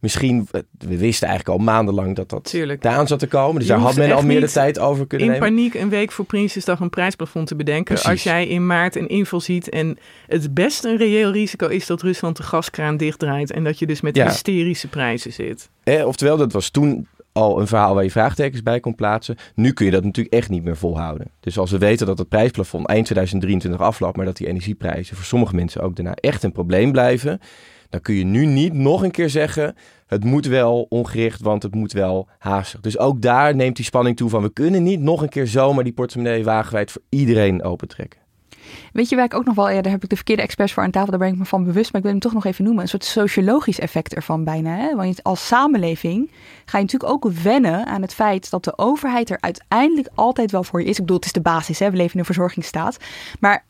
misschien, 0.01 0.49
we 0.79 0.97
wisten 0.99 1.29
eigenlijk 1.29 1.59
al 1.59 1.65
maandenlang 1.65 2.17
dat 2.17 2.29
dat 2.29 2.45
Tuurlijk. 2.45 2.83
daar 2.83 3.09
zat 3.09 3.19
te 3.19 3.27
komen. 3.27 3.55
Dus 3.55 3.67
Je 3.67 3.73
daar 3.73 3.83
had 3.83 3.97
men 3.97 4.13
al 4.13 4.23
meer 4.23 4.41
de 4.41 4.51
tijd 4.51 4.79
over 4.79 5.07
kunnen 5.07 5.27
In 5.27 5.33
nemen. 5.33 5.49
paniek 5.49 5.75
een 5.75 5.89
week 5.89 6.13
voor 6.13 6.25
Prinsjesdag 6.25 6.81
een 6.81 6.91
prijsplafond 6.91 7.47
te 7.47 7.57
bedenken. 7.57 7.85
Precies. 7.95 8.09
Als 8.11 8.23
jij 8.23 8.47
in 8.47 8.67
maart 8.67 8.97
een 8.97 9.09
inval 9.09 9.41
ziet 9.41 9.69
en 9.69 9.99
het 10.27 10.55
best 10.55 10.85
een 10.85 10.97
reëel 10.97 11.33
risico 11.33 11.67
is 11.69 11.87
dat 11.87 12.03
Rusland 12.03 12.37
de 12.37 12.43
gaskraan 12.43 12.97
dichtdraait. 12.97 13.51
En 13.51 13.65
dat 13.65 13.79
je 13.79 13.87
dus 13.87 14.01
met 14.01 14.17
Ja. 14.17 14.27
hysterische 14.27 14.89
prijzen 14.89 15.33
zit. 15.33 15.69
Eh, 15.85 16.07
oftewel, 16.07 16.37
dat 16.37 16.53
was 16.53 16.71
toen 16.71 17.07
al 17.37 17.61
een 17.61 17.67
verhaal 17.67 17.95
waar 17.95 18.05
je 18.05 18.11
vraagtekens 18.11 18.63
bij 18.63 18.81
kon 18.81 18.95
plaatsen. 18.95 19.37
Nu 19.55 19.73
kun 19.73 19.85
je 19.85 19.91
dat 19.91 20.05
natuurlijk 20.05 20.35
echt 20.35 20.51
niet 20.51 20.65
meer 20.65 20.77
volhouden. 20.77 21.31
Dus 21.41 21.59
als 21.59 21.71
we 21.71 21.79
weten 21.79 22.07
dat 22.07 22.19
het 22.19 22.29
prijsplafond 22.29 22.87
eind 22.87 23.05
2023 23.05 23.81
afloopt, 23.81 24.17
maar 24.17 24.27
dat 24.27 24.37
die 24.37 24.47
energieprijzen 24.47 25.17
voor 25.17 25.25
sommige 25.25 25.55
mensen 25.55 25.83
ook 25.83 25.97
daarna 25.97 26.15
echt 26.15 26.43
een 26.43 26.53
probleem 26.53 26.93
blijven, 26.93 27.41
dan 27.91 28.01
kun 28.01 28.15
je 28.15 28.25
nu 28.25 28.47
niet 28.47 28.73
nog 28.73 29.03
een 29.03 29.11
keer 29.11 29.31
zeggen: 29.31 29.75
het 30.07 30.25
moet 30.25 30.47
wel 30.47 30.87
ongericht, 30.89 31.41
want 31.41 31.63
het 31.63 31.75
moet 31.75 31.93
wel 31.93 32.29
haastig. 32.39 32.81
Dus 32.81 32.99
ook 32.99 33.23
daar 33.23 33.57
neemt 33.57 33.77
die 33.77 33.85
spanning 33.85 34.17
toe 34.17 34.31
van 34.31 34.43
we 34.43 34.53
kunnen 34.53 34.83
niet 34.83 35.01
nog 35.01 35.23
een 35.23 35.29
keer 35.29 35.47
zomaar 35.47 35.85
die 35.85 35.93
portemonnee 35.93 36.45
wagenwijd 36.45 36.91
voor 36.91 37.03
iedereen 37.09 37.63
opentrekken. 37.63 38.26
Weet 38.93 39.09
je 39.09 39.17
waar 39.17 39.25
ik 39.25 39.35
ook 39.35 39.45
nog 39.45 39.55
wel, 39.55 39.71
ja, 39.71 39.81
daar 39.81 39.93
heb 39.93 40.03
ik 40.03 40.09
de 40.09 40.17
verkeerde 40.17 40.43
experts 40.43 40.73
voor 40.73 40.83
aan 40.83 40.91
tafel, 40.91 41.11
daar 41.11 41.19
ben 41.19 41.29
ik 41.29 41.39
me 41.39 41.45
van 41.45 41.65
bewust, 41.65 41.93
maar 41.93 42.01
ik 42.01 42.07
wil 42.07 42.11
hem 42.11 42.21
toch 42.21 42.33
nog 42.33 42.45
even 42.45 42.65
noemen. 42.65 42.83
Een 42.83 42.89
soort 42.89 43.05
sociologisch 43.05 43.79
effect 43.79 44.15
ervan 44.15 44.45
bijna. 44.45 44.77
Hè? 44.77 44.95
Want 44.95 45.23
als 45.23 45.47
samenleving 45.47 46.31
ga 46.65 46.79
je 46.79 46.85
natuurlijk 46.85 47.13
ook 47.13 47.33
wennen 47.33 47.87
aan 47.87 48.03
het 48.03 48.15
feit 48.15 48.51
dat 48.51 48.65
de 48.65 48.79
overheid 48.79 49.31
er 49.31 49.39
uiteindelijk 49.41 50.09
altijd 50.15 50.51
wel 50.51 50.65
voor 50.65 50.81
je 50.81 50.87
is. 50.87 50.95
Ik 50.95 51.01
bedoel, 51.01 51.17
het 51.17 51.27
is 51.27 51.33
de 51.33 51.41
basis, 51.41 51.79
hè? 51.79 51.91
we 51.91 51.97
leven 51.97 52.13
in 52.13 52.19
een 52.19 52.25
verzorgingsstaat. 52.25 52.97
Maar 53.41 53.65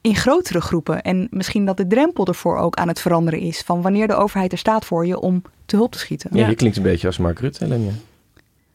in 0.00 0.16
grotere 0.16 0.60
groepen 0.60 1.02
en 1.02 1.26
misschien 1.30 1.64
dat 1.64 1.76
de 1.76 1.86
drempel 1.86 2.26
ervoor 2.26 2.56
ook 2.56 2.74
aan 2.74 2.88
het 2.88 3.00
veranderen 3.00 3.40
is 3.40 3.60
van 3.60 3.82
wanneer 3.82 4.06
de 4.06 4.14
overheid 4.14 4.52
er 4.52 4.58
staat 4.58 4.84
voor 4.84 5.06
je 5.06 5.20
om 5.20 5.42
te 5.64 5.76
hulp 5.76 5.92
te 5.92 5.98
schieten. 5.98 6.30
Ja, 6.32 6.48
je 6.48 6.54
klinkt 6.54 6.76
een 6.76 6.82
beetje 6.82 7.06
als 7.06 7.18
Mark 7.18 7.38
Rutte, 7.38 7.66
Lenja. 7.66 7.92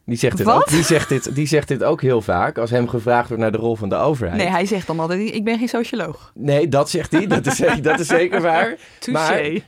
Die 0.06 0.16
zegt, 0.16 0.36
dit 0.36 0.46
Wat? 0.46 0.56
ook, 0.56 0.68
die, 0.68 0.82
zegt 0.82 1.08
dit, 1.08 1.34
die 1.34 1.46
zegt 1.46 1.68
dit 1.68 1.84
ook 1.84 2.02
heel 2.02 2.20
vaak 2.20 2.58
als 2.58 2.70
hem 2.70 2.88
gevraagd 2.88 3.28
wordt 3.28 3.42
naar 3.42 3.52
de 3.52 3.58
rol 3.58 3.76
van 3.76 3.88
de 3.88 3.94
overheid. 3.94 4.38
Nee, 4.38 4.48
hij 4.48 4.66
zegt 4.66 4.86
dan 4.86 5.00
altijd, 5.00 5.34
ik 5.34 5.44
ben 5.44 5.58
geen 5.58 5.68
socioloog. 5.68 6.32
Nee, 6.34 6.68
dat 6.68 6.90
zegt 6.90 7.12
hij. 7.12 7.26
Dat 7.26 7.46
is, 7.46 7.56
dat 7.82 8.00
is 8.00 8.06
zeker 8.06 8.40
waar. 8.40 8.76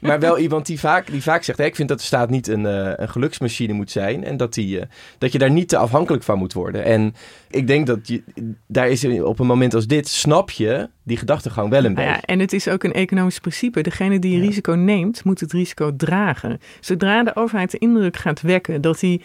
Maar, 0.01 0.20
wel 0.20 0.38
iemand 0.38 0.66
die 0.66 0.81
vaak, 0.81 1.11
die 1.11 1.23
vaak 1.23 1.42
zegt: 1.42 1.59
Ik 1.59 1.75
vind 1.77 1.88
dat 1.88 1.99
de 1.99 2.05
staat 2.05 2.31
niet 2.31 2.49
een, 2.49 2.66
eh, 2.66 2.92
een 2.97 3.09
geluksmachine 3.09 3.73
moet 3.73 3.90
zijn. 3.90 4.25
En 4.25 4.37
dat, 4.37 4.55
die, 4.55 4.81
eh, 4.81 4.87
dat 5.18 5.33
je 5.33 5.38
daar 5.38 5.51
niet 5.51 5.68
te 5.68 5.77
afhankelijk 5.77 6.23
van 6.23 6.38
moet 6.38 6.53
worden. 6.53 6.85
En 6.85 7.14
ik 7.51 7.66
denk 7.66 7.87
dat 7.87 8.09
je, 8.09 8.23
daar 8.66 8.88
is 8.88 9.05
op 9.05 9.38
een 9.38 9.47
moment 9.47 9.75
als 9.75 9.87
dit, 9.87 10.09
snap 10.09 10.51
je 10.51 10.88
die 11.03 11.16
gedachtegang 11.16 11.70
wel 11.70 11.85
een 11.85 11.92
Nou 11.92 12.07
beetje. 12.07 12.11
ja, 12.12 12.20
en 12.20 12.38
het 12.38 12.53
is 12.53 12.68
ook 12.68 12.85
een 12.85 12.92
economisch 12.92 13.38
principe. 13.38 13.81
Degene 13.81 14.18
die 14.18 14.37
Ja. 14.38 14.47
risico 14.47 14.73
neemt, 14.73 15.25
moet 15.25 15.40
het 15.40 15.53
risico 15.53 15.97
dragen. 15.97 16.61
Zodra 16.81 17.23
de 17.25 17.37
overheid 17.37 17.70
de 17.70 17.79
indruk 17.79 18.16
gaat 18.16 18.40
wekken 18.40 18.81
dat 18.81 19.01
hij 19.01 19.20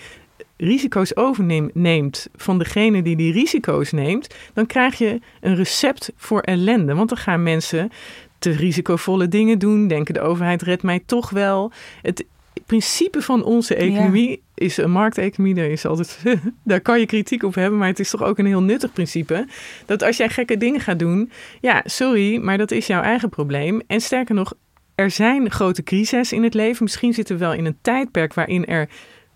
risico's 0.62 1.16
overneemt 1.16 2.28
van 2.36 2.58
degene 2.58 3.02
die 3.02 3.16
die 3.16 3.32
risico's 3.32 3.92
neemt, 3.92 4.36
dan 4.54 4.66
krijg 4.66 4.98
je 4.98 5.20
een 5.42 5.56
recept 5.56 6.12
voor 6.16 6.42
ellende. 6.42 6.96
Want 6.96 7.10
dan 7.10 7.18
gaan 7.18 7.44
mensen 7.44 7.92
te 8.40 8.52
risicovolle 8.52 9.28
dingen 9.28 9.60
doen, 9.60 9.88
denken 9.88 10.14
de 10.14 10.22
overheid 10.22 10.62
redt 10.62 10.84
mij 10.84 11.02
toch 11.06 11.30
wel. 11.30 11.72
Het 12.02 12.26
principe 12.66 13.22
van 13.22 13.44
onze 13.44 13.76
economie 13.76 14.42
is 14.56 14.78
een 14.78 14.92
markteconomie. 14.92 15.56
Daar, 15.56 15.66
is 15.66 15.86
altijd, 15.86 16.24
daar 16.64 16.82
kan 16.82 17.00
je 17.00 17.06
kritiek 17.06 17.44
op 17.44 17.56
hebben, 17.56 17.80
maar 17.80 17.88
het 17.88 18.00
is 18.00 18.10
toch 18.10 18.24
ook 18.24 18.38
een 18.38 18.46
heel 18.46 18.64
nuttig 18.64 18.94
principe. 18.94 19.48
Dat 19.86 20.04
als 20.04 20.18
jij 20.18 20.30
gekke 20.30 20.58
dingen 20.58 20.80
gaat 20.80 21.00
doen, 21.00 21.32
ja, 21.62 21.82
sorry, 21.86 22.38
maar 22.38 22.58
dat 22.58 22.72
is 22.72 22.88
jouw 22.88 23.02
eigen 23.02 23.30
probleem. 23.30 23.82
En 23.88 24.02
sterker 24.02 24.36
nog, 24.36 24.54
er 24.96 25.12
zijn 25.12 25.52
grote 25.52 25.84
crises 25.84 26.32
in 26.32 26.44
het 26.44 26.54
leven. 26.54 26.84
Misschien 26.84 27.14
zitten 27.14 27.38
we 27.38 27.46
wel 27.46 27.54
in 27.54 27.66
een 27.66 27.78
tijdperk 27.82 28.34
waarin 28.34 28.66
er 28.66 28.90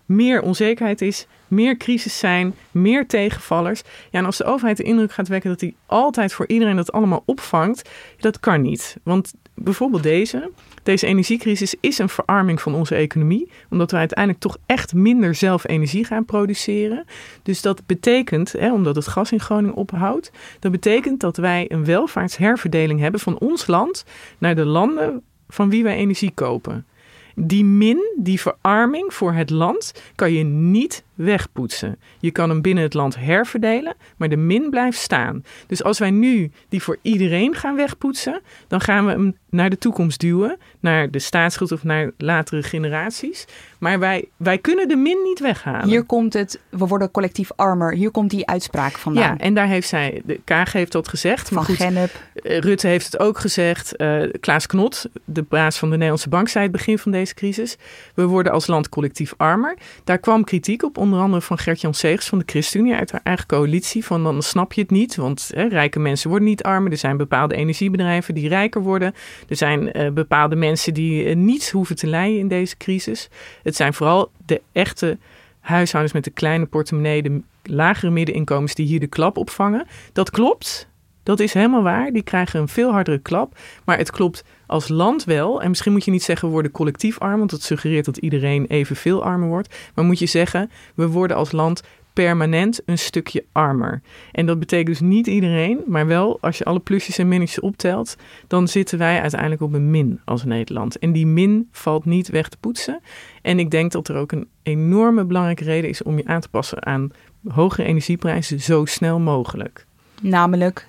meer 0.06 0.42
onzekerheid 0.42 1.00
is, 1.00 1.26
meer 1.48 1.76
crisis 1.76 2.18
zijn, 2.18 2.54
meer 2.70 3.06
tegenvallers. 3.06 3.82
Ja, 4.10 4.18
en 4.18 4.24
als 4.24 4.36
de 4.36 4.44
overheid 4.44 4.76
de 4.76 4.82
indruk 4.82 5.12
gaat 5.12 5.28
wekken 5.28 5.50
dat 5.50 5.60
hij 5.60 5.74
altijd 5.86 6.32
voor 6.32 6.48
iedereen 6.48 6.76
dat 6.76 6.92
allemaal 6.92 7.22
opvangt, 7.26 7.90
dat 8.18 8.40
kan 8.40 8.62
niet. 8.62 8.96
Want 9.02 9.34
bijvoorbeeld 9.54 10.02
deze, 10.02 10.50
deze 10.82 11.06
energiecrisis 11.06 11.74
is 11.80 11.98
een 11.98 12.08
verarming 12.08 12.60
van 12.60 12.74
onze 12.74 12.94
economie, 12.94 13.50
omdat 13.70 13.90
we 13.90 13.96
uiteindelijk 13.96 14.40
toch 14.40 14.56
echt 14.66 14.94
minder 14.94 15.34
zelf 15.34 15.68
energie 15.68 16.04
gaan 16.04 16.24
produceren. 16.24 17.04
Dus 17.42 17.62
dat 17.62 17.86
betekent, 17.86 18.52
hè, 18.52 18.72
omdat 18.72 18.96
het 18.96 19.06
gas 19.06 19.32
in 19.32 19.40
Groningen 19.40 19.76
ophoudt, 19.76 20.30
dat 20.58 20.72
betekent 20.72 21.20
dat 21.20 21.36
wij 21.36 21.64
een 21.68 21.84
welvaartsherverdeling 21.84 23.00
hebben 23.00 23.20
van 23.20 23.38
ons 23.38 23.66
land 23.66 24.04
naar 24.38 24.54
de 24.54 24.64
landen 24.64 25.22
van 25.48 25.70
wie 25.70 25.82
wij 25.82 25.96
energie 25.96 26.30
kopen. 26.34 26.86
Die 27.34 27.64
min, 27.64 28.14
die 28.16 28.40
verarming 28.40 29.14
voor 29.14 29.32
het 29.32 29.50
land, 29.50 29.94
kan 30.14 30.32
je 30.32 30.44
niet 30.44 31.04
wegpoetsen. 31.14 31.98
Je 32.18 32.30
kan 32.30 32.48
hem 32.48 32.62
binnen 32.62 32.84
het 32.84 32.94
land 32.94 33.16
herverdelen, 33.16 33.94
maar 34.16 34.28
de 34.28 34.36
min 34.36 34.70
blijft 34.70 34.98
staan. 34.98 35.44
Dus 35.66 35.82
als 35.82 35.98
wij 35.98 36.10
nu 36.10 36.50
die 36.68 36.82
voor 36.82 36.98
iedereen 37.02 37.54
gaan 37.54 37.76
wegpoetsen, 37.76 38.40
dan 38.68 38.80
gaan 38.80 39.04
we 39.04 39.10
hem 39.10 39.36
naar 39.50 39.70
de 39.70 39.78
toekomst 39.78 40.20
duwen, 40.20 40.56
naar 40.80 41.10
de 41.10 41.18
staatsschuld 41.18 41.72
of 41.72 41.84
naar 41.84 42.10
latere 42.18 42.62
generaties. 42.62 43.46
Maar 43.78 43.98
wij, 43.98 44.28
wij 44.36 44.58
kunnen 44.58 44.88
de 44.88 44.96
min 44.96 45.22
niet 45.24 45.40
weghalen. 45.40 45.88
Hier 45.88 46.04
komt 46.04 46.32
het, 46.32 46.60
we 46.68 46.86
worden 46.86 47.10
collectief 47.10 47.50
armer. 47.56 47.92
Hier 47.92 48.10
komt 48.10 48.30
die 48.30 48.46
uitspraak 48.46 48.92
vandaan. 48.92 49.22
Ja, 49.22 49.38
en 49.38 49.54
daar 49.54 49.66
heeft 49.66 49.88
zij, 49.88 50.22
de 50.24 50.40
Kaag 50.44 50.72
heeft 50.72 50.92
dat 50.92 51.08
gezegd. 51.08 51.48
Van 51.48 51.64
goed, 51.64 51.76
Gennep. 51.76 52.10
eh, 52.34 52.58
Rutte 52.58 52.86
heeft 52.86 53.04
het 53.04 53.18
ook 53.18 53.38
gezegd. 53.38 54.00
Uh, 54.00 54.22
Klaas 54.40 54.66
Knot, 54.66 55.06
de 55.24 55.42
baas 55.42 55.78
van 55.78 55.88
de 55.88 55.94
Nederlandse 55.94 56.28
Bank, 56.28 56.48
zei 56.48 56.64
het 56.64 56.72
begin 56.72 56.98
van 56.98 57.12
deze 57.12 57.34
crisis. 57.34 57.76
We 58.14 58.24
worden 58.26 58.52
als 58.52 58.66
land 58.66 58.88
collectief 58.88 59.34
armer. 59.36 59.76
Daar 60.04 60.18
kwam 60.18 60.44
kritiek 60.44 60.82
op 60.82 60.98
onder 61.04 61.20
andere 61.20 61.42
van 61.42 61.58
Gert-Jan 61.58 61.94
Segers 61.94 62.26
van 62.26 62.38
de 62.38 62.44
ChristenUnie 62.46 62.94
uit 62.94 63.12
haar 63.12 63.20
eigen 63.24 63.46
coalitie. 63.46 64.04
Van 64.04 64.22
dan 64.22 64.42
snap 64.42 64.72
je 64.72 64.80
het 64.80 64.90
niet, 64.90 65.16
want 65.16 65.50
hè, 65.54 65.68
rijke 65.68 65.98
mensen 65.98 66.30
worden 66.30 66.48
niet 66.48 66.62
armer. 66.62 66.92
Er 66.92 66.98
zijn 66.98 67.16
bepaalde 67.16 67.54
energiebedrijven 67.54 68.34
die 68.34 68.48
rijker 68.48 68.82
worden. 68.82 69.14
Er 69.48 69.56
zijn 69.56 69.98
uh, 69.98 70.10
bepaalde 70.10 70.56
mensen 70.56 70.94
die 70.94 71.24
uh, 71.24 71.36
niets 71.36 71.70
hoeven 71.70 71.96
te 71.96 72.06
lijden 72.06 72.38
in 72.38 72.48
deze 72.48 72.76
crisis. 72.76 73.28
Het 73.62 73.76
zijn 73.76 73.94
vooral 73.94 74.30
de 74.46 74.60
echte 74.72 75.18
huishoudens 75.60 76.14
met 76.14 76.24
de 76.24 76.30
kleine 76.30 76.66
portemonnee, 76.66 77.22
de 77.22 77.40
lagere 77.62 78.10
middeninkomens 78.10 78.74
die 78.74 78.86
hier 78.86 79.00
de 79.00 79.06
klap 79.06 79.36
opvangen. 79.36 79.86
Dat 80.12 80.30
klopt. 80.30 80.88
Dat 81.24 81.40
is 81.40 81.52
helemaal 81.52 81.82
waar. 81.82 82.12
Die 82.12 82.22
krijgen 82.22 82.60
een 82.60 82.68
veel 82.68 82.90
hardere 82.90 83.18
klap. 83.18 83.58
Maar 83.84 83.98
het 83.98 84.10
klopt 84.10 84.44
als 84.66 84.88
land 84.88 85.24
wel. 85.24 85.62
En 85.62 85.68
misschien 85.68 85.92
moet 85.92 86.04
je 86.04 86.10
niet 86.10 86.22
zeggen 86.22 86.48
we 86.48 86.54
worden 86.54 86.72
collectief 86.72 87.18
arm, 87.18 87.38
want 87.38 87.50
dat 87.50 87.62
suggereert 87.62 88.04
dat 88.04 88.16
iedereen 88.16 88.66
evenveel 88.66 89.24
armer 89.24 89.48
wordt. 89.48 89.74
Maar 89.94 90.04
moet 90.04 90.18
je 90.18 90.26
zeggen 90.26 90.70
we 90.94 91.08
worden 91.08 91.36
als 91.36 91.52
land 91.52 91.82
permanent 92.14 92.80
een 92.86 92.98
stukje 92.98 93.44
armer. 93.52 94.00
En 94.32 94.46
dat 94.46 94.58
betekent 94.58 94.86
dus 94.86 95.00
niet 95.00 95.26
iedereen, 95.26 95.82
maar 95.86 96.06
wel 96.06 96.38
als 96.40 96.58
je 96.58 96.64
alle 96.64 96.80
plusjes 96.80 97.18
en 97.18 97.28
minnetjes 97.28 97.60
optelt, 97.60 98.16
dan 98.46 98.68
zitten 98.68 98.98
wij 98.98 99.20
uiteindelijk 99.20 99.60
op 99.60 99.72
een 99.72 99.90
min 99.90 100.20
als 100.24 100.44
Nederland. 100.44 100.98
En 100.98 101.12
die 101.12 101.26
min 101.26 101.68
valt 101.70 102.04
niet 102.04 102.28
weg 102.28 102.48
te 102.48 102.56
poetsen. 102.56 103.00
En 103.42 103.58
ik 103.58 103.70
denk 103.70 103.92
dat 103.92 104.08
er 104.08 104.16
ook 104.16 104.32
een 104.32 104.48
enorme 104.62 105.24
belangrijke 105.24 105.64
reden 105.64 105.90
is 105.90 106.02
om 106.02 106.16
je 106.16 106.26
aan 106.26 106.40
te 106.40 106.48
passen 106.48 106.86
aan 106.86 107.10
hogere 107.48 107.86
energieprijzen 107.86 108.60
zo 108.60 108.84
snel 108.84 109.18
mogelijk. 109.18 109.86
Namelijk 110.22 110.86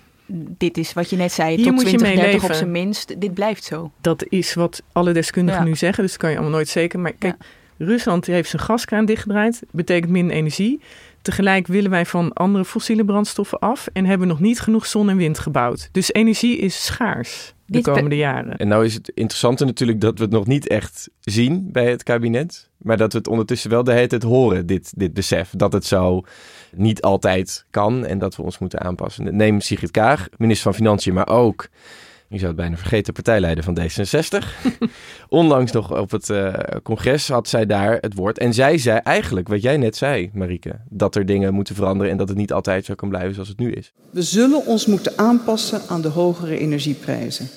dit 0.57 0.77
is 0.77 0.93
wat 0.93 1.09
je 1.09 1.15
net 1.15 1.31
zei, 1.31 1.55
Hier 1.55 1.65
tot 1.65 1.79
2030 1.79 2.43
op 2.43 2.55
zijn 2.55 2.71
minst. 2.71 3.21
Dit 3.21 3.33
blijft 3.33 3.63
zo. 3.63 3.91
Dat 4.01 4.25
is 4.29 4.53
wat 4.53 4.83
alle 4.91 5.11
deskundigen 5.13 5.61
ja. 5.61 5.67
nu 5.67 5.75
zeggen, 5.75 6.03
dus 6.03 6.11
dat 6.11 6.21
kan 6.21 6.29
je 6.29 6.35
allemaal 6.35 6.55
nooit 6.55 6.69
zeker. 6.69 6.99
Maar 6.99 7.13
kijk, 7.13 7.35
ja. 7.39 7.85
Rusland 7.85 8.25
heeft 8.25 8.49
zijn 8.49 8.61
gaskraan 8.61 9.05
dichtgedraaid, 9.05 9.61
betekent 9.71 10.11
minder 10.11 10.35
energie. 10.35 10.81
Tegelijk 11.25 11.67
willen 11.67 11.89
wij 11.89 12.05
van 12.05 12.33
andere 12.33 12.65
fossiele 12.65 13.05
brandstoffen 13.05 13.59
af 13.59 13.87
en 13.93 14.05
hebben 14.05 14.27
nog 14.27 14.39
niet 14.39 14.59
genoeg 14.59 14.85
zon 14.85 15.09
en 15.09 15.17
wind 15.17 15.39
gebouwd. 15.39 15.89
Dus 15.91 16.13
energie 16.13 16.57
is 16.57 16.85
schaars 16.85 17.53
de 17.65 17.81
komende 17.81 18.15
jaren. 18.15 18.57
En 18.57 18.67
nou 18.67 18.85
is 18.85 18.93
het 18.93 19.09
interessante 19.09 19.65
natuurlijk 19.65 20.01
dat 20.01 20.17
we 20.17 20.23
het 20.23 20.33
nog 20.33 20.47
niet 20.47 20.67
echt 20.67 21.09
zien 21.19 21.69
bij 21.71 21.89
het 21.89 22.03
kabinet, 22.03 22.69
maar 22.77 22.97
dat 22.97 23.11
we 23.11 23.17
het 23.17 23.27
ondertussen 23.27 23.69
wel 23.69 23.83
de 23.83 23.93
hele 23.93 24.07
tijd 24.07 24.23
horen, 24.23 24.65
dit, 24.65 24.93
dit 24.97 25.13
besef, 25.13 25.49
dat 25.49 25.73
het 25.73 25.85
zo 25.85 26.21
niet 26.75 27.01
altijd 27.01 27.65
kan 27.69 28.05
en 28.05 28.19
dat 28.19 28.35
we 28.35 28.43
ons 28.43 28.57
moeten 28.57 28.81
aanpassen. 28.81 29.35
Neem 29.35 29.61
Sigrid 29.61 29.91
Kaag, 29.91 30.27
minister 30.37 30.63
van 30.63 30.73
Financiën, 30.73 31.13
maar 31.13 31.29
ook, 31.29 31.67
je 32.27 32.37
zou 32.37 32.47
het 32.47 32.55
bijna 32.55 32.77
vergeten, 32.77 33.13
partijleider 33.13 33.63
van 33.63 33.77
D66. 33.79 34.45
Onlangs 35.29 35.71
nog 35.71 35.99
op 35.99 36.11
het 36.11 36.29
uh, 36.29 36.53
congres 36.83 37.27
had 37.27 37.47
zij 37.47 37.65
daar 37.65 37.97
het 38.01 38.13
woord. 38.13 38.37
En 38.37 38.53
zij 38.53 38.77
zei 38.77 38.99
eigenlijk 39.03 39.47
wat 39.47 39.61
jij 39.61 39.77
net 39.77 39.95
zei, 39.95 40.29
Marieke. 40.33 40.75
Dat 40.89 41.15
er 41.15 41.25
dingen 41.25 41.53
moeten 41.53 41.75
veranderen 41.75 42.11
en 42.11 42.17
dat 42.17 42.29
het 42.29 42.37
niet 42.37 42.53
altijd 42.53 42.85
zo 42.85 42.95
kan 42.95 43.09
blijven 43.09 43.33
zoals 43.33 43.49
het 43.49 43.59
nu 43.59 43.71
is. 43.71 43.93
We 44.09 44.21
zullen 44.21 44.65
ons 44.65 44.85
moeten 44.85 45.13
aanpassen 45.15 45.81
aan 45.87 46.01
de 46.01 46.07
hogere 46.07 46.57
energieprijzen. 46.57 47.47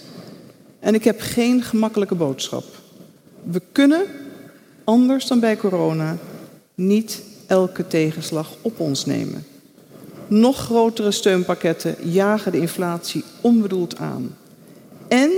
En 0.80 0.94
ik 0.94 1.04
heb 1.04 1.20
geen 1.20 1.62
gemakkelijke 1.62 2.14
boodschap. 2.14 2.64
We 3.42 3.62
kunnen, 3.72 4.02
anders 4.84 5.26
dan 5.26 5.40
bij 5.40 5.56
corona, 5.56 6.16
niet 6.74 7.22
elke 7.46 7.86
tegenslag 7.86 8.50
op 8.60 8.80
ons 8.80 9.04
nemen. 9.04 9.44
Nog 10.26 10.56
grotere 10.56 11.10
steunpakketten 11.10 11.96
jagen 12.10 12.52
de 12.52 12.60
inflatie 12.60 13.24
onbedoeld 13.40 13.96
aan. 13.98 14.36
En 15.08 15.30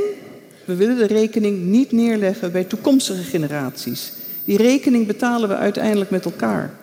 we 0.65 0.77
willen 0.77 0.97
de 0.97 1.07
rekening 1.07 1.63
niet 1.63 1.93
neerleggen 1.93 2.53
bij 2.53 2.65
toekomstige 2.65 3.23
generaties. 3.23 4.13
Die 4.45 4.57
rekening 4.57 5.07
betalen 5.07 5.49
we 5.49 5.57
uiteindelijk 5.57 6.11
met 6.11 6.25
elkaar. 6.25 6.75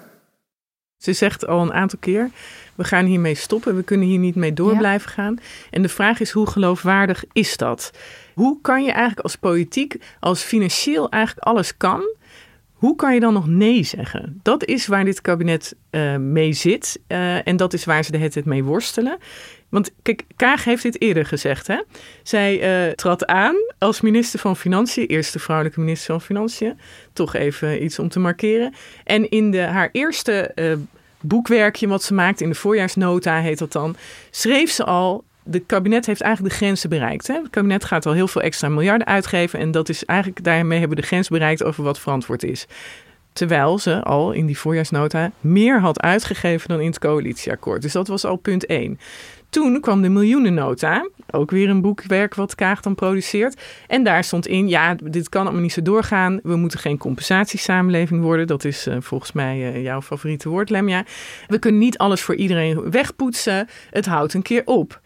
Ze 0.97 1.13
zegt 1.13 1.47
al 1.47 1.61
een 1.61 1.73
aantal 1.73 1.99
keer: 1.99 2.29
we 2.75 2.83
gaan 2.83 3.05
hiermee 3.05 3.35
stoppen, 3.35 3.75
we 3.75 3.83
kunnen 3.83 4.07
hier 4.07 4.19
niet 4.19 4.35
mee 4.35 4.53
door 4.53 4.71
ja. 4.71 4.77
blijven 4.77 5.09
gaan. 5.09 5.39
En 5.69 5.81
de 5.81 5.89
vraag 5.89 6.19
is: 6.19 6.31
hoe 6.31 6.47
geloofwaardig 6.47 7.23
is 7.31 7.57
dat? 7.57 7.91
Hoe 8.33 8.61
kan 8.61 8.83
je 8.83 8.91
eigenlijk 8.91 9.19
als 9.19 9.35
politiek, 9.35 9.95
als 10.19 10.41
financieel 10.41 11.09
eigenlijk 11.09 11.47
alles 11.47 11.77
kan, 11.77 12.15
hoe 12.77 12.95
kan 12.95 13.13
je 13.13 13.19
dan 13.19 13.33
nog 13.33 13.47
nee 13.47 13.83
zeggen? 13.83 14.39
Dat 14.43 14.65
is 14.65 14.87
waar 14.87 15.05
dit 15.05 15.21
kabinet 15.21 15.75
uh, 15.91 16.15
mee 16.15 16.53
zit. 16.53 16.99
Uh, 17.07 17.47
en 17.47 17.57
dat 17.57 17.73
is 17.73 17.85
waar 17.85 18.03
ze 18.03 18.11
de 18.11 18.17
hele 18.17 18.41
mee 18.45 18.63
worstelen. 18.63 19.17
Want 19.69 19.91
kijk, 20.01 20.23
Kaag 20.35 20.63
heeft 20.63 20.83
dit 20.83 21.01
eerder 21.01 21.25
gezegd. 21.25 21.67
Hè? 21.67 21.81
Zij 22.23 22.87
uh, 22.87 22.93
trad 22.93 23.25
aan 23.25 23.55
als 23.77 24.01
minister 24.01 24.39
van 24.39 24.55
Financiën, 24.55 25.05
eerste 25.05 25.39
vrouwelijke 25.39 25.79
minister 25.79 26.07
van 26.11 26.21
Financiën. 26.21 26.79
Toch 27.13 27.35
even 27.35 27.83
iets 27.83 27.99
om 27.99 28.09
te 28.09 28.19
markeren. 28.19 28.73
En 29.03 29.29
in 29.29 29.51
de, 29.51 29.61
haar 29.61 29.89
eerste 29.91 30.53
boekwerkje 31.21 31.87
wat 31.87 32.03
ze 32.03 32.13
maakt, 32.13 32.41
in 32.41 32.49
de 32.49 32.55
voorjaarsnota 32.55 33.39
heet 33.39 33.57
dat 33.57 33.71
dan, 33.71 33.95
schreef 34.29 34.71
ze 34.71 34.83
al 34.83 35.23
de 35.49 35.59
kabinet 35.59 36.05
heeft 36.05 36.21
eigenlijk 36.21 36.53
de 36.53 36.59
grenzen 36.59 36.89
bereikt. 36.89 37.27
Hè? 37.27 37.33
Het 37.33 37.49
kabinet 37.49 37.85
gaat 37.85 38.05
al 38.05 38.13
heel 38.13 38.27
veel 38.27 38.41
extra 38.41 38.69
miljarden 38.69 39.07
uitgeven. 39.07 39.59
En 39.59 39.71
dat 39.71 39.89
is 39.89 40.05
eigenlijk 40.05 40.43
daarmee 40.43 40.79
hebben 40.79 40.95
we 40.95 41.01
de 41.01 41.07
grens 41.07 41.27
bereikt 41.27 41.63
over 41.63 41.83
wat 41.83 41.99
verantwoord 41.99 42.43
is. 42.43 42.67
Terwijl 43.33 43.79
ze 43.79 44.03
al 44.03 44.31
in 44.31 44.45
die 44.45 44.57
voorjaarsnota 44.57 45.31
meer 45.39 45.79
had 45.79 46.01
uitgegeven 46.01 46.69
dan 46.69 46.79
in 46.79 46.87
het 46.87 46.99
coalitieakkoord. 46.99 47.81
Dus 47.81 47.91
dat 47.91 48.07
was 48.07 48.25
al 48.25 48.35
punt 48.35 48.65
1. 48.65 48.99
Toen 49.49 49.81
kwam 49.81 50.01
de 50.01 50.09
miljoenennota, 50.09 51.09
ook 51.31 51.51
weer 51.51 51.69
een 51.69 51.81
boekwerk 51.81 52.35
wat 52.35 52.55
Kaag 52.55 52.81
dan 52.81 52.95
produceert. 52.95 53.61
En 53.87 54.03
daar 54.03 54.23
stond 54.23 54.47
in, 54.47 54.67
ja, 54.67 54.95
dit 55.03 55.29
kan 55.29 55.41
allemaal 55.41 55.61
niet 55.61 55.71
zo 55.73 55.81
doorgaan. 55.81 56.39
We 56.43 56.55
moeten 56.55 56.79
geen 56.79 56.97
compensatiesamenleving 56.97 58.21
worden. 58.21 58.47
Dat 58.47 58.63
is 58.63 58.87
uh, 58.87 58.95
volgens 58.99 59.31
mij 59.31 59.57
uh, 59.57 59.83
jouw 59.83 60.01
favoriete 60.01 60.49
woord, 60.49 60.69
Lemja. 60.69 61.05
We 61.47 61.59
kunnen 61.59 61.79
niet 61.79 61.97
alles 61.97 62.21
voor 62.21 62.35
iedereen 62.35 62.91
wegpoetsen. 62.91 63.67
Het 63.89 64.05
houdt 64.05 64.33
een 64.33 64.41
keer 64.41 64.61
op. 64.65 65.01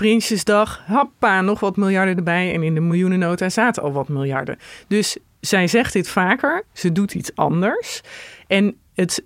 Prinsjesdag, 0.00 0.82
happa, 0.86 1.40
nog 1.40 1.60
wat 1.60 1.76
miljarden 1.76 2.16
erbij. 2.16 2.54
En 2.54 2.62
in 2.62 2.74
de 2.74 2.80
miljoenennota 2.80 3.48
zaten 3.48 3.82
al 3.82 3.92
wat 3.92 4.08
miljarden. 4.08 4.58
Dus 4.88 5.16
zij 5.40 5.66
zegt 5.66 5.92
dit 5.92 6.08
vaker, 6.08 6.64
ze 6.72 6.92
doet 6.92 7.14
iets 7.14 7.34
anders. 7.34 8.00
En 8.46 8.76
het 8.94 9.24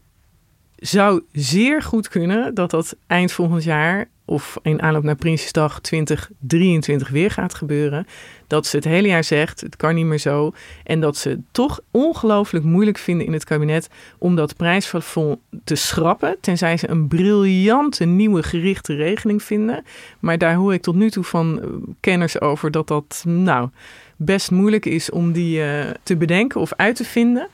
zou 0.86 1.22
zeer 1.32 1.82
goed 1.82 2.08
kunnen 2.08 2.54
dat 2.54 2.70
dat 2.70 2.96
eind 3.06 3.32
volgend 3.32 3.64
jaar 3.64 4.08
of 4.24 4.58
in 4.62 4.82
aanloop 4.82 5.02
naar 5.02 5.16
Prinsjesdag 5.16 5.80
2023 5.80 7.08
weer 7.08 7.30
gaat 7.30 7.54
gebeuren. 7.54 8.06
Dat 8.46 8.66
ze 8.66 8.76
het 8.76 8.84
hele 8.84 9.08
jaar 9.08 9.24
zegt, 9.24 9.60
het 9.60 9.76
kan 9.76 9.94
niet 9.94 10.04
meer 10.04 10.18
zo. 10.18 10.52
En 10.82 11.00
dat 11.00 11.16
ze 11.16 11.28
het 11.28 11.40
toch 11.50 11.80
ongelooflijk 11.90 12.64
moeilijk 12.64 12.98
vinden 12.98 13.26
in 13.26 13.32
het 13.32 13.44
kabinet 13.44 13.88
om 14.18 14.36
dat 14.36 14.56
prijsplafond 14.56 15.38
te 15.64 15.74
schrappen. 15.74 16.36
Tenzij 16.40 16.76
ze 16.76 16.90
een 16.90 17.08
briljante 17.08 18.04
nieuwe 18.04 18.42
gerichte 18.42 18.94
regeling 18.94 19.42
vinden. 19.42 19.84
Maar 20.20 20.38
daar 20.38 20.54
hoor 20.54 20.72
ik 20.72 20.82
tot 20.82 20.94
nu 20.94 21.10
toe 21.10 21.24
van 21.24 21.60
eh, 21.60 21.68
kenners 22.00 22.40
over 22.40 22.70
dat 22.70 22.88
dat 22.88 23.22
nou 23.26 23.68
best 24.16 24.50
moeilijk 24.50 24.86
is 24.86 25.10
om 25.10 25.32
die 25.32 25.58
uh, 25.58 25.84
te 26.02 26.16
bedenken 26.16 26.60
of 26.60 26.72
uit 26.76 26.96
te 26.96 27.04
vinden. 27.04 27.48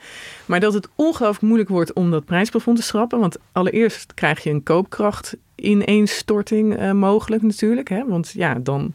Maar 0.47 0.61
dat 0.61 0.75
het 0.75 0.89
ongelooflijk 0.95 1.43
moeilijk 1.45 1.69
wordt 1.69 1.93
om 1.93 2.11
dat 2.11 2.25
prijsplafond 2.25 2.77
te 2.77 2.83
schrappen. 2.83 3.19
Want 3.19 3.39
allereerst 3.53 4.15
krijg 4.15 4.43
je 4.43 4.51
een 4.51 4.63
koopkracht 4.63 5.37
ineenstorting 5.55 6.81
uh, 6.81 6.93
mogelijk 6.93 7.43
natuurlijk. 7.43 7.89
Hè? 7.89 8.07
Want 8.07 8.31
ja, 8.35 8.55
dan 8.55 8.93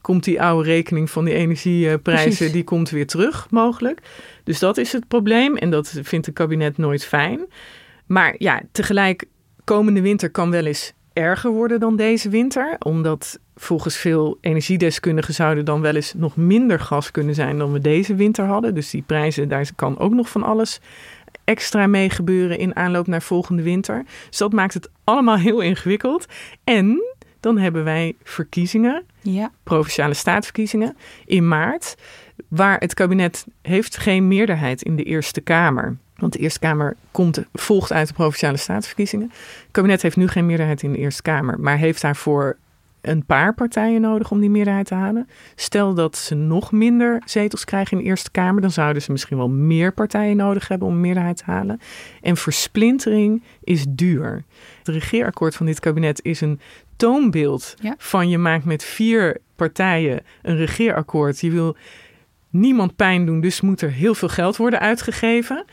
komt 0.00 0.24
die 0.24 0.42
oude 0.42 0.68
rekening 0.68 1.10
van 1.10 1.24
die 1.24 1.34
energieprijzen, 1.34 2.52
die 2.52 2.64
komt 2.64 2.90
weer 2.90 3.06
terug 3.06 3.46
mogelijk. 3.50 4.00
Dus 4.44 4.58
dat 4.58 4.76
is 4.76 4.92
het 4.92 5.08
probleem 5.08 5.56
en 5.56 5.70
dat 5.70 6.00
vindt 6.02 6.26
het 6.26 6.34
kabinet 6.34 6.76
nooit 6.76 7.04
fijn. 7.04 7.40
Maar 8.06 8.34
ja, 8.38 8.62
tegelijk, 8.72 9.24
komende 9.64 10.00
winter 10.00 10.30
kan 10.30 10.50
wel 10.50 10.64
eens 10.64 10.92
erger 11.12 11.50
worden 11.50 11.80
dan 11.80 11.96
deze 11.96 12.28
winter. 12.28 12.76
Omdat 12.78 13.38
volgens 13.60 13.96
veel 13.96 14.38
energiedeskundigen 14.40 15.34
zouden 15.34 15.64
dan 15.64 15.80
wel 15.80 15.94
eens 15.94 16.14
nog 16.16 16.36
minder 16.36 16.80
gas 16.80 17.10
kunnen 17.10 17.34
zijn 17.34 17.58
dan 17.58 17.72
we 17.72 17.80
deze 17.80 18.14
winter 18.14 18.44
hadden. 18.44 18.74
Dus 18.74 18.90
die 18.90 19.02
prijzen, 19.06 19.48
daar 19.48 19.70
kan 19.76 19.98
ook 19.98 20.12
nog 20.12 20.28
van 20.28 20.42
alles 20.42 20.80
extra 21.44 21.86
mee 21.86 22.10
gebeuren 22.10 22.58
in 22.58 22.76
aanloop 22.76 23.06
naar 23.06 23.22
volgende 23.22 23.62
winter. 23.62 24.04
Dus 24.28 24.38
dat 24.38 24.52
maakt 24.52 24.74
het 24.74 24.90
allemaal 25.04 25.36
heel 25.36 25.60
ingewikkeld. 25.60 26.26
En 26.64 27.02
dan 27.40 27.58
hebben 27.58 27.84
wij 27.84 28.14
verkiezingen, 28.22 29.04
ja. 29.20 29.50
provinciale 29.62 30.14
staatsverkiezingen 30.14 30.96
in 31.26 31.48
maart, 31.48 31.94
waar 32.48 32.78
het 32.78 32.94
kabinet 32.94 33.46
heeft 33.62 33.96
geen 33.96 34.28
meerderheid 34.28 34.82
in 34.82 34.96
de 34.96 35.02
Eerste 35.02 35.40
Kamer. 35.40 35.96
Want 36.16 36.32
de 36.32 36.38
Eerste 36.38 36.58
Kamer 36.58 36.96
komt, 37.10 37.44
volgt 37.52 37.92
uit 37.92 38.08
de 38.08 38.14
provinciale 38.14 38.56
staatsverkiezingen. 38.56 39.28
Het 39.30 39.68
kabinet 39.70 40.02
heeft 40.02 40.16
nu 40.16 40.28
geen 40.28 40.46
meerderheid 40.46 40.82
in 40.82 40.92
de 40.92 40.98
Eerste 40.98 41.22
Kamer, 41.22 41.60
maar 41.60 41.76
heeft 41.76 42.00
daarvoor 42.00 42.56
een 43.08 43.26
paar 43.26 43.54
partijen 43.54 44.00
nodig 44.00 44.30
om 44.30 44.40
die 44.40 44.50
meerderheid 44.50 44.86
te 44.86 44.94
halen. 44.94 45.28
Stel 45.54 45.94
dat 45.94 46.16
ze 46.16 46.34
nog 46.34 46.72
minder 46.72 47.22
zetels 47.24 47.64
krijgen 47.64 47.96
in 47.96 48.02
de 48.02 48.08
Eerste 48.08 48.30
Kamer, 48.30 48.60
dan 48.60 48.70
zouden 48.70 49.02
ze 49.02 49.12
misschien 49.12 49.36
wel 49.36 49.48
meer 49.48 49.92
partijen 49.92 50.36
nodig 50.36 50.68
hebben 50.68 50.88
om 50.88 50.94
een 50.94 51.00
meerderheid 51.00 51.36
te 51.36 51.44
halen. 51.46 51.80
En 52.20 52.36
versplintering 52.36 53.42
is 53.64 53.84
duur. 53.88 54.44
Het 54.78 54.88
regeerakkoord 54.88 55.56
van 55.56 55.66
dit 55.66 55.80
kabinet 55.80 56.24
is 56.24 56.40
een 56.40 56.60
toonbeeld 56.96 57.74
van 57.98 58.28
je 58.28 58.38
maakt 58.38 58.64
met 58.64 58.84
vier 58.84 59.36
partijen 59.56 60.20
een 60.42 60.56
regeerakkoord. 60.56 61.40
Je 61.40 61.50
wil 61.50 61.76
niemand 62.50 62.96
pijn 62.96 63.26
doen, 63.26 63.40
dus 63.40 63.60
moet 63.60 63.80
er 63.80 63.90
heel 63.90 64.14
veel 64.14 64.28
geld 64.28 64.56
worden 64.56 64.80
uitgegeven. 64.80 65.64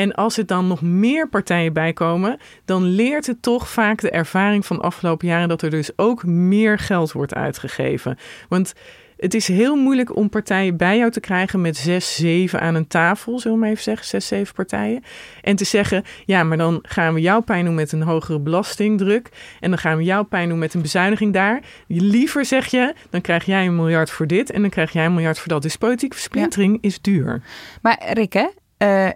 En 0.00 0.14
als 0.14 0.38
er 0.38 0.46
dan 0.46 0.66
nog 0.66 0.82
meer 0.82 1.28
partijen 1.28 1.72
bijkomen, 1.72 2.38
dan 2.64 2.82
leert 2.82 3.26
het 3.26 3.42
toch 3.42 3.68
vaak 3.68 4.00
de 4.00 4.10
ervaring 4.10 4.66
van 4.66 4.76
de 4.76 4.82
afgelopen 4.82 5.28
jaren 5.28 5.48
dat 5.48 5.62
er 5.62 5.70
dus 5.70 5.90
ook 5.96 6.24
meer 6.24 6.78
geld 6.78 7.12
wordt 7.12 7.34
uitgegeven. 7.34 8.18
Want 8.48 8.72
het 9.16 9.34
is 9.34 9.48
heel 9.48 9.76
moeilijk 9.76 10.16
om 10.16 10.28
partijen 10.28 10.76
bij 10.76 10.96
jou 10.96 11.10
te 11.10 11.20
krijgen 11.20 11.60
met 11.60 11.76
zes, 11.76 12.14
zeven 12.14 12.60
aan 12.60 12.74
een 12.74 12.86
tafel, 12.86 13.38
zullen 13.38 13.56
we 13.56 13.62
maar 13.62 13.72
even 13.72 13.82
zeggen, 13.82 14.06
zes, 14.06 14.26
zeven 14.26 14.54
partijen. 14.54 15.02
En 15.42 15.56
te 15.56 15.64
zeggen, 15.64 16.04
ja, 16.24 16.44
maar 16.44 16.56
dan 16.56 16.78
gaan 16.82 17.14
we 17.14 17.20
jouw 17.20 17.40
pijn 17.40 17.64
doen 17.64 17.74
met 17.74 17.92
een 17.92 18.02
hogere 18.02 18.40
belastingdruk. 18.40 19.28
En 19.60 19.70
dan 19.70 19.78
gaan 19.78 19.96
we 19.96 20.04
jouw 20.04 20.22
pijn 20.22 20.48
doen 20.48 20.58
met 20.58 20.74
een 20.74 20.82
bezuiniging 20.82 21.32
daar. 21.32 21.62
Liever 21.86 22.44
zeg 22.44 22.66
je, 22.66 22.94
dan 23.10 23.20
krijg 23.20 23.44
jij 23.44 23.66
een 23.66 23.76
miljard 23.76 24.10
voor 24.10 24.26
dit 24.26 24.50
en 24.50 24.60
dan 24.60 24.70
krijg 24.70 24.92
jij 24.92 25.04
een 25.04 25.14
miljard 25.14 25.38
voor 25.38 25.48
dat. 25.48 25.62
Dus 25.62 25.76
politieke 25.76 26.14
versplintering 26.14 26.78
is 26.80 27.00
duur. 27.00 27.42
Maar 27.82 28.12
Rikke, 28.12 28.52
uh, 28.78 29.08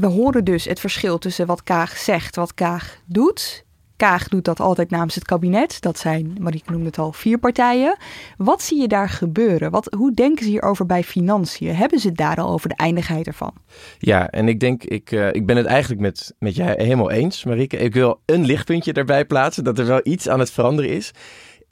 we 0.00 0.06
horen 0.06 0.44
dus 0.44 0.64
het 0.64 0.80
verschil 0.80 1.18
tussen 1.18 1.46
wat 1.46 1.62
Kaag 1.62 1.96
zegt, 1.96 2.36
wat 2.36 2.54
Kaag 2.54 2.98
doet. 3.04 3.64
Kaag 3.96 4.28
doet 4.28 4.44
dat 4.44 4.60
altijd 4.60 4.90
namens 4.90 5.14
het 5.14 5.24
kabinet. 5.24 5.80
Dat 5.80 5.98
zijn, 5.98 6.36
Marieke 6.40 6.70
noemde 6.70 6.86
het 6.86 6.98
al, 6.98 7.12
vier 7.12 7.38
partijen. 7.38 7.96
Wat 8.36 8.62
zie 8.62 8.80
je 8.80 8.88
daar 8.88 9.08
gebeuren? 9.08 9.70
Wat, 9.70 9.94
hoe 9.96 10.12
denken 10.14 10.44
ze 10.44 10.50
hierover 10.50 10.86
bij 10.86 11.04
financiën? 11.04 11.74
Hebben 11.74 11.98
ze 11.98 12.08
het 12.08 12.16
daar 12.16 12.36
al 12.36 12.50
over 12.50 12.68
de 12.68 12.74
eindigheid 12.74 13.26
ervan? 13.26 13.52
Ja, 13.98 14.30
en 14.30 14.48
ik 14.48 14.60
denk, 14.60 14.84
ik, 14.84 15.10
uh, 15.10 15.32
ik 15.32 15.46
ben 15.46 15.56
het 15.56 15.66
eigenlijk 15.66 16.00
met, 16.00 16.34
met 16.38 16.54
jij 16.54 16.74
helemaal 16.76 17.10
eens, 17.10 17.44
Marieke. 17.44 17.76
Ik 17.76 17.94
wil 17.94 18.20
een 18.24 18.44
lichtpuntje 18.44 18.92
erbij 18.92 19.24
plaatsen, 19.24 19.64
dat 19.64 19.78
er 19.78 19.86
wel 19.86 20.00
iets 20.02 20.28
aan 20.28 20.38
het 20.38 20.50
veranderen 20.50 20.90
is 20.90 21.12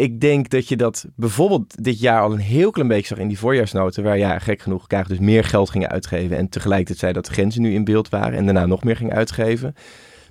ik 0.01 0.20
denk 0.20 0.51
dat 0.51 0.68
je 0.68 0.76
dat 0.76 1.05
bijvoorbeeld 1.16 1.84
dit 1.84 2.01
jaar 2.01 2.20
al 2.20 2.32
een 2.32 2.38
heel 2.38 2.70
klein 2.70 2.88
beetje 2.88 3.07
zag 3.07 3.18
in 3.18 3.28
die 3.28 3.38
voorjaarsnoten. 3.38 4.03
Waar 4.03 4.18
ja, 4.18 4.38
gek 4.38 4.62
genoeg 4.62 4.86
Kaag 4.86 5.07
dus 5.07 5.18
meer 5.18 5.44
geld 5.44 5.70
gingen 5.70 5.88
uitgeven. 5.88 6.36
En 6.36 6.48
tegelijkertijd 6.48 6.98
zei 6.98 7.12
dat 7.12 7.26
de 7.26 7.32
grenzen 7.32 7.62
nu 7.62 7.74
in 7.74 7.84
beeld 7.84 8.09
waren. 8.09 8.38
En 8.38 8.44
daarna 8.44 8.66
nog 8.66 8.84
meer 8.84 8.96
gingen 8.96 9.14
uitgeven. 9.14 9.74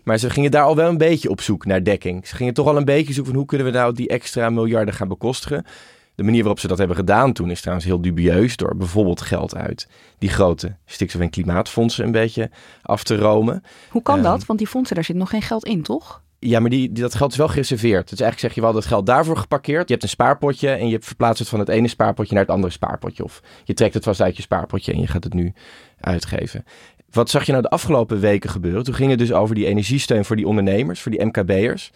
Maar 0.03 0.17
ze 0.17 0.30
gingen 0.30 0.51
daar 0.51 0.63
al 0.63 0.76
wel 0.76 0.89
een 0.89 0.97
beetje 0.97 1.30
op 1.30 1.41
zoek 1.41 1.65
naar 1.65 1.84
dekking. 1.84 2.28
Ze 2.28 2.36
gingen 2.36 2.53
toch 2.53 2.67
al 2.67 2.78
een 2.78 2.86
beetje 2.86 3.13
zoeken 3.13 3.32
van 3.32 3.41
hoe 3.41 3.45
kunnen 3.49 3.67
we 3.67 3.74
nou 3.74 3.93
die 3.93 4.07
extra 4.07 4.49
miljarden 4.49 4.93
gaan 4.93 5.07
bekostigen. 5.07 5.65
De 6.15 6.24
manier 6.24 6.39
waarop 6.41 6.59
ze 6.59 6.67
dat 6.67 6.78
hebben 6.78 6.95
gedaan 6.95 7.34
toen 7.34 7.49
is 7.51 7.59
trouwens 7.59 7.88
heel 7.88 8.01
dubieus. 8.01 8.55
Door 8.55 8.76
bijvoorbeeld 8.76 9.22
geld 9.22 9.55
uit 9.55 9.88
die 10.17 10.30
grote 10.30 10.76
stikstof- 10.86 11.22
en 11.22 11.30
klimaatfondsen 11.30 12.05
een 12.05 12.11
beetje 12.11 12.49
af 12.82 13.03
te 13.03 13.17
romen. 13.17 13.63
Hoe 13.89 14.01
kan 14.01 14.22
dat? 14.22 14.38
Ehm, 14.38 14.47
Want 14.47 14.59
die 14.59 14.67
fondsen, 14.67 14.95
daar 14.95 15.03
zit 15.03 15.15
nog 15.15 15.30
geen 15.30 15.41
geld 15.41 15.65
in, 15.65 15.82
toch? 15.82 16.22
Ja, 16.40 16.60
maar 16.60 16.70
die, 16.70 16.92
dat 16.92 17.16
geld 17.16 17.32
is 17.32 17.38
wel 17.38 17.48
gereserveerd. 17.48 18.10
Dus 18.10 18.20
eigenlijk 18.20 18.40
zeg 18.40 18.54
je 18.54 18.62
wel 18.62 18.74
dat 18.74 18.86
geld 18.86 19.06
daarvoor 19.06 19.38
geparkeerd. 19.38 19.88
Je 19.88 19.94
hebt 19.94 20.04
een 20.04 20.10
spaarpotje 20.10 20.70
en 20.70 20.88
je 20.88 20.98
verplaatst 21.02 21.40
het 21.40 21.50
van 21.50 21.60
het 21.60 21.70
ene 21.70 21.88
spaarpotje 21.88 22.34
naar 22.34 22.44
het 22.44 22.52
andere 22.52 22.74
spaarpotje. 22.74 23.24
Of 23.24 23.42
je 23.64 23.74
trekt 23.74 23.94
het 23.94 24.04
vast 24.04 24.22
uit 24.22 24.36
je 24.36 24.42
spaarpotje 24.42 24.94
en 24.94 25.00
je 25.00 25.08
gaat 25.08 25.24
het 25.24 25.34
nu 25.34 25.54
uitgeven. 26.00 26.66
Wat 27.12 27.30
zag 27.30 27.46
je 27.46 27.52
nou 27.52 27.64
de 27.64 27.70
afgelopen 27.70 28.20
weken 28.20 28.50
gebeuren? 28.50 28.84
Toen 28.84 28.94
ging 28.94 29.10
het 29.10 29.20
dus 29.20 29.34
over 29.34 29.56
die 29.56 29.66
energiesteun 29.66 30.26
voor 30.26 30.36
die 30.36 30.48
ondernemers, 30.48 31.02
voor 31.02 31.12
die 31.12 31.26
MKB'ers. 31.26 31.92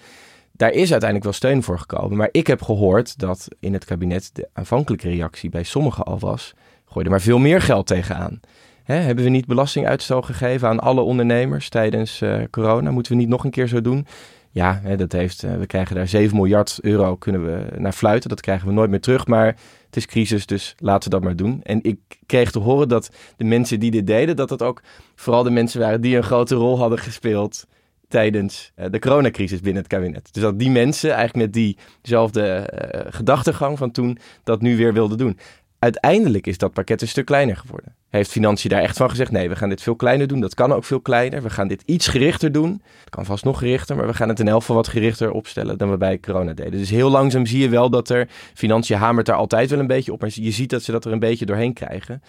Daar 0.52 0.72
is 0.72 0.92
uiteindelijk 0.92 1.24
wel 1.24 1.34
steun 1.34 1.64
voor 1.64 1.80
gekomen. 1.80 2.18
Maar 2.18 2.30
ik 2.32 2.48
heb 2.48 2.62
gehoord 2.62 3.20
dat 3.20 3.48
in 3.60 3.74
het 3.74 3.86
kabinet 3.86 4.30
de 4.34 4.50
aanvankelijke 4.54 5.10
reactie 5.10 5.50
bij 5.50 5.64
sommigen 5.64 6.04
al 6.04 6.20
was: 6.20 6.54
gooi 6.86 7.06
er 7.06 7.12
maar 7.12 7.22
veel 7.22 7.40
meer 7.40 7.62
geld 7.62 7.88
tegenaan. 7.88 8.40
Hè, 8.84 8.96
hebben 8.96 9.24
we 9.24 9.30
niet 9.30 9.46
belastinguitstel 9.46 10.22
gegeven 10.22 10.68
aan 10.68 10.80
alle 10.80 11.02
ondernemers 11.02 11.70
tijdens 11.70 12.22
uh, 12.22 12.44
corona? 12.52 12.92
Moeten 12.92 13.12
we 13.12 13.18
niet 13.18 13.28
nog 13.28 13.44
een 13.44 13.52
keer 13.52 13.68
zo 13.68 13.82
doen? 13.82 14.08
Ja, 14.54 14.82
dat 14.98 15.12
heeft, 15.12 15.44
uh, 15.44 15.56
we 15.56 15.66
krijgen 15.66 15.96
daar 15.96 16.08
7 16.08 16.36
miljard 16.36 16.80
euro 16.82 17.16
kunnen 17.16 17.46
we 17.46 17.80
naar 17.80 17.92
fluiten. 17.92 18.30
Dat 18.30 18.42
krijgen 18.42 18.68
we 18.68 18.74
nooit 18.74 18.90
meer 18.90 19.02
terug. 19.02 19.28
Maar 19.28 19.46
het 19.86 19.96
is 19.96 20.06
crisis, 20.06 20.46
dus 20.46 20.76
laten 20.78 21.04
we 21.04 21.16
dat 21.16 21.24
maar 21.24 21.36
doen. 21.36 21.60
En 21.64 21.80
ik 21.84 22.00
kreeg 22.26 22.52
te 22.52 22.60
horen 22.60 22.88
dat 22.88 23.10
de 23.38 23.44
mensen 23.44 23.80
die 23.80 23.92
dit 23.92 24.08
deden, 24.08 24.36
dat 24.36 24.50
dat 24.50 24.62
ook 24.62 24.82
vooral 25.16 25.44
de 25.44 25.50
mensen 25.50 25.80
waren 25.80 26.02
die 26.02 26.18
een 26.18 26.24
grote 26.24 26.56
rol 26.56 26.78
hadden 26.78 27.00
gespeeld 27.00 27.66
tijdens 28.08 28.72
uh, 28.76 28.86
de 28.90 29.00
coronacrisis 29.00 29.60
binnen 29.60 29.82
het 29.82 29.92
kabinet. 29.92 30.30
Dus 30.34 30.44
dat 30.44 30.60
die 30.60 30.70
mensen 30.70 31.12
eigenlijk 31.12 31.54
met 31.54 31.78
diezelfde 32.02 32.70
uh, 32.74 33.14
gedachtegang 33.14 33.78
van 33.78 33.92
toen 33.92 34.18
dat 34.44 34.62
nu 34.62 34.78
weer 34.78 34.94
wilden 34.94 35.18
doen. 35.18 35.38
Uiteindelijk 35.84 36.48
is 36.48 36.58
dat 36.58 36.74
pakket 36.74 37.02
een 37.02 37.08
stuk 37.08 37.26
kleiner 37.26 37.58
geworden. 37.58 37.96
Heeft 38.10 38.32
Financiën 38.32 38.70
daar 38.70 38.82
echt 38.82 38.98
van 38.98 39.10
gezegd: 39.10 39.32
nee, 39.32 39.50
we 39.50 39.56
gaan 39.56 39.70
dit 39.70 39.82
veel 39.82 39.96
kleiner 39.96 40.28
doen. 40.28 40.40
Dat 40.40 40.54
kan 40.54 40.74
ook 40.74 40.84
veel 40.84 41.00
kleiner. 41.00 41.42
We 41.42 41.50
gaan 41.50 41.68
dit 41.68 41.84
iets 41.86 42.08
gerichter 42.08 42.52
doen. 42.52 42.82
Het 43.00 43.10
kan 43.10 43.26
vast 43.26 43.44
nog 43.44 43.58
gerichter, 43.58 43.96
maar 43.96 44.08
we 44.08 44.14
gaan 44.14 44.30
het 44.30 44.40
in 44.40 44.48
elk 44.48 44.64
wat 44.64 44.88
gerichter 44.88 45.32
opstellen 45.32 45.78
dan 45.78 45.90
we 45.90 45.98
bij 45.98 46.20
corona 46.20 46.54
deden. 46.54 46.72
Dus 46.72 46.90
heel 46.90 47.10
langzaam 47.10 47.46
zie 47.46 47.62
je 47.62 47.70
wel 47.70 47.90
dat 47.90 48.10
er. 48.10 48.28
Financiën 48.54 48.98
hamert 48.98 49.26
daar 49.26 49.36
altijd 49.36 49.70
wel 49.70 49.80
een 49.80 49.88
beetje 49.88 50.12
op, 50.12 50.22
maar 50.22 50.32
je 50.34 50.52
ziet 50.52 50.70
dat 50.70 50.84
ze 50.84 50.92
dat 50.92 51.06
er 51.06 51.12
een 51.12 51.20
beetje 51.20 51.46
doorheen 51.46 51.74
krijgen. 51.74 52.22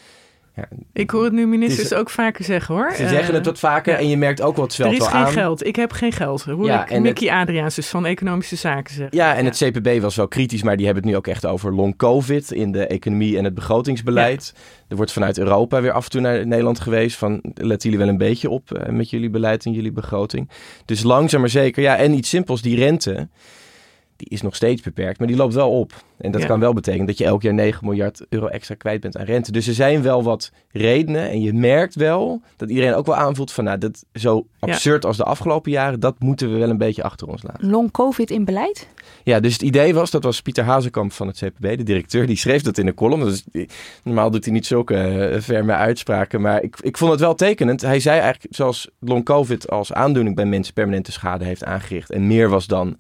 Ja, 0.56 0.68
ik 0.92 1.10
hoor 1.10 1.24
het 1.24 1.32
nu 1.32 1.46
ministers 1.46 1.92
ook 1.92 2.10
vaker 2.10 2.44
zeggen 2.44 2.74
hoor. 2.74 2.90
Ze 2.90 3.08
zeggen 3.08 3.34
het 3.34 3.42
eh, 3.42 3.44
wat 3.44 3.58
vaker 3.58 3.94
en 3.94 4.08
je 4.08 4.16
merkt 4.16 4.42
ook 4.42 4.56
wat 4.56 4.72
zwelt 4.72 4.92
Er 4.92 5.00
is 5.00 5.06
geen 5.06 5.26
geld. 5.26 5.66
Ik 5.66 5.76
heb 5.76 5.92
geen 5.92 6.12
geld. 6.12 6.42
Hoor 6.42 6.66
ja, 6.66 6.88
ik 6.88 7.00
Mickey 7.00 7.28
het... 7.28 7.36
Adriaans 7.40 7.74
dus 7.74 7.88
van 7.88 8.06
Economische 8.06 8.56
Zaken 8.56 8.94
zeggen. 8.94 9.16
Ja, 9.16 9.34
en 9.34 9.44
het 9.44 9.56
CPB 9.56 10.00
was 10.00 10.16
wel 10.16 10.28
kritisch, 10.28 10.62
maar 10.62 10.76
die 10.76 10.84
hebben 10.84 11.02
het 11.02 11.12
nu 11.12 11.18
ook 11.18 11.26
echt 11.26 11.46
over 11.46 11.74
long 11.74 11.96
covid 11.96 12.50
in 12.50 12.72
de 12.72 12.86
economie 12.86 13.38
en 13.38 13.44
het 13.44 13.54
begrotingsbeleid. 13.54 14.54
Er 14.88 14.96
wordt 14.96 15.12
vanuit 15.12 15.38
Europa 15.38 15.80
weer 15.80 15.92
af 15.92 16.04
en 16.04 16.10
toe 16.10 16.20
naar 16.20 16.46
Nederland 16.46 16.80
geweest 16.80 17.16
van 17.16 17.40
let 17.54 17.82
jullie 17.82 17.98
wel 17.98 18.08
een 18.08 18.18
beetje 18.18 18.50
op 18.50 18.70
uh, 18.70 18.88
met 18.88 19.10
jullie 19.10 19.30
beleid 19.30 19.64
en 19.64 19.72
jullie 19.72 19.92
begroting. 19.92 20.50
Dus 20.84 21.02
langzaam 21.02 21.40
maar 21.40 21.48
zeker. 21.48 21.82
Ja, 21.82 21.96
en 21.96 22.12
iets 22.12 22.28
simpels, 22.28 22.62
die 22.62 22.76
rente 22.76 23.28
die 24.16 24.28
is 24.28 24.42
nog 24.42 24.54
steeds 24.56 24.82
beperkt, 24.82 25.18
maar 25.18 25.28
die 25.28 25.36
loopt 25.36 25.54
wel 25.54 25.70
op. 25.70 25.92
En 26.18 26.30
dat 26.30 26.40
Ja. 26.40 26.46
kan 26.46 26.60
wel 26.60 26.72
betekenen 26.72 27.06
dat 27.06 27.18
je 27.18 27.24
elk 27.24 27.42
jaar 27.42 27.54
9 27.54 27.86
miljard 27.86 28.26
euro 28.28 28.46
extra 28.46 28.74
kwijt 28.74 29.00
bent 29.00 29.16
aan 29.16 29.24
rente. 29.24 29.52
Dus 29.52 29.66
er 29.66 29.74
zijn 29.74 30.02
wel 30.02 30.22
wat 30.22 30.50
redenen. 30.72 31.30
En 31.30 31.40
je 31.42 31.52
merkt 31.52 31.94
wel 31.94 32.40
dat 32.56 32.68
iedereen 32.68 32.94
ook 32.94 33.06
wel 33.06 33.14
aanvoelt 33.16 33.52
van, 33.52 33.64
nou, 33.64 33.78
dat 33.78 34.04
zo 34.14 34.46
absurd 34.58 35.04
als 35.04 35.16
de 35.16 35.24
afgelopen 35.24 35.70
jaren, 35.70 36.00
dat 36.00 36.14
moeten 36.18 36.52
we 36.52 36.58
wel 36.58 36.70
een 36.70 36.78
beetje 36.78 37.02
achter 37.02 37.28
ons 37.28 37.42
laten. 37.42 37.70
Long 37.70 37.90
COVID 37.90 38.30
in 38.30 38.44
beleid? 38.44 38.88
Ja, 39.22 39.40
dus 39.40 39.52
het 39.52 39.62
idee 39.62 39.94
was, 39.94 40.10
dat 40.10 40.22
was 40.22 40.42
Pieter 40.42 40.64
Hazekamp 40.64 41.12
van 41.12 41.26
het 41.26 41.36
CPB, 41.36 41.76
de 41.76 41.82
directeur, 41.82 42.26
die 42.26 42.36
schreef 42.36 42.62
dat 42.62 42.78
in 42.78 42.86
een 42.86 42.94
column. 42.94 43.24
Dus 43.24 43.44
normaal 44.02 44.30
doet 44.30 44.44
hij 44.44 44.52
niet 44.54 44.66
zulke 44.66 44.94
eh, 44.96 45.40
ferme 45.40 45.72
uitspraken, 45.72 46.40
maar 46.40 46.62
ik, 46.62 46.76
ik 46.80 46.96
vond 46.98 47.10
het 47.10 47.20
wel 47.20 47.34
tekenend. 47.34 47.80
Hij 47.80 48.00
zei 48.00 48.20
eigenlijk, 48.20 48.54
zoals 48.54 48.90
long 49.00 49.24
covid 49.24 49.70
als 49.70 49.92
aandoening 49.92 50.36
bij 50.36 50.44
mensen 50.46 50.74
permanente 50.74 51.12
schade 51.12 51.44
heeft 51.44 51.64
aangericht 51.64 52.10
en 52.10 52.26
meer 52.26 52.48
was 52.48 52.66
dan, 52.66 52.96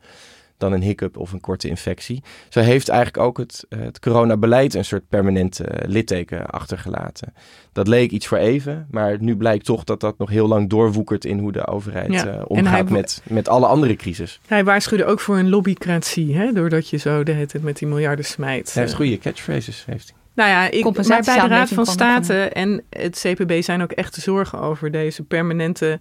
dan 0.58 0.72
een 0.72 0.82
hiccup 0.82 1.16
of 1.16 1.32
een 1.32 1.40
korte 1.40 1.68
infectie. 1.68 2.22
Zo 2.48 2.60
heeft 2.60 2.88
eigenlijk 2.88 3.24
ook 3.26 3.38
het, 3.38 3.64
eh, 3.68 3.78
het 3.80 4.00
coronabeleid 4.00 4.74
een 4.74 4.84
soort 4.84 5.08
permanent 5.08 5.60
eh, 5.60 5.88
litteken 5.88 6.46
achtergelaten. 6.46 7.34
Dat 7.72 7.88
leek 7.88 8.10
iets 8.10 8.26
voor 8.26 8.38
even, 8.38 8.86
maar 8.90 9.16
nu 9.20 9.36
blijkt 9.36 9.64
toch 9.64 9.84
dat 9.84 10.00
dat 10.00 10.18
nog 10.18 10.30
heel 10.30 10.48
lang 10.48 10.70
doorwoekert 10.70 11.24
in 11.24 11.38
hoe 11.38 11.52
de 11.52 11.66
overheid 11.66 12.12
Ja, 12.12 12.26
eh, 12.26 12.42
omgaat 12.46 12.72
hij- 12.72 12.84
met, 12.84 13.22
met 13.28 13.48
alle 13.48 13.66
andere 13.66 13.96
crisis. 13.96 14.40
Hij 14.46 14.64
waarschuwde 14.64 15.04
ook 15.04 15.20
voor 15.20 15.38
een 15.38 15.48
lobbycratie, 15.48 16.36
hè, 16.36 16.52
doordat 16.52 16.88
je 16.88 16.96
zo 16.96 17.22
de 17.22 17.32
hele 17.32 17.46
tijd 17.46 17.62
met 17.62 17.78
die 17.78 17.88
miljarden 17.88 18.24
smijt. 18.24 18.74
Hij 18.74 18.82
heeft 18.82 18.94
goede 18.94 19.18
catchphrases, 19.18 19.84
heeft 19.86 20.08
hij. 20.08 20.16
Nou 20.34 20.50
ja, 20.50 20.70
ik, 20.70 20.84
maar 20.84 21.22
bij 21.24 21.40
de 21.40 21.46
Raad 21.48 21.68
van 21.68 21.86
State 21.86 22.34
en 22.34 22.82
het 22.90 23.18
CPB 23.26 23.62
zijn 23.62 23.82
ook 23.82 23.92
echt 23.92 24.14
zorgen 24.14 24.60
over 24.60 24.90
deze 24.90 25.22
permanente 25.22 26.00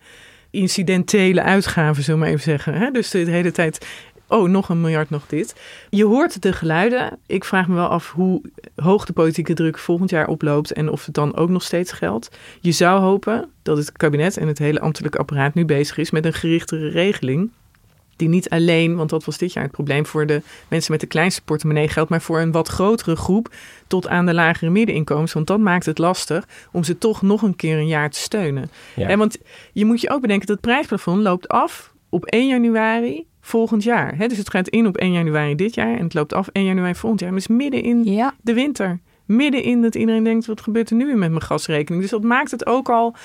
incidentele 0.50 1.42
uitgaven, 1.44 2.04
zullen 2.04 2.20
we 2.20 2.26
maar 2.26 2.36
even 2.36 2.52
zeggen. 2.52 2.74
Hè? 2.74 2.92
Dus 2.92 3.10
de 3.10 3.18
hele 3.18 3.52
tijd, 3.52 3.86
oh, 4.34 4.50
nog 4.50 4.70
een 4.70 4.82
miljard, 4.82 5.10
nog 5.10 5.28
dit. 5.28 5.56
Je 5.90 6.06
hoort 6.06 6.42
de 6.42 6.54
geluiden. 6.54 7.20
Ik 7.26 7.44
vraag 7.44 7.68
me 7.68 7.76
wel 7.76 7.88
af 7.88 8.12
hoe 8.12 8.42
hoog 8.76 9.06
de 9.06 9.14
politieke 9.14 9.54
druk 9.54 9.78
volgend 9.78 10.10
jaar 10.10 10.28
oploopt 10.28 10.72
en 10.72 10.90
of 10.90 11.06
het 11.06 11.16
dan 11.16 11.36
ook 11.36 11.50
nog 11.50 11.64
steeds 11.64 11.92
geldt. 11.92 12.30
Je 12.62 12.72
zou 12.72 13.02
hopen 13.02 13.50
dat 13.62 13.78
het 13.78 13.92
kabinet 13.92 14.38
en 14.38 14.48
het 14.48 14.60
hele 14.60 14.80
ambtelijke 14.80 15.18
apparaat 15.18 15.54
nu 15.54 15.66
bezig 15.66 15.98
is 15.98 16.12
met 16.12 16.26
een 16.26 16.34
gerichtere 16.34 16.90
regeling. 16.90 17.52
Die 18.16 18.30
niet 18.30 18.50
alleen, 18.50 18.96
want 18.96 19.10
dat 19.10 19.26
was 19.26 19.38
dit 19.38 19.54
jaar 19.54 19.64
het 19.64 19.72
probleem 19.72 20.06
voor 20.06 20.26
de 20.26 20.42
mensen 20.68 20.92
met 20.92 21.02
de 21.02 21.08
kleinste 21.08 21.42
portemonnee 21.42 21.88
geldt, 21.88 22.10
maar 22.10 22.22
voor 22.22 22.40
een 22.40 22.52
wat 22.52 22.68
grotere 22.68 23.16
groep 23.16 23.54
tot 23.88 24.08
aan 24.08 24.26
de 24.26 24.34
lagere 24.34 24.72
middeninkomens. 24.72 25.34
Want 25.34 25.48
dat 25.48 25.60
maakt 25.60 25.86
het 25.86 25.98
lastig 25.98 26.48
om 26.72 26.84
ze 26.84 26.98
toch 26.98 27.22
nog 27.22 27.42
een 27.42 27.56
keer 27.56 27.78
een 27.78 27.88
jaar 27.88 28.10
te 28.10 28.20
steunen. 28.20 28.72
Ja. 28.96 29.08
Hè, 29.08 29.18
want 29.18 29.38
je 29.74 29.86
moet 29.86 30.02
je 30.02 30.10
ook 30.10 30.22
bedenken 30.22 30.48
dat 30.48 30.56
het 30.56 30.66
prijsplafond 30.66 31.22
loopt 31.22 31.48
af 31.48 31.94
op 32.10 32.26
1 32.26 32.48
januari 32.48 33.26
volgend 33.46 33.84
jaar. 33.84 34.18
Hè, 34.18 34.28
dus 34.28 34.38
het 34.38 34.50
gaat 34.50 34.68
in 34.68 34.88
op 34.88 34.98
1 34.98 35.12
januari 35.12 35.56
dit 35.56 35.76
jaar 35.76 35.98
en 35.98 36.04
het 36.04 36.14
loopt 36.14 36.34
af 36.34 36.48
1 36.52 36.66
januari 36.66 36.96
volgend 36.96 37.20
jaar. 37.22 37.32
Maar 37.32 37.42
het 37.42 37.50
is 37.50 37.56
midden 37.56 37.84
in 37.84 38.04
Ja. 38.04 38.34
de 38.42 38.54
winter. 38.54 39.00
Midden 39.26 39.64
in 39.64 39.82
dat 39.82 39.96
iedereen 39.96 40.24
denkt, 40.24 40.46
wat 40.46 40.62
gebeurt 40.62 40.90
er 40.90 40.96
nu 40.96 41.06
weer 41.06 41.18
met 41.18 41.30
mijn 41.30 41.42
gasrekening? 41.42 42.02
Dus 42.02 42.12
dat 42.12 42.24
maakt 42.24 42.52
het 42.52 42.66
ook 42.66 42.90
al 42.90 43.16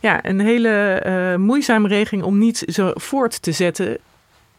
ja, 0.00 0.24
een 0.24 0.40
hele 0.40 0.68
eh, 0.70 1.36
moeizame 1.36 1.88
regeling 1.88 2.24
om 2.24 2.38
niet 2.38 2.62
zo 2.66 2.90
voort 2.94 3.42
te 3.42 3.52
zetten. 3.52 3.98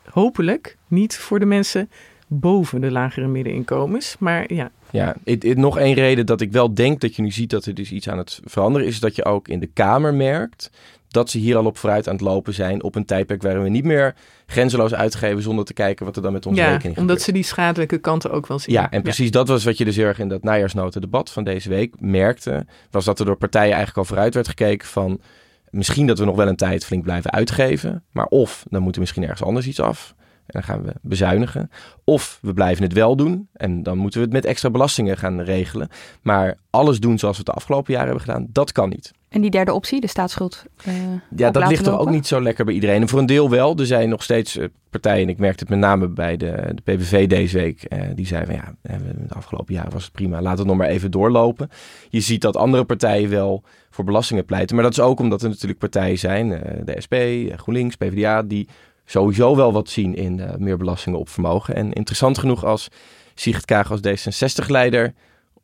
Hopelijk 0.09 0.77
niet 0.87 1.17
voor 1.17 1.39
de 1.39 1.45
mensen 1.45 1.89
boven 2.27 2.81
de 2.81 2.91
lagere 2.91 3.27
middeninkomens. 3.27 4.15
Maar 4.19 4.53
ja, 4.53 4.71
Ja, 4.89 5.15
het, 5.23 5.43
het- 5.43 5.57
nog 5.57 5.77
één 5.77 5.93
reden 5.93 6.25
dat 6.25 6.41
ik 6.41 6.51
wel 6.51 6.73
denk 6.73 7.01
dat 7.01 7.15
je 7.15 7.21
nu 7.21 7.31
ziet 7.31 7.49
dat 7.49 7.65
er 7.65 7.73
dus 7.73 7.91
iets 7.91 8.09
aan 8.09 8.17
het 8.17 8.39
veranderen 8.45 8.87
is, 8.87 8.93
is 8.93 8.99
dat 8.99 9.15
je 9.15 9.25
ook 9.25 9.47
in 9.47 9.59
de 9.59 9.69
Kamer 9.73 10.13
merkt 10.13 10.71
dat 11.15 11.29
ze 11.29 11.37
hier 11.37 11.57
al 11.57 11.65
op 11.65 11.77
vooruit 11.77 12.07
aan 12.07 12.13
het 12.13 12.23
lopen 12.23 12.53
zijn 12.53 12.83
op 12.83 12.95
een 12.95 13.05
tijdperk 13.05 13.41
waarin 13.41 13.63
we 13.63 13.69
niet 13.69 13.83
meer 13.83 14.15
grenzeloos 14.45 14.93
uitgeven 14.93 15.41
zonder 15.41 15.65
te 15.65 15.73
kijken 15.73 16.05
wat 16.05 16.15
er 16.15 16.21
dan 16.21 16.33
met 16.33 16.45
onze 16.45 16.61
ja 16.61 16.71
rekening 16.71 16.97
omdat 16.97 17.05
gebeurt. 17.05 17.21
ze 17.21 17.31
die 17.31 17.43
schadelijke 17.43 17.97
kanten 17.97 18.31
ook 18.31 18.47
wel 18.47 18.59
zien. 18.59 18.75
Ja, 18.75 18.91
en 18.91 19.01
precies 19.01 19.31
dat 19.31 19.47
was 19.47 19.63
wat 19.63 19.77
je 19.77 19.85
dus 19.85 19.95
heel 19.95 20.05
erg 20.05 20.19
in 20.19 20.27
dat 20.27 20.43
najaarsnotendebat 20.43 21.31
van 21.31 21.43
deze 21.43 21.69
week 21.69 21.99
merkte. 21.99 22.65
Was 22.91 23.05
dat 23.05 23.19
er 23.19 23.25
door 23.25 23.37
partijen 23.37 23.75
eigenlijk 23.75 23.97
al 23.97 24.05
vooruit 24.05 24.33
werd 24.33 24.47
gekeken 24.47 24.87
van... 24.87 25.21
misschien 25.69 26.07
dat 26.07 26.19
we 26.19 26.25
nog 26.25 26.35
wel 26.35 26.47
een 26.47 26.55
tijd 26.55 26.85
flink 26.85 27.03
blijven 27.03 27.31
uitgeven. 27.31 28.03
Maar 28.11 28.25
of, 28.25 28.65
dan 28.69 28.81
moet 28.81 28.93
er 28.93 28.99
misschien 28.99 29.23
ergens 29.23 29.43
anders 29.43 29.67
iets 29.67 29.79
af. 29.79 30.15
En 30.45 30.61
dan 30.61 30.63
gaan 30.63 30.83
we 30.83 30.93
bezuinigen. 31.01 31.69
Of 32.03 32.39
we 32.41 32.53
blijven 32.53 32.83
het 32.83 32.93
wel 32.93 33.15
doen. 33.15 33.49
En 33.53 33.83
dan 33.83 33.97
moeten 33.97 34.19
we 34.19 34.25
het 34.25 34.35
met 34.35 34.45
extra 34.45 34.69
belastingen 34.69 35.17
gaan 35.17 35.41
regelen. 35.41 35.89
Maar 36.21 36.57
alles 36.69 36.99
doen 36.99 37.19
zoals 37.19 37.37
we 37.37 37.43
het 37.45 37.53
de 37.53 37.61
afgelopen 37.61 37.93
jaren 37.93 38.07
hebben 38.07 38.25
gedaan, 38.25 38.47
dat 38.51 38.71
kan 38.71 38.89
niet. 38.89 39.11
En 39.35 39.41
die 39.41 39.49
derde 39.49 39.73
optie, 39.73 40.01
de 40.01 40.07
staatsschuld. 40.07 40.63
eh, 40.83 40.93
Ja, 41.35 41.51
dat 41.51 41.67
ligt 41.67 41.83
toch 41.83 41.99
ook 41.99 42.09
niet 42.09 42.27
zo 42.27 42.41
lekker 42.41 42.65
bij 42.65 42.73
iedereen. 42.73 43.01
En 43.01 43.07
voor 43.09 43.19
een 43.19 43.25
deel 43.25 43.49
wel. 43.49 43.75
Er 43.77 43.85
zijn 43.85 44.09
nog 44.09 44.23
steeds 44.23 44.57
eh, 44.57 44.67
partijen, 44.89 45.23
en 45.23 45.29
ik 45.29 45.37
merkte 45.37 45.59
het 45.59 45.69
met 45.69 45.79
name 45.79 46.07
bij 46.07 46.37
de, 46.37 46.71
de 46.75 46.81
PVV 46.81 47.27
deze 47.27 47.57
week, 47.57 47.83
eh, 47.83 48.01
die 48.15 48.27
zeiden 48.27 48.55
van 48.55 48.65
ja, 48.65 48.97
de 49.27 49.33
afgelopen 49.33 49.73
jaren 49.73 49.91
was 49.91 50.03
het 50.03 50.11
prima, 50.11 50.41
laat 50.41 50.57
het 50.57 50.67
nog 50.67 50.77
maar 50.77 50.87
even 50.87 51.11
doorlopen. 51.11 51.69
Je 52.09 52.19
ziet 52.19 52.41
dat 52.41 52.55
andere 52.57 52.83
partijen 52.83 53.29
wel 53.29 53.63
voor 53.89 54.03
belastingen 54.05 54.45
pleiten. 54.45 54.75
Maar 54.75 54.83
dat 54.83 54.93
is 54.93 54.99
ook 54.99 55.19
omdat 55.19 55.41
er 55.41 55.49
natuurlijk 55.49 55.79
partijen 55.79 56.17
zijn, 56.19 56.51
eh, 56.51 56.85
de 56.85 57.01
SP, 57.05 57.15
GroenLinks, 57.59 57.95
PvdA, 57.95 58.41
die 58.43 58.67
sowieso 59.05 59.55
wel 59.55 59.73
wat 59.73 59.89
zien 59.89 60.15
in 60.15 60.41
meer 60.57 60.77
belastingen 60.77 61.19
op 61.19 61.29
vermogen. 61.29 61.75
En 61.75 61.93
interessant 61.93 62.37
genoeg 62.37 62.65
als 62.65 62.87
Sigrid 63.33 63.65
Kaag 63.65 63.91
als 63.91 63.99
D66-leider 63.99 65.13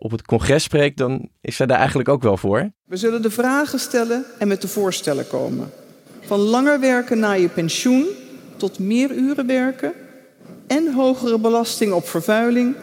op 0.01 0.11
het 0.11 0.25
congres 0.25 0.63
spreekt, 0.63 0.97
dan 0.97 1.29
is 1.41 1.55
zij 1.55 1.65
daar 1.65 1.77
eigenlijk 1.77 2.09
ook 2.09 2.21
wel 2.21 2.37
voor. 2.37 2.71
We 2.85 2.97
zullen 2.97 3.21
de 3.21 3.29
vragen 3.29 3.79
stellen 3.79 4.25
en 4.39 4.47
met 4.47 4.61
de 4.61 4.67
voorstellen 4.67 5.27
komen. 5.27 5.71
Van 6.21 6.39
langer 6.39 6.79
werken 6.79 7.19
na 7.19 7.31
je 7.31 7.47
pensioen 7.47 8.05
tot 8.57 8.79
meer 8.79 9.11
uren 9.11 9.47
werken 9.47 9.93
en 10.67 10.93
hogere 10.93 11.39
belasting 11.39 11.93
op 11.93 12.07
vervuiling 12.07 12.75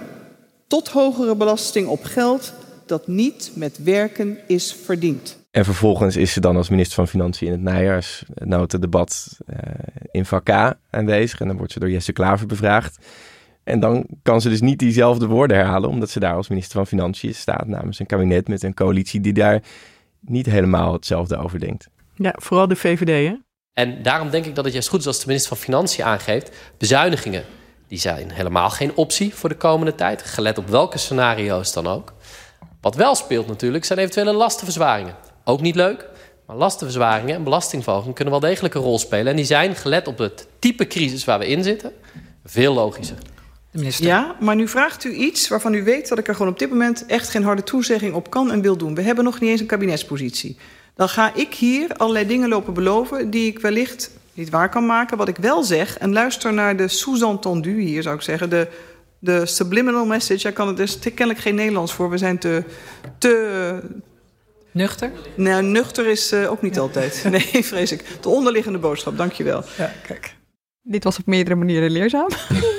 tot 0.66 0.88
hogere 0.88 1.36
belasting 1.36 1.88
op 1.88 2.04
geld 2.04 2.52
dat 2.86 3.06
niet 3.06 3.50
met 3.54 3.82
werken 3.82 4.38
is 4.46 4.76
verdiend. 4.84 5.38
En 5.50 5.64
vervolgens 5.64 6.16
is 6.16 6.32
ze 6.32 6.40
dan 6.40 6.56
als 6.56 6.68
minister 6.68 6.94
van 6.94 7.08
Financiën 7.08 7.46
in 7.46 7.52
het 7.52 7.62
najaarsnotendebat 7.62 9.38
eh 9.46 9.56
in 10.10 10.24
vak 10.24 10.44
K 10.44 10.76
aanwezig. 10.90 11.40
En 11.40 11.46
dan 11.46 11.56
wordt 11.56 11.72
ze 11.72 11.78
door 11.78 11.90
Jesse 11.90 12.12
Klaver 12.12 12.46
bevraagd. 12.46 12.98
En 13.68 13.80
dan 13.80 14.06
kan 14.22 14.40
ze 14.40 14.48
dus 14.48 14.60
niet 14.60 14.78
diezelfde 14.78 15.26
woorden 15.26 15.56
herhalen, 15.56 15.88
omdat 15.88 16.10
ze 16.10 16.20
daar 16.20 16.34
als 16.34 16.48
minister 16.48 16.76
van 16.76 16.86
Financiën 16.86 17.34
staat 17.34 17.66
namens 17.66 17.98
een 17.98 18.06
kabinet 18.06 18.48
met 18.48 18.62
een 18.62 18.74
coalitie 18.74 19.20
die 19.20 19.32
daar 19.32 19.62
niet 20.20 20.46
helemaal 20.46 20.92
hetzelfde 20.92 21.36
over 21.36 21.60
denkt. 21.60 21.88
Ja, 22.14 22.34
vooral 22.36 22.68
de 22.68 22.76
VVD, 22.76 23.28
hè? 23.28 23.34
En 23.72 24.02
daarom 24.02 24.30
denk 24.30 24.44
ik 24.44 24.54
dat 24.54 24.64
het 24.64 24.72
juist 24.72 24.88
goed 24.88 25.00
is 25.00 25.06
als 25.06 25.20
de 25.20 25.26
minister 25.26 25.56
van 25.56 25.64
Financiën 25.64 26.04
aangeeft... 26.04 26.56
bezuinigingen, 26.78 27.44
die 27.88 27.98
zijn 27.98 28.30
helemaal 28.30 28.70
geen 28.70 28.92
optie 28.94 29.34
voor 29.34 29.48
de 29.48 29.56
komende 29.56 29.94
tijd... 29.94 30.22
gelet 30.22 30.58
op 30.58 30.68
welke 30.68 30.98
scenario's 30.98 31.72
dan 31.72 31.86
ook. 31.86 32.12
Wat 32.80 32.94
wel 32.94 33.14
speelt 33.14 33.46
natuurlijk 33.46 33.84
zijn 33.84 33.98
eventuele 33.98 34.32
lastenverzwaringen. 34.32 35.14
Ook 35.44 35.60
niet 35.60 35.74
leuk, 35.74 36.06
maar 36.46 36.56
lastenverzwaringen 36.56 37.34
en 37.34 37.44
belastingverhoging... 37.44 38.14
kunnen 38.14 38.40
wel 38.40 38.48
degelijk 38.48 38.74
een 38.74 38.80
rol 38.82 38.98
spelen. 38.98 39.26
En 39.26 39.36
die 39.36 39.44
zijn, 39.44 39.74
gelet 39.74 40.06
op 40.06 40.18
het 40.18 40.48
type 40.58 40.86
crisis 40.86 41.24
waar 41.24 41.38
we 41.38 41.46
in 41.46 41.62
zitten, 41.62 41.92
veel 42.44 42.74
logischer. 42.74 43.18
Ja, 43.70 44.36
maar 44.40 44.56
nu 44.56 44.68
vraagt 44.68 45.04
u 45.04 45.12
iets 45.12 45.48
waarvan 45.48 45.74
u 45.74 45.82
weet 45.84 46.08
dat 46.08 46.18
ik 46.18 46.28
er 46.28 46.34
gewoon 46.34 46.52
op 46.52 46.58
dit 46.58 46.70
moment 46.70 47.06
echt 47.06 47.28
geen 47.28 47.42
harde 47.42 47.62
toezegging 47.62 48.14
op 48.14 48.30
kan 48.30 48.50
en 48.52 48.60
wil 48.60 48.76
doen. 48.76 48.94
We 48.94 49.02
hebben 49.02 49.24
nog 49.24 49.40
niet 49.40 49.50
eens 49.50 49.60
een 49.60 49.66
kabinetspositie. 49.66 50.56
Dan 50.94 51.08
ga 51.08 51.34
ik 51.34 51.54
hier 51.54 51.96
allerlei 51.96 52.26
dingen 52.26 52.48
lopen 52.48 52.74
beloven 52.74 53.30
die 53.30 53.46
ik 53.46 53.58
wellicht 53.58 54.10
niet 54.32 54.50
waar 54.50 54.68
kan 54.68 54.86
maken. 54.86 55.16
Wat 55.16 55.28
ik 55.28 55.36
wel 55.36 55.62
zeg, 55.62 55.98
en 55.98 56.12
luister 56.12 56.52
naar 56.52 56.76
de 56.76 56.88
sous-entendu 56.88 57.80
hier 57.80 58.02
zou 58.02 58.14
ik 58.14 58.22
zeggen, 58.22 58.50
de, 58.50 58.68
de 59.18 59.46
subliminal 59.46 60.06
message. 60.06 60.42
Daar 60.42 60.52
kan 60.52 60.66
het 60.66 60.76
dus 60.76 60.98
kennelijk 60.98 61.38
geen 61.38 61.54
Nederlands 61.54 61.92
voor. 61.92 62.10
We 62.10 62.18
zijn 62.18 62.38
te, 62.38 62.64
te 63.18 63.82
Nuchter? 64.70 65.10
nou, 65.34 65.62
nuchter 65.62 66.06
is 66.06 66.32
uh, 66.32 66.50
ook 66.50 66.62
niet 66.62 66.78
altijd. 66.78 67.24
Nee, 67.30 67.64
vrees 67.64 67.92
ik. 67.92 68.04
De 68.20 68.28
onderliggende 68.28 68.78
boodschap, 68.78 69.16
dankjewel. 69.16 69.64
Ja, 69.78 69.92
kijk. 70.06 70.36
Dit 70.82 71.04
was 71.04 71.18
op 71.18 71.26
meerdere 71.26 71.56
manieren 71.56 71.90
leerzaam. 71.90 72.28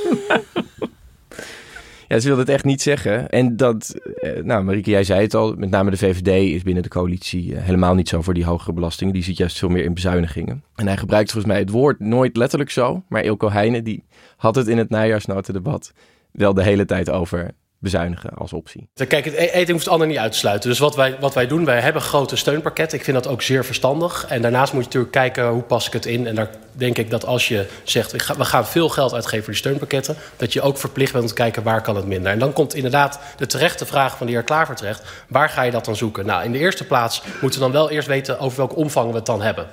Ja, 2.10 2.20
ze 2.20 2.28
wilde 2.28 2.42
het 2.42 2.50
echt 2.50 2.64
niet 2.64 2.82
zeggen. 2.82 3.30
En 3.30 3.58
dat, 3.58 3.96
eh, 4.22 4.44
nou 4.44 4.64
Marieke, 4.64 4.90
jij 4.90 5.04
zei 5.04 5.22
het 5.22 5.34
al, 5.34 5.54
met 5.58 5.70
name 5.70 5.90
de 5.90 5.98
VVD 5.98 6.54
is 6.54 6.64
binnen 6.64 6.84
de 6.84 6.90
coalitie 6.90 7.56
eh, 7.56 7.64
helemaal 7.64 7.96
niet 7.96 8.10
zo 8.10 8.22
voor 8.22 8.34
die 8.34 8.46
hogere 8.46 8.74
belastingen. 8.74 9.14
Die 9.14 9.24
ziet 9.24 9.38
juist 9.38 9.58
veel 9.58 9.70
meer 9.70 9.84
in 9.84 9.94
bezuinigingen. 9.94 10.64
En 10.76 10.88
hij 10.88 10.98
gebruikt 10.98 11.32
volgens 11.32 11.52
mij 11.54 11.62
het 11.62 11.70
woord 11.70 12.00
nooit 12.00 12.38
letterlijk 12.38 12.72
zo, 12.72 13.04
maar 13.10 13.24
Ilko 13.24 13.50
Heijnen 13.50 13.84
die 13.84 14.04
had 14.38 14.56
het 14.56 14.68
in 14.68 14.78
het 14.78 14.90
najaarsnotendebat 14.90 15.94
wel 16.32 16.54
de 16.54 16.64
hele 16.64 16.86
tijd 16.86 17.10
over 17.10 17.52
bezuinigen 17.80 18.30
als 18.34 18.54
optie. 18.54 18.90
Kijk, 18.94 19.26
het 19.26 19.34
eten 19.34 19.72
hoeft 19.72 19.84
het 19.84 19.94
ander 19.94 20.08
niet 20.08 20.18
uit 20.18 20.32
te 20.32 20.38
sluiten. 20.38 20.70
Dus 20.70 20.80
wat 20.80 20.96
wij, 20.96 21.18
wat 21.20 21.34
wij 21.34 21.48
doen, 21.48 21.66
wij 21.66 21.80
hebben 21.80 22.02
grote 22.02 22.36
steunpakketten. 22.36 22.98
Ik 22.98 23.04
vind 23.04 23.24
dat 23.24 23.28
ook 23.28 23.42
zeer 23.42 23.66
verstandig. 23.66 24.26
En 24.26 24.42
daarnaast 24.42 24.74
moet 24.74 24.82
je 24.82 24.88
natuurlijk 24.88 25.14
kijken 25.14 25.48
hoe 25.48 25.62
pas 25.62 25.88
ik 25.88 25.94
het 25.94 26.06
in. 26.06 26.28
En 26.28 26.36
daar 26.36 26.50
denk 26.72 26.98
ik 26.98 27.10
dat 27.10 27.26
als 27.26 27.48
je 27.48 27.68
zegt, 27.84 28.12
we 28.38 28.46
gaan 28.46 28.68
veel 28.68 28.90
geld 28.90 29.14
uitgeven 29.14 29.44
voor 29.44 29.54
die 29.54 29.62
steunpakketten... 29.62 30.16
dat 30.38 30.54
je 30.54 30.62
ook 30.62 30.78
verplicht 30.78 31.12
bent 31.12 31.24
om 31.24 31.30
te 31.30 31.36
kijken 31.36 31.64
waar 31.64 31.82
kan 31.82 31.96
het 31.96 32.06
minder. 32.06 32.32
En 32.32 32.40
dan 32.40 32.54
komt 32.54 32.74
inderdaad 32.74 33.20
de 33.38 33.46
terechte 33.46 33.86
vraag 33.86 34.18
van 34.18 34.26
de 34.26 34.32
heer 34.32 34.44
Klaver 34.44 34.76
terecht. 34.76 35.04
Waar 35.28 35.50
ga 35.50 35.62
je 35.62 35.72
dat 35.72 35.86
dan 35.86 35.96
zoeken? 35.96 36.26
Nou, 36.26 36.44
in 36.44 36.52
de 36.52 36.58
eerste 36.58 36.86
plaats 36.86 37.22
moeten 37.42 37.60
we 37.60 37.66
dan 37.66 37.76
wel 37.76 37.90
eerst 37.90 38.08
weten 38.08 38.40
over 38.40 38.58
welke 38.58 38.76
omvang 38.76 39.10
we 39.10 39.16
het 39.16 39.26
dan 39.26 39.42
hebben. 39.42 39.68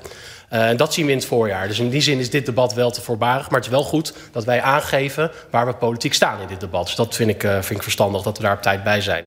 Uh, 0.53 0.68
en 0.68 0.76
dat 0.76 0.94
zien 0.94 1.05
we 1.05 1.11
in 1.11 1.18
het 1.18 1.26
voorjaar. 1.26 1.68
Dus 1.68 1.78
in 1.78 1.88
die 1.88 2.01
zin 2.01 2.18
is 2.18 2.30
dit 2.30 2.47
debat 2.47 2.74
wel 2.74 2.90
te 2.90 3.01
voorbarig. 3.01 3.51
Maar 3.51 3.59
het 3.59 3.68
is 3.68 3.74
wel 3.74 3.82
goed 3.84 4.14
dat 4.32 4.44
wij 4.44 4.62
aangeven 4.62 5.30
waar 5.51 5.66
we 5.66 5.74
politiek 5.74 6.14
staan 6.14 6.40
in 6.40 6.47
dit 6.47 6.61
debat. 6.61 6.86
Dus 6.86 6.94
dat 6.94 7.14
vind 7.14 7.30
ik, 7.30 7.44
uh, 7.44 7.53
vind 7.53 7.70
ik 7.70 7.82
verstandig 7.82 8.22
dat 8.22 8.36
we 8.36 8.42
daar 8.42 8.57
op 8.57 8.62
tijd 8.62 8.84
bij 8.84 9.01
zijn. 9.01 9.24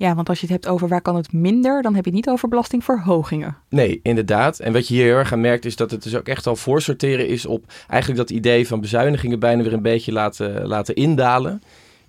Ja, 0.00 0.14
want 0.14 0.28
als 0.28 0.40
je 0.40 0.46
het 0.46 0.54
hebt 0.54 0.74
over 0.74 0.88
waar 0.88 1.02
kan 1.02 1.16
het 1.16 1.32
minder, 1.32 1.82
dan 1.82 1.94
heb 1.94 2.04
je 2.04 2.10
het 2.10 2.18
niet 2.18 2.28
over 2.28 2.48
belastingverhogingen. 2.48 3.56
Nee, 3.68 4.00
inderdaad. 4.02 4.58
En 4.58 4.72
wat 4.72 4.88
je 4.88 4.94
hier 4.94 5.04
heel 5.04 5.16
erg 5.16 5.32
aan 5.32 5.40
merkt 5.40 5.64
is 5.64 5.76
dat 5.76 5.90
het 5.90 6.02
dus 6.02 6.16
ook 6.16 6.28
echt 6.28 6.46
al 6.46 6.56
voorsorteren 6.56 7.28
is 7.28 7.46
op 7.46 7.64
eigenlijk 7.88 8.28
dat 8.28 8.36
idee 8.36 8.66
van 8.66 8.80
bezuinigingen 8.80 9.38
bijna 9.38 9.62
weer 9.62 9.72
een 9.72 9.82
beetje 9.82 10.12
laten, 10.12 10.66
laten 10.66 10.94
indalen. 10.94 11.62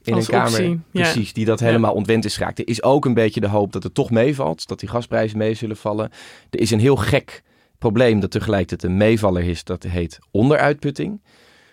In 0.04 0.14
Als 0.14 0.28
een 0.28 0.34
kamer, 0.34 0.62
ja. 0.64 0.78
precies, 0.92 1.34
die 1.34 1.46
dat 1.46 1.60
helemaal 1.60 1.94
ontwend 1.94 2.26
is 2.26 2.38
geraakt. 2.38 2.60
Er 2.60 2.68
is 2.68 2.84
ook 2.84 3.06
een 3.06 3.14
beetje 3.14 3.40
de 3.40 3.48
hoop 3.48 3.74
dat 3.74 3.84
het 3.84 3.94
toch 3.94 4.10
meevalt, 4.10 4.68
dat 4.68 4.80
die 4.80 4.90
gasprijzen 4.90 5.38
mee 5.38 5.54
zullen 5.54 5.78
vallen. 5.78 6.12
Er 6.50 6.60
is 6.60 6.72
een 6.72 6.80
heel 6.80 6.96
gek 6.96 7.44
probleem 7.82 8.20
dat 8.20 8.32
tegelijkertijd 8.32 8.92
een 8.92 8.98
meevaller 8.98 9.44
is, 9.44 9.64
dat 9.64 9.84
heet 9.84 10.20
onderuitputting. 10.32 11.22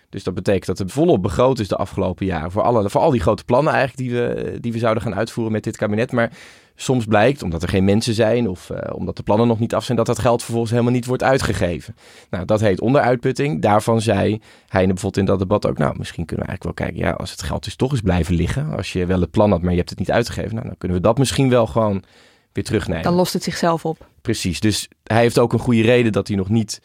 Dus 0.09 0.23
dat 0.23 0.33
betekent 0.33 0.65
dat 0.65 0.77
het 0.77 0.91
volop 0.91 1.21
begroot 1.21 1.59
is 1.59 1.67
de 1.67 1.75
afgelopen 1.75 2.25
jaren. 2.25 2.51
Voor, 2.51 2.61
alle, 2.61 2.89
voor 2.89 3.01
al 3.01 3.11
die 3.11 3.21
grote 3.21 3.43
plannen 3.43 3.73
eigenlijk 3.73 4.09
die 4.09 4.19
we, 4.19 4.57
die 4.59 4.71
we 4.71 4.79
zouden 4.79 5.03
gaan 5.03 5.15
uitvoeren 5.15 5.53
met 5.53 5.63
dit 5.63 5.77
kabinet. 5.77 6.11
Maar 6.11 6.31
soms 6.75 7.05
blijkt, 7.05 7.43
omdat 7.43 7.63
er 7.63 7.69
geen 7.69 7.85
mensen 7.85 8.13
zijn 8.13 8.49
of 8.49 8.69
uh, 8.69 8.77
omdat 8.93 9.17
de 9.17 9.23
plannen 9.23 9.47
nog 9.47 9.59
niet 9.59 9.75
af 9.75 9.83
zijn, 9.83 9.97
dat 9.97 10.05
dat 10.05 10.19
geld 10.19 10.41
vervolgens 10.43 10.71
helemaal 10.71 10.93
niet 10.93 11.05
wordt 11.05 11.23
uitgegeven. 11.23 11.95
Nou, 12.29 12.45
dat 12.45 12.59
heet 12.59 12.81
onderuitputting. 12.81 13.61
Daarvan 13.61 14.01
zei 14.01 14.41
hij 14.67 14.85
bijvoorbeeld 14.85 15.17
in 15.17 15.25
dat 15.25 15.39
debat 15.39 15.67
ook, 15.67 15.77
nou, 15.77 15.97
misschien 15.97 16.25
kunnen 16.25 16.45
we 16.45 16.51
eigenlijk 16.51 16.79
wel 16.79 16.87
kijken, 16.87 17.07
ja, 17.07 17.17
als 17.17 17.31
het 17.31 17.43
geld 17.43 17.63
dus 17.63 17.75
toch 17.75 17.91
eens 17.91 18.01
blijven 18.01 18.35
liggen. 18.35 18.75
Als 18.75 18.93
je 18.93 19.05
wel 19.05 19.21
het 19.21 19.31
plan 19.31 19.51
had, 19.51 19.61
maar 19.61 19.71
je 19.71 19.77
hebt 19.77 19.89
het 19.89 19.99
niet 19.99 20.11
uitgegeven, 20.11 20.55
nou, 20.55 20.67
dan 20.67 20.77
kunnen 20.77 20.97
we 20.97 21.03
dat 21.03 21.17
misschien 21.17 21.49
wel 21.49 21.67
gewoon 21.67 22.03
weer 22.51 22.63
terugnemen. 22.63 23.03
Dan 23.03 23.13
lost 23.13 23.33
het 23.33 23.43
zichzelf 23.43 23.85
op. 23.85 24.07
Precies, 24.21 24.59
dus 24.59 24.87
hij 25.03 25.21
heeft 25.21 25.39
ook 25.39 25.53
een 25.53 25.59
goede 25.59 25.81
reden 25.81 26.11
dat 26.11 26.27
hij 26.27 26.37
nog 26.37 26.49
niet 26.49 26.81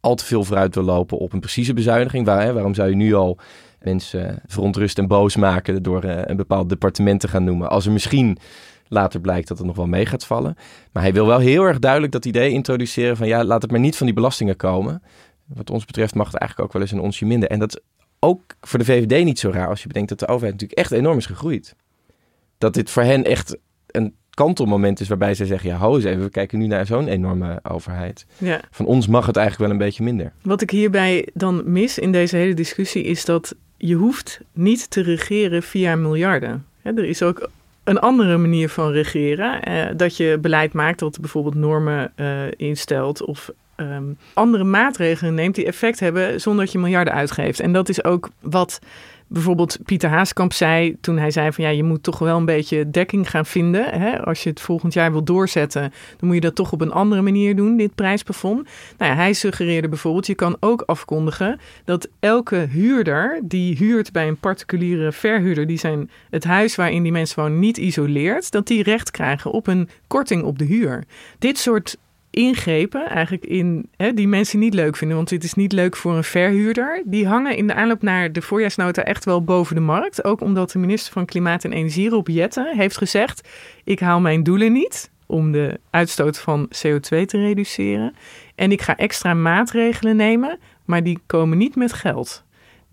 al 0.00 0.14
te 0.14 0.24
veel 0.24 0.44
vooruit 0.44 0.74
wil 0.74 0.84
lopen 0.84 1.18
op 1.18 1.32
een 1.32 1.40
precieze 1.40 1.74
bezuiniging. 1.74 2.26
Waar, 2.26 2.42
hè, 2.42 2.52
waarom 2.52 2.74
zou 2.74 2.88
je 2.88 2.96
nu 2.96 3.14
al 3.14 3.38
mensen 3.80 4.42
verontrust 4.46 4.98
en 4.98 5.06
boos 5.06 5.36
maken 5.36 5.82
door 5.82 6.04
uh, 6.04 6.20
een 6.24 6.36
bepaald 6.36 6.68
departement 6.68 7.20
te 7.20 7.28
gaan 7.28 7.44
noemen? 7.44 7.70
Als 7.70 7.86
er 7.86 7.92
misschien 7.92 8.38
later 8.88 9.20
blijkt 9.20 9.48
dat 9.48 9.58
het 9.58 9.66
nog 9.66 9.76
wel 9.76 9.86
mee 9.86 10.06
gaat 10.06 10.24
vallen. 10.24 10.56
Maar 10.92 11.02
hij 11.02 11.12
wil 11.12 11.26
wel 11.26 11.38
heel 11.38 11.64
erg 11.64 11.78
duidelijk 11.78 12.12
dat 12.12 12.24
idee 12.24 12.50
introduceren 12.50 13.16
van 13.16 13.26
ja, 13.26 13.44
laat 13.44 13.62
het 13.62 13.70
maar 13.70 13.80
niet 13.80 13.96
van 13.96 14.06
die 14.06 14.14
belastingen 14.14 14.56
komen. 14.56 15.02
Wat 15.46 15.70
ons 15.70 15.84
betreft 15.84 16.14
mag 16.14 16.26
het 16.26 16.36
eigenlijk 16.36 16.68
ook 16.68 16.78
wel 16.78 16.82
eens 16.82 16.98
een 16.98 17.06
onsje 17.06 17.24
minder. 17.24 17.48
En 17.48 17.58
dat 17.58 17.76
is 17.76 17.82
ook 18.18 18.42
voor 18.60 18.78
de 18.78 18.84
VVD 18.84 19.24
niet 19.24 19.38
zo 19.38 19.50
raar 19.50 19.68
als 19.68 19.80
je 19.80 19.86
bedenkt 19.86 20.08
dat 20.08 20.18
de 20.18 20.26
overheid 20.26 20.52
natuurlijk 20.52 20.80
echt 20.80 20.90
enorm 20.90 21.16
is 21.16 21.26
gegroeid. 21.26 21.74
Dat 22.58 22.74
dit 22.74 22.90
voor 22.90 23.02
hen 23.02 23.24
echt 23.24 23.56
een 23.86 24.14
kantelmoment 24.34 25.00
is 25.00 25.08
waarbij 25.08 25.34
zij 25.34 25.46
zeggen: 25.46 25.70
ja, 25.70 25.76
hou 25.76 25.94
eens 25.94 26.04
even, 26.04 26.22
we 26.22 26.30
kijken 26.30 26.58
nu 26.58 26.66
naar 26.66 26.86
zo'n 26.86 27.08
enorme 27.08 27.60
overheid. 27.62 28.26
Ja. 28.38 28.60
Van 28.70 28.86
ons 28.86 29.06
mag 29.06 29.26
het 29.26 29.36
eigenlijk 29.36 29.68
wel 29.68 29.80
een 29.80 29.86
beetje 29.86 30.02
minder. 30.04 30.32
Wat 30.42 30.62
ik 30.62 30.70
hierbij 30.70 31.28
dan 31.34 31.62
mis 31.72 31.98
in 31.98 32.12
deze 32.12 32.36
hele 32.36 32.54
discussie 32.54 33.04
is 33.04 33.24
dat 33.24 33.54
je 33.76 33.94
hoeft 33.94 34.40
niet 34.52 34.90
te 34.90 35.02
regeren 35.02 35.62
via 35.62 35.96
miljarden. 35.96 36.66
Hè, 36.82 36.90
er 36.96 37.04
is 37.04 37.22
ook 37.22 37.50
een 37.84 37.98
andere 37.98 38.36
manier 38.36 38.68
van 38.68 38.90
regeren. 38.90 39.62
Eh, 39.62 39.86
dat 39.96 40.16
je 40.16 40.38
beleid 40.40 40.72
maakt 40.72 40.98
dat 40.98 41.20
bijvoorbeeld 41.20 41.54
normen 41.54 42.12
uh, 42.16 42.42
instelt 42.56 43.24
of 43.24 43.50
um, 43.76 44.18
andere 44.34 44.64
maatregelen 44.64 45.34
neemt 45.34 45.54
die 45.54 45.66
effect 45.66 46.00
hebben 46.00 46.40
zonder 46.40 46.64
dat 46.64 46.72
je 46.72 46.78
miljarden 46.78 47.12
uitgeeft. 47.12 47.60
En 47.60 47.72
dat 47.72 47.88
is 47.88 48.04
ook 48.04 48.28
wat 48.40 48.78
bijvoorbeeld 49.32 49.78
Pieter 49.84 50.10
Haaskamp 50.10 50.52
zei 50.52 50.96
toen 51.00 51.18
hij 51.18 51.30
zei 51.30 51.52
van 51.52 51.64
ja, 51.64 51.70
je 51.70 51.82
moet 51.82 52.02
toch 52.02 52.18
wel 52.18 52.36
een 52.36 52.44
beetje 52.44 52.90
dekking 52.90 53.30
gaan 53.30 53.46
vinden. 53.46 53.84
Hè? 53.84 54.24
Als 54.24 54.42
je 54.42 54.48
het 54.50 54.60
volgend 54.60 54.92
jaar 54.92 55.12
wil 55.12 55.24
doorzetten, 55.24 55.92
dan 56.16 56.26
moet 56.26 56.34
je 56.34 56.40
dat 56.40 56.54
toch 56.54 56.72
op 56.72 56.80
een 56.80 56.92
andere 56.92 57.22
manier 57.22 57.56
doen, 57.56 57.76
dit 57.76 57.94
prijsplafond. 57.94 58.68
Nou 58.98 59.10
ja, 59.10 59.16
hij 59.16 59.32
suggereerde 59.32 59.88
bijvoorbeeld, 59.88 60.26
je 60.26 60.34
kan 60.34 60.56
ook 60.60 60.82
afkondigen 60.82 61.60
dat 61.84 62.08
elke 62.20 62.56
huurder 62.56 63.40
die 63.42 63.76
huurt 63.76 64.12
bij 64.12 64.28
een 64.28 64.36
particuliere 64.36 65.12
verhuurder, 65.12 65.66
die 65.66 65.78
zijn 65.78 66.10
het 66.30 66.44
huis 66.44 66.74
waarin 66.76 67.02
die 67.02 67.12
mensen 67.12 67.42
wonen 67.42 67.58
niet 67.58 67.76
isoleert, 67.76 68.50
dat 68.50 68.66
die 68.66 68.82
recht 68.82 69.10
krijgen 69.10 69.50
op 69.50 69.66
een 69.66 69.88
korting 70.06 70.42
op 70.42 70.58
de 70.58 70.64
huur. 70.64 71.04
Dit 71.38 71.58
soort 71.58 71.96
ingrepen 72.32 73.08
eigenlijk 73.08 73.44
in 73.44 73.88
hè, 73.96 74.14
die 74.14 74.28
mensen 74.28 74.58
niet 74.58 74.74
leuk 74.74 74.96
vinden. 74.96 75.16
Want 75.16 75.28
dit 75.28 75.44
is 75.44 75.54
niet 75.54 75.72
leuk 75.72 75.96
voor 75.96 76.16
een 76.16 76.24
verhuurder. 76.24 77.02
Die 77.04 77.26
hangen 77.26 77.56
in 77.56 77.66
de 77.66 77.74
aanloop 77.74 78.02
naar 78.02 78.32
de 78.32 78.42
voorjaarsnota 78.42 79.02
echt 79.02 79.24
wel 79.24 79.44
boven 79.44 79.74
de 79.74 79.80
markt. 79.80 80.24
Ook 80.24 80.40
omdat 80.40 80.70
de 80.70 80.78
minister 80.78 81.12
van 81.12 81.24
Klimaat 81.24 81.64
en 81.64 81.72
Energie, 81.72 82.08
Rob 82.08 82.28
Jetten, 82.28 82.76
heeft 82.76 82.96
gezegd... 82.96 83.48
ik 83.84 84.00
haal 84.00 84.20
mijn 84.20 84.42
doelen 84.42 84.72
niet 84.72 85.10
om 85.26 85.52
de 85.52 85.80
uitstoot 85.90 86.38
van 86.38 86.66
CO2 86.66 87.24
te 87.24 87.38
reduceren. 87.38 88.14
En 88.54 88.72
ik 88.72 88.82
ga 88.82 88.96
extra 88.96 89.34
maatregelen 89.34 90.16
nemen, 90.16 90.58
maar 90.84 91.02
die 91.02 91.18
komen 91.26 91.58
niet 91.58 91.76
met 91.76 91.92
geld. 91.92 92.44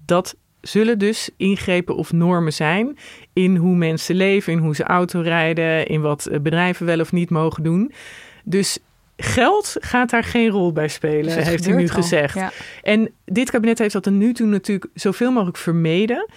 Dat 0.05 0.35
zullen 0.61 0.99
dus 0.99 1.29
ingrepen 1.37 1.95
of 1.95 2.11
normen 2.11 2.53
zijn 2.53 2.97
in 3.33 3.55
hoe 3.55 3.75
mensen 3.75 4.15
leven, 4.15 4.53
in 4.53 4.59
hoe 4.59 4.75
ze 4.75 4.83
auto 4.83 5.21
rijden, 5.21 5.87
in 5.87 6.01
wat 6.01 6.29
bedrijven 6.41 6.85
wel 6.85 6.99
of 6.99 7.11
niet 7.11 7.29
mogen 7.29 7.63
doen. 7.63 7.91
Dus 8.43 8.79
geld 9.21 9.75
gaat 9.79 10.09
daar 10.09 10.23
geen 10.23 10.49
rol 10.49 10.71
bij 10.71 10.87
spelen, 10.87 11.35
Dus 11.35 11.47
heeft 11.47 11.65
hij 11.65 11.75
nu 11.75 11.81
al, 11.87 11.93
gezegd. 11.93 12.35
ja. 12.35 12.51
En 12.81 13.11
dit 13.25 13.51
kabinet 13.51 13.79
heeft 13.79 13.93
dat 13.93 14.05
er 14.05 14.11
nu 14.11 14.33
toe 14.33 14.47
natuurlijk 14.47 14.91
zoveel 14.93 15.31
mogelijk 15.31 15.57
vermeden. 15.57 16.27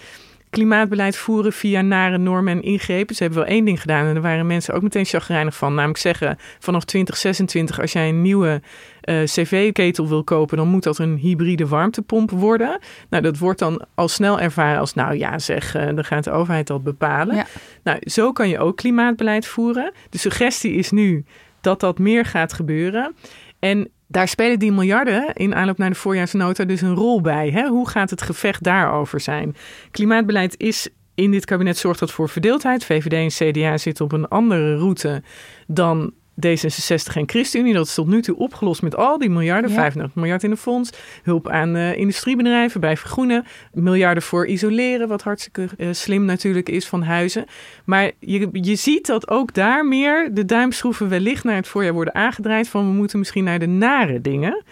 Klimaatbeleid 0.49 1.15
voeren 1.15 1.53
via 1.53 1.81
nare 1.81 2.17
normen 2.17 2.53
en 2.53 2.63
ingrepen. 2.63 3.15
Ze 3.15 3.23
hebben 3.23 3.41
wel 3.41 3.51
één 3.51 3.65
ding 3.65 3.81
gedaan 3.81 4.05
en 4.05 4.13
daar 4.13 4.21
waren 4.21 4.47
mensen 4.47 4.73
ook 4.73 4.81
meteen 4.81 5.05
chagrijnig 5.05 5.55
van. 5.55 5.73
Namelijk 5.73 5.99
zeggen, 5.99 6.37
vanaf 6.59 6.83
2026 6.83 7.81
als 7.81 7.91
jij 7.91 8.09
een 8.09 8.21
nieuwe 8.21 8.61
eh, 9.01 9.23
cv-ketel 9.23 10.07
wil 10.07 10.23
kopen... 10.23 10.57
dan 10.57 10.67
moet 10.67 10.83
dat 10.83 10.97
een 10.97 11.17
hybride 11.17 11.67
warmtepomp 11.67 12.31
worden. 12.31 12.79
Nou, 13.09 13.23
dat 13.23 13.37
wordt 13.37 13.59
dan 13.59 13.85
al 13.95 14.07
snel 14.07 14.39
ervaren 14.39 14.79
als... 14.79 14.93
nou 14.93 15.17
ja 15.17 15.39
zeg, 15.39 15.75
eh, 15.75 15.85
dan 15.85 16.05
gaat 16.05 16.23
de 16.23 16.31
overheid 16.31 16.67
dat 16.67 16.83
bepalen. 16.83 17.35
Ja. 17.35 17.45
Nou, 17.83 17.97
zo 18.01 18.31
kan 18.31 18.49
je 18.49 18.59
ook 18.59 18.77
klimaatbeleid 18.77 19.45
voeren. 19.45 19.91
De 20.09 20.17
suggestie 20.17 20.73
is 20.73 20.91
nu 20.91 21.25
dat 21.63 21.79
dat 21.79 21.99
meer 21.99 22.25
gaat 22.25 22.53
gebeuren. 22.53 23.15
En 23.59 23.89
daar 24.07 24.27
spelen 24.27 24.59
die 24.59 24.71
miljarden 24.71 25.33
in 25.33 25.55
aanloop 25.55 25.77
naar 25.77 25.89
de 25.89 25.95
voorjaarsnota 25.95 26.63
dus 26.63 26.81
een 26.81 26.95
rol 26.95 27.21
bij. 27.21 27.49
Hè? 27.49 27.67
Hoe 27.67 27.89
gaat 27.89 28.09
het 28.09 28.21
gevecht 28.21 28.63
daarover 28.63 29.19
zijn? 29.19 29.55
Klimaatbeleid 29.91 30.55
is 30.57 30.89
in 31.15 31.31
dit 31.31 31.45
kabinet 31.45 31.77
zorgt 31.77 31.99
dat 31.99 32.11
voor 32.11 32.29
verdeeldheid. 32.29 32.85
VVD 32.85 33.13
en 33.13 33.51
CDA 33.51 33.77
zitten 33.77 34.05
op 34.05 34.11
een 34.11 34.27
andere 34.27 34.77
route 34.77 35.23
dan 35.67 36.13
D66 36.35 37.13
en 37.13 37.29
ChristenUnie. 37.29 37.73
Dat 37.73 37.85
is 37.85 37.93
tot 37.93 38.07
nu 38.07 38.21
toe 38.21 38.35
opgelost 38.35 38.81
met 38.81 38.95
al 38.95 39.17
die 39.17 39.29
miljarden. 39.29 39.69
Ja. 39.69 39.75
35 39.75 40.15
miljard 40.15 40.43
in 40.43 40.49
de 40.49 40.57
fonds. 40.57 40.89
Hulp 41.23 41.49
aan 41.49 41.75
eh, 41.75 41.97
industriebedrijven 41.97 42.81
bij 42.81 42.97
vergroenen. 42.97 43.45
Miljarden 43.73 44.23
voor 44.23 44.47
isoleren, 44.47 45.07
wat 45.07 45.21
hartstikke 45.21 45.67
eh, 45.77 45.87
slim 45.91 46.25
natuurlijk 46.25 46.69
is 46.69 46.87
van 46.87 47.03
huizen. 47.03 47.45
Maar 47.83 48.11
je, 48.19 48.49
je 48.51 48.75
ziet 48.75 49.05
dat 49.05 49.29
ook 49.29 49.53
daar 49.53 49.85
meer 49.85 50.29
de 50.33 50.45
duimschroeven 50.45 51.09
wellicht 51.09 51.43
naar 51.43 51.55
het 51.55 51.67
voorjaar 51.67 51.93
worden 51.93 52.15
aangedraaid. 52.15 52.69
Van 52.69 52.85
we 52.85 52.93
moeten 52.93 53.19
misschien 53.19 53.43
naar 53.43 53.59
de 53.59 53.67
nare 53.67 54.21
dingen. 54.21 54.63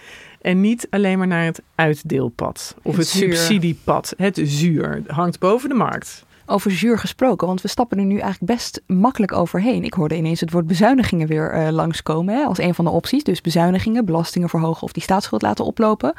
En 0.42 0.62
niet 0.62 0.88
alleen 0.90 1.18
maar 1.18 1.28
naar 1.28 1.46
het 1.46 1.62
uitdeelpad. 1.76 2.76
Of 2.82 2.96
Het 2.96 3.06
het, 3.06 3.16
subsidiepad. 3.16 4.14
Het 4.18 4.42
zuur 4.44 5.02
hangt 5.08 5.40
boven 5.40 5.70
de 5.70 5.76
markt. 5.76 6.26
Over 6.52 6.72
zuur 6.72 6.98
gesproken, 6.98 7.48
want 7.48 7.62
we 7.62 7.68
stappen 7.68 7.98
er 7.98 8.06
nu 8.06 8.18
eigenlijk 8.18 8.54
best 8.54 8.82
makkelijk 8.88 9.32
overheen. 9.32 9.84
Ik 9.84 9.94
hoorde 9.94 10.16
ineens 10.16 10.40
het 10.40 10.52
woord 10.52 10.68
bezuinigingen 10.68 11.28
weer 11.28 11.52
eh, 11.52 11.72
langskomen 11.72 12.36
hè, 12.36 12.44
als 12.44 12.58
een 12.58 12.76
van 12.76 12.86
de 12.86 12.92
opties. 12.92 13.24
Dus 13.24 13.42
bezuinigingen, 13.42 14.06
belastingen 14.06 14.50
verhogen 14.50 14.84
of 14.84 14.92
die 14.92 15.04
staatsschuld 15.04 15.42
laten 15.42 15.66
oplopen. 15.66 16.14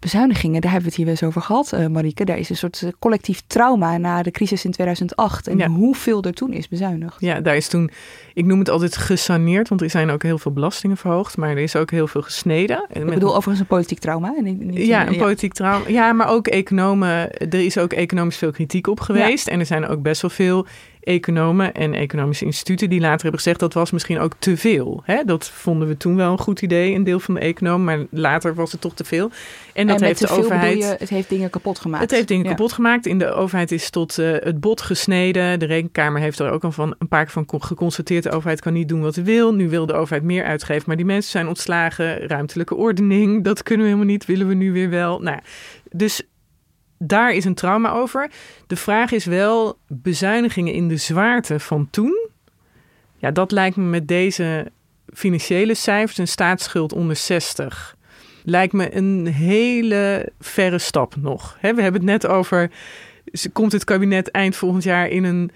Bezuinigingen, 0.00 0.60
daar 0.60 0.70
hebben 0.70 0.80
we 0.90 0.96
het 0.96 0.96
hier 0.96 1.04
wel 1.04 1.14
eens 1.14 1.36
over 1.36 1.42
gehad, 1.42 1.72
eh 1.72 1.86
Marieke. 1.86 2.24
Daar 2.24 2.38
is 2.38 2.50
een 2.50 2.56
soort 2.56 2.82
eh, 2.82 2.90
collectief 2.98 3.42
trauma 3.46 3.96
na 3.98 4.22
de 4.22 4.30
crisis 4.30 4.64
in 4.64 4.70
2008. 4.70 5.46
En 5.48 5.58
Ja. 5.58 5.68
hoeveel 5.68 6.22
er 6.22 6.32
toen 6.32 6.52
is 6.52 6.68
bezuinigd. 6.68 7.16
Ja, 7.20 7.40
daar 7.40 7.56
is 7.56 7.68
toen, 7.68 7.90
ik 8.34 8.44
noem 8.44 8.58
het 8.58 8.68
altijd 8.70 8.96
gesaneerd, 8.96 9.68
want 9.68 9.80
er 9.82 9.90
zijn 9.90 10.10
ook 10.10 10.22
heel 10.22 10.38
veel 10.38 10.52
belastingen 10.52 10.96
verhoogd, 10.96 11.36
maar 11.36 11.50
er 11.50 11.58
is 11.58 11.76
ook 11.76 11.90
heel 11.90 12.06
veel 12.06 12.22
gesneden. 12.22 12.76
En 12.88 13.00
Ik 13.00 13.04
met- 13.04 13.14
bedoel 13.14 13.28
overigens 13.30 13.60
een 13.60 13.66
politiek 13.66 13.98
trauma. 13.98 14.34
En 14.38 14.44
niet, 14.44 14.60
niet- 14.64 14.86
ja, 14.86 15.08
een 15.08 15.16
politiek 15.16 15.52
trauma. 15.52 15.88
Ja, 15.88 16.12
maar 16.12 16.28
ook 16.28 16.46
economen. 16.46 17.30
Er 17.38 17.54
is 17.64 17.78
ook 17.78 17.92
economisch 17.92 18.36
veel 18.36 18.50
kritiek 18.52 18.86
op 18.86 19.00
geweest. 19.00 19.48
En 19.48 19.58
er 19.60 19.66
zijn 19.66 19.86
ook 19.86 20.02
best 20.02 20.22
wel 20.22 20.30
veel 20.30 20.66
economen 21.08 21.74
en 21.74 21.94
economische 21.94 22.44
instituten 22.44 22.90
die 22.90 23.00
later 23.00 23.20
hebben 23.22 23.40
gezegd 23.40 23.60
dat 23.60 23.74
was 23.74 23.90
misschien 23.90 24.18
ook 24.18 24.32
te 24.38 24.56
veel. 24.56 25.02
Hè? 25.04 25.24
Dat 25.24 25.48
vonden 25.50 25.88
we 25.88 25.96
toen 25.96 26.16
wel 26.16 26.32
een 26.32 26.38
goed 26.38 26.62
idee, 26.62 26.94
een 26.94 27.04
deel 27.04 27.20
van 27.20 27.34
de 27.34 27.40
economen, 27.40 27.84
maar 27.84 28.06
later 28.10 28.54
was 28.54 28.72
het 28.72 28.80
toch 28.80 28.94
te 28.94 29.04
veel. 29.04 29.30
En 29.74 29.86
dat 29.86 30.00
en 30.00 30.06
heeft 30.06 30.18
te 30.18 30.26
de 30.26 30.32
veel 30.32 30.42
overheid. 30.44 30.78
je, 30.78 30.96
het 30.98 31.08
heeft 31.08 31.28
dingen 31.28 31.50
kapot 31.50 31.78
gemaakt. 31.78 32.02
Het 32.02 32.10
heeft 32.10 32.28
dingen 32.28 32.44
Ja. 32.44 32.50
kapot 32.50 32.72
gemaakt. 32.72 33.06
In 33.06 33.18
de 33.18 33.32
overheid 33.32 33.72
is 33.72 33.90
tot 33.90 34.18
eh, 34.18 34.30
het 34.32 34.60
bot 34.60 34.80
gesneden. 34.80 35.58
De 35.58 35.66
rekenkamer 35.66 36.20
heeft 36.20 36.38
er 36.38 36.50
ook 36.50 36.64
al 36.64 36.72
van 36.72 36.94
een 36.98 37.08
paar 37.08 37.22
keer 37.24 37.32
van 37.32 37.44
con- 37.46 37.62
geconstateerd. 37.62 38.22
De 38.22 38.30
overheid 38.30 38.60
kan 38.60 38.72
niet 38.72 38.88
doen 38.88 39.00
wat 39.00 39.14
ze 39.14 39.22
wil. 39.22 39.54
Nu 39.54 39.68
wil 39.68 39.86
de 39.86 39.92
overheid 39.94 40.22
meer 40.22 40.44
uitgeven. 40.44 40.84
Maar 40.86 40.96
die 40.96 41.06
mensen 41.06 41.30
zijn 41.30 41.48
ontslagen. 41.48 42.26
Ruimtelijke 42.26 42.74
ordening, 42.74 43.44
dat 43.44 43.62
kunnen 43.62 43.84
we 43.86 43.92
helemaal 43.92 44.12
niet. 44.12 44.26
Willen 44.26 44.48
we 44.48 44.54
nu 44.54 44.72
weer 44.72 44.90
wel. 44.90 45.20
Nou, 45.20 45.38
dus 45.90 46.22
daar 46.98 47.32
is 47.32 47.44
een 47.44 47.54
trauma 47.54 47.92
over. 47.92 48.30
De 48.66 48.76
vraag 48.76 49.12
is 49.12 49.24
wel 49.24 49.78
bezuinigingen 49.86 50.72
in 50.72 50.88
de 50.88 50.96
zwaarte 50.96 51.60
van 51.60 51.88
toen. 51.90 52.28
Ja, 53.16 53.30
dat 53.30 53.50
lijkt 53.50 53.76
me 53.76 53.84
met 53.84 54.08
deze 54.08 54.70
financiële 55.12 55.74
cijfers, 55.74 56.18
een 56.18 56.28
staatsschuld 56.28 56.92
onder 56.92 57.16
60 57.16 57.96
lijkt 58.48 58.72
me 58.72 58.96
een 58.96 59.26
hele 59.26 60.32
verre 60.40 60.78
stap 60.78 61.16
nog. 61.16 61.58
we 61.60 61.66
hebben 61.66 61.92
het 61.92 62.02
net 62.02 62.26
over, 62.26 62.70
komt 63.52 63.72
het 63.72 63.84
kabinet 63.84 64.30
eind 64.30 64.56
volgend 64.56 64.82
jaar 64.82 65.08
in 65.08 65.24
een 65.24 65.50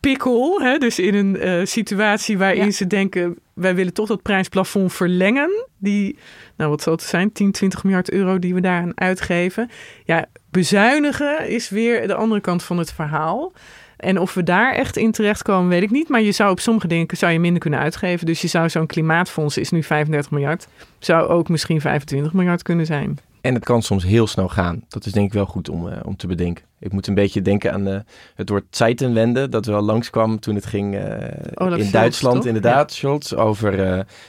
pikkel, 0.00 0.60
hè? 0.60 0.78
dus 0.78 0.98
in 0.98 1.14
een 1.14 1.46
uh, 1.46 1.64
situatie 1.64 2.38
waarin 2.38 2.72
ze 2.72 2.86
denken, 2.86 3.38
wij 3.52 3.74
willen 3.74 3.94
toch 3.94 4.08
dat 4.08 4.22
prijsplafond 4.22 4.92
verlengen. 4.92 5.66
Die, 5.78 6.18
nou 6.56 6.70
wat 6.70 6.82
zal 6.82 6.92
het 6.92 7.02
zijn, 7.02 7.32
10, 7.32 7.52
20 7.52 7.84
miljard 7.84 8.10
euro 8.10 8.38
die 8.38 8.54
we 8.54 8.60
daaraan 8.60 9.00
uitgeven. 9.00 9.70
Ja, 10.04 10.26
bezuinigen 10.50 11.48
is 11.48 11.68
weer 11.68 12.06
de 12.06 12.14
andere 12.14 12.40
kant 12.40 12.62
van 12.62 12.78
het 12.78 12.92
verhaal. 12.92 13.52
En 13.96 14.18
of 14.18 14.34
we 14.34 14.42
daar 14.42 14.74
echt 14.74 14.96
in 14.96 15.12
terechtkomen, 15.12 15.68
weet 15.68 15.82
ik 15.82 15.90
niet. 15.90 16.08
Maar 16.08 16.22
je 16.22 16.32
zou 16.32 16.50
op 16.50 16.60
sommige 16.60 16.86
dingen 16.86 17.06
zou 17.16 17.32
je 17.32 17.40
minder 17.40 17.60
kunnen 17.60 17.80
uitgeven. 17.80 18.26
Dus 18.26 18.40
je 18.40 18.48
zou 18.48 18.68
zo'n 18.68 18.86
klimaatfonds, 18.86 19.56
is 19.56 19.70
nu 19.70 19.82
35 19.82 20.30
miljard, 20.30 20.68
zou 20.98 21.28
ook 21.28 21.48
misschien 21.48 21.80
25 21.80 22.32
miljard 22.32 22.62
kunnen 22.62 22.86
zijn. 22.86 23.18
En 23.42 23.54
het 23.54 23.64
kan 23.64 23.82
soms 23.82 24.04
heel 24.04 24.26
snel 24.26 24.48
gaan. 24.48 24.84
Dat 24.88 25.06
is 25.06 25.12
denk 25.12 25.26
ik 25.26 25.32
wel 25.32 25.46
goed 25.46 25.68
om, 25.68 25.86
uh, 25.86 25.94
om 26.04 26.16
te 26.16 26.26
bedenken. 26.26 26.64
Ik 26.78 26.92
moet 26.92 27.06
een 27.06 27.14
beetje 27.14 27.42
denken 27.42 27.72
aan 27.72 27.88
uh, 27.88 27.98
het 28.34 28.48
woord 28.48 28.64
Zeitenwende, 28.70 29.48
dat 29.48 29.66
wel 29.66 29.82
langskwam 29.82 30.40
toen 30.40 30.54
het 30.54 30.66
ging 30.66 30.94
uh, 30.94 31.78
in 31.78 31.90
Duitsland, 31.90 32.46
inderdaad, 32.46 32.90
ja. 32.90 32.96
Scholz, 32.96 33.32
over 33.32 33.76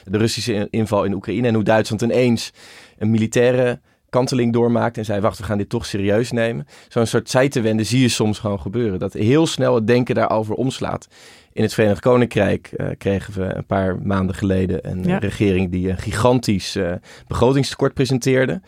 de 0.04 0.18
Russische 0.18 0.66
inval 0.70 1.04
in 1.04 1.14
Oekraïne 1.14 1.48
en 1.48 1.54
hoe 1.54 1.62
Duitsland 1.62 2.02
ineens 2.02 2.52
een 2.98 3.10
militaire 3.10 3.80
kanteling 4.08 4.52
doormaakt 4.52 4.98
en 4.98 5.04
zei, 5.04 5.20
wacht, 5.20 5.38
we 5.38 5.44
gaan 5.44 5.58
dit 5.58 5.68
toch 5.68 5.86
serieus 5.86 6.30
nemen. 6.30 6.66
Zo'n 6.88 7.06
soort 7.06 7.30
Zeitenwende 7.30 7.84
zie 7.84 8.00
je 8.00 8.08
soms 8.08 8.38
gewoon 8.38 8.60
gebeuren. 8.60 8.98
Dat 8.98 9.12
heel 9.12 9.46
snel 9.46 9.74
het 9.74 9.86
denken 9.86 10.14
daarover 10.14 10.54
omslaat. 10.54 11.08
In 11.52 11.62
het 11.62 11.74
Verenigd 11.74 12.00
Koninkrijk 12.00 12.94
kregen 12.98 13.34
we 13.34 13.54
een 13.54 13.66
paar 13.66 13.98
maanden 14.02 14.34
geleden 14.34 14.90
een 14.90 15.04
ja. 15.04 15.18
regering 15.18 15.70
die 15.70 15.88
een 15.88 15.98
gigantisch 15.98 16.78
begrotingstekort 17.26 17.94
presenteerde 17.94 18.60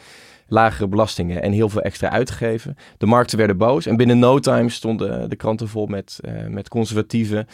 lagere 0.48 0.88
belastingen 0.88 1.42
en 1.42 1.52
heel 1.52 1.68
veel 1.68 1.80
extra 1.80 2.10
uitgeven. 2.10 2.76
De 2.98 3.06
markten 3.06 3.38
werden 3.38 3.56
boos 3.56 3.86
en 3.86 3.96
binnen 3.96 4.18
no 4.18 4.38
time 4.38 4.68
stonden 4.68 5.30
de 5.30 5.36
kranten 5.36 5.68
vol 5.68 5.86
met, 5.86 6.18
uh, 6.28 6.46
met 6.48 6.68
conservatieven 6.68 7.46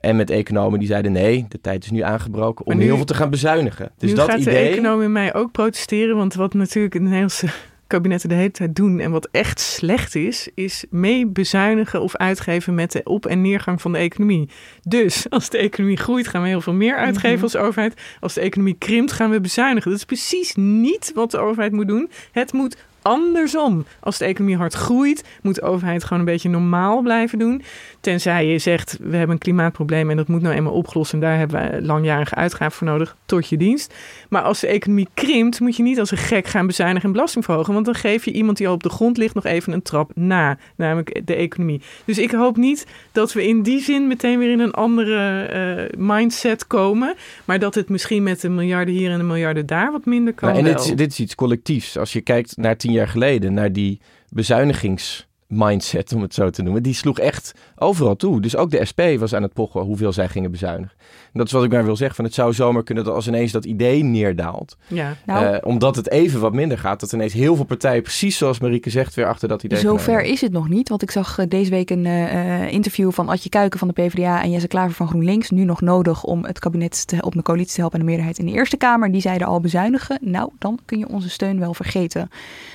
en 0.00 0.16
met 0.16 0.30
economen 0.30 0.78
die 0.78 0.88
zeiden 0.88 1.12
nee, 1.12 1.46
de 1.48 1.60
tijd 1.60 1.84
is 1.84 1.90
nu 1.90 2.00
aangebroken 2.00 2.66
om 2.66 2.78
heel 2.78 2.96
veel 2.96 3.04
te 3.04 3.14
gaan 3.14 3.30
bezuinigen. 3.30 3.90
Dus 3.98 4.10
nu 4.10 4.16
dat 4.16 4.30
gaat 4.30 4.38
idee... 4.38 4.54
de 4.54 4.70
econoom 4.70 5.02
in 5.02 5.12
mij 5.12 5.34
ook 5.34 5.52
protesteren, 5.52 6.16
want 6.16 6.34
wat 6.34 6.54
natuurlijk 6.54 6.94
in 6.94 7.00
de 7.00 7.06
Nederlandse 7.06 7.48
kabinetten 7.88 8.28
de 8.28 8.34
hele 8.34 8.50
tijd 8.50 8.76
doen. 8.76 9.00
En 9.00 9.10
wat 9.10 9.28
echt 9.30 9.60
slecht 9.60 10.14
is, 10.14 10.48
is 10.54 10.84
mee 10.90 11.26
bezuinigen 11.26 12.02
of 12.02 12.16
uitgeven 12.16 12.74
met 12.74 12.92
de 12.92 13.00
op- 13.04 13.26
en 13.26 13.40
neergang 13.40 13.80
van 13.80 13.92
de 13.92 13.98
economie. 13.98 14.48
Dus 14.82 15.30
als 15.30 15.50
de 15.50 15.58
economie 15.58 15.96
groeit, 15.96 16.28
gaan 16.28 16.42
we 16.42 16.48
heel 16.48 16.60
veel 16.60 16.72
meer 16.72 16.96
uitgeven 16.96 17.34
mhm. 17.34 17.42
als 17.42 17.56
overheid. 17.56 18.00
Als 18.20 18.34
de 18.34 18.40
economie 18.40 18.76
krimpt, 18.78 19.12
gaan 19.12 19.30
we 19.30 19.40
bezuinigen. 19.40 19.90
Dat 19.90 19.98
is 19.98 20.06
precies 20.06 20.54
niet 20.54 21.12
wat 21.14 21.30
de 21.30 21.38
overheid 21.38 21.72
moet 21.72 21.88
doen. 21.88 22.10
Het 22.32 22.52
moet 22.52 22.76
andersom. 23.08 23.84
Als 24.00 24.18
de 24.18 24.24
economie 24.24 24.56
hard 24.56 24.74
groeit, 24.74 25.24
moet 25.42 25.54
de 25.54 25.62
overheid 25.62 26.04
gewoon 26.04 26.18
een 26.18 26.24
beetje 26.24 26.48
normaal 26.48 27.02
blijven 27.02 27.38
doen. 27.38 27.62
Tenzij 28.00 28.46
je 28.46 28.58
zegt, 28.58 28.98
we 29.00 29.16
hebben 29.16 29.34
een 29.34 29.42
klimaatprobleem 29.42 30.10
en 30.10 30.16
dat 30.16 30.28
moet 30.28 30.42
nou 30.42 30.54
eenmaal 30.54 30.72
opgelost. 30.72 31.12
En 31.12 31.20
daar 31.20 31.38
hebben 31.38 31.70
we 31.70 31.82
langjarige 31.82 32.34
uitgaven 32.34 32.76
voor 32.76 32.86
nodig, 32.86 33.16
tot 33.26 33.48
je 33.48 33.56
dienst. 33.56 33.94
Maar 34.28 34.42
als 34.42 34.60
de 34.60 34.66
economie 34.66 35.08
krimpt, 35.14 35.60
moet 35.60 35.76
je 35.76 35.82
niet 35.82 35.98
als 35.98 36.10
een 36.10 36.18
gek 36.18 36.46
gaan 36.46 36.66
bezuinigen 36.66 37.06
en 37.06 37.12
belasting 37.12 37.44
verhogen. 37.44 37.74
Want 37.74 37.84
dan 37.84 37.94
geef 37.94 38.24
je 38.24 38.32
iemand 38.32 38.56
die 38.56 38.68
al 38.68 38.74
op 38.74 38.82
de 38.82 38.88
grond 38.88 39.16
ligt 39.16 39.34
nog 39.34 39.44
even 39.44 39.72
een 39.72 39.82
trap 39.82 40.10
na, 40.14 40.58
namelijk 40.76 41.20
de 41.24 41.34
economie. 41.34 41.80
Dus 42.04 42.18
ik 42.18 42.30
hoop 42.30 42.56
niet 42.56 42.86
dat 43.12 43.32
we 43.32 43.46
in 43.46 43.62
die 43.62 43.80
zin 43.80 44.06
meteen 44.06 44.38
weer 44.38 44.50
in 44.50 44.60
een 44.60 44.72
andere 44.72 45.88
uh, 45.96 46.06
mindset 46.06 46.66
komen. 46.66 47.14
Maar 47.44 47.58
dat 47.58 47.74
het 47.74 47.88
misschien 47.88 48.22
met 48.22 48.42
een 48.42 48.54
miljarden 48.54 48.94
hier 48.94 49.10
en 49.10 49.20
een 49.20 49.26
miljarden 49.26 49.66
daar 49.66 49.92
wat 49.92 50.04
minder 50.04 50.32
kan. 50.34 50.48
Nou, 50.48 50.58
en 50.58 50.72
dit 50.72 50.80
is, 50.80 50.90
dit 50.94 51.10
is 51.10 51.20
iets 51.20 51.34
collectiefs. 51.34 51.98
Als 51.98 52.12
je 52.12 52.20
kijkt 52.20 52.56
naar 52.56 52.76
tien 52.76 52.92
jaar 52.92 52.97
geleden, 53.06 53.54
naar 53.54 53.72
die 53.72 54.00
bezuinigings 54.28 55.27
mindset, 55.48 56.12
om 56.12 56.22
het 56.22 56.34
zo 56.34 56.50
te 56.50 56.62
noemen, 56.62 56.82
die 56.82 56.94
sloeg 56.94 57.18
echt 57.18 57.54
overal 57.76 58.16
toe. 58.16 58.40
Dus 58.40 58.56
ook 58.56 58.70
de 58.70 58.84
SP 58.90 59.00
was 59.18 59.34
aan 59.34 59.42
het 59.42 59.52
pochen 59.52 59.80
hoeveel 59.80 60.12
zij 60.12 60.28
gingen 60.28 60.50
bezuinigen. 60.50 60.96
En 60.98 61.38
dat 61.38 61.46
is 61.46 61.52
wat 61.52 61.64
ik 61.64 61.70
maar 61.70 61.84
wil 61.84 61.96
zeggen. 61.96 62.16
Van 62.16 62.24
het 62.24 62.34
zou 62.34 62.52
zomaar 62.52 62.82
kunnen 62.82 63.04
dat 63.04 63.14
als 63.14 63.26
ineens 63.28 63.52
dat 63.52 63.64
idee 63.64 64.02
neerdaalt. 64.02 64.76
Ja. 64.86 65.16
Nou, 65.26 65.54
uh, 65.54 65.58
omdat 65.62 65.96
het 65.96 66.10
even 66.10 66.40
wat 66.40 66.52
minder 66.52 66.78
gaat. 66.78 67.00
Dat 67.00 67.12
ineens 67.12 67.32
heel 67.32 67.56
veel 67.56 67.64
partijen, 67.64 68.02
precies 68.02 68.36
zoals 68.36 68.58
Marieke 68.58 68.90
zegt, 68.90 69.14
weer 69.14 69.26
achter 69.26 69.48
dat 69.48 69.62
idee 69.62 69.78
Zover 69.78 70.22
is 70.22 70.40
het 70.40 70.52
nog 70.52 70.68
niet. 70.68 70.88
Want 70.88 71.02
ik 71.02 71.10
zag 71.10 71.38
uh, 71.38 71.46
deze 71.48 71.70
week 71.70 71.90
een 71.90 72.04
uh, 72.04 72.72
interview 72.72 73.12
van 73.12 73.28
Adje 73.28 73.48
Kuiken 73.48 73.78
van 73.78 73.88
de 73.88 73.94
PvdA 73.94 74.42
en 74.42 74.50
Jesse 74.50 74.68
Klaver 74.68 74.94
van 74.94 75.08
GroenLinks. 75.08 75.50
Nu 75.50 75.64
nog 75.64 75.80
nodig 75.80 76.24
om 76.24 76.44
het 76.44 76.58
kabinet 76.58 77.06
te, 77.06 77.16
op 77.20 77.32
de 77.32 77.42
coalitie 77.42 77.74
te 77.74 77.80
helpen 77.80 77.98
en 77.98 78.04
de 78.04 78.10
meerderheid 78.10 78.38
in 78.38 78.46
de 78.46 78.52
Eerste 78.52 78.76
Kamer. 78.76 79.12
Die 79.12 79.20
zeiden 79.20 79.46
al 79.46 79.60
bezuinigen. 79.60 80.18
Nou, 80.20 80.50
dan 80.58 80.78
kun 80.84 80.98
je 80.98 81.08
onze 81.08 81.30
steun 81.30 81.58
wel 81.58 81.74
vergeten. 81.74 82.30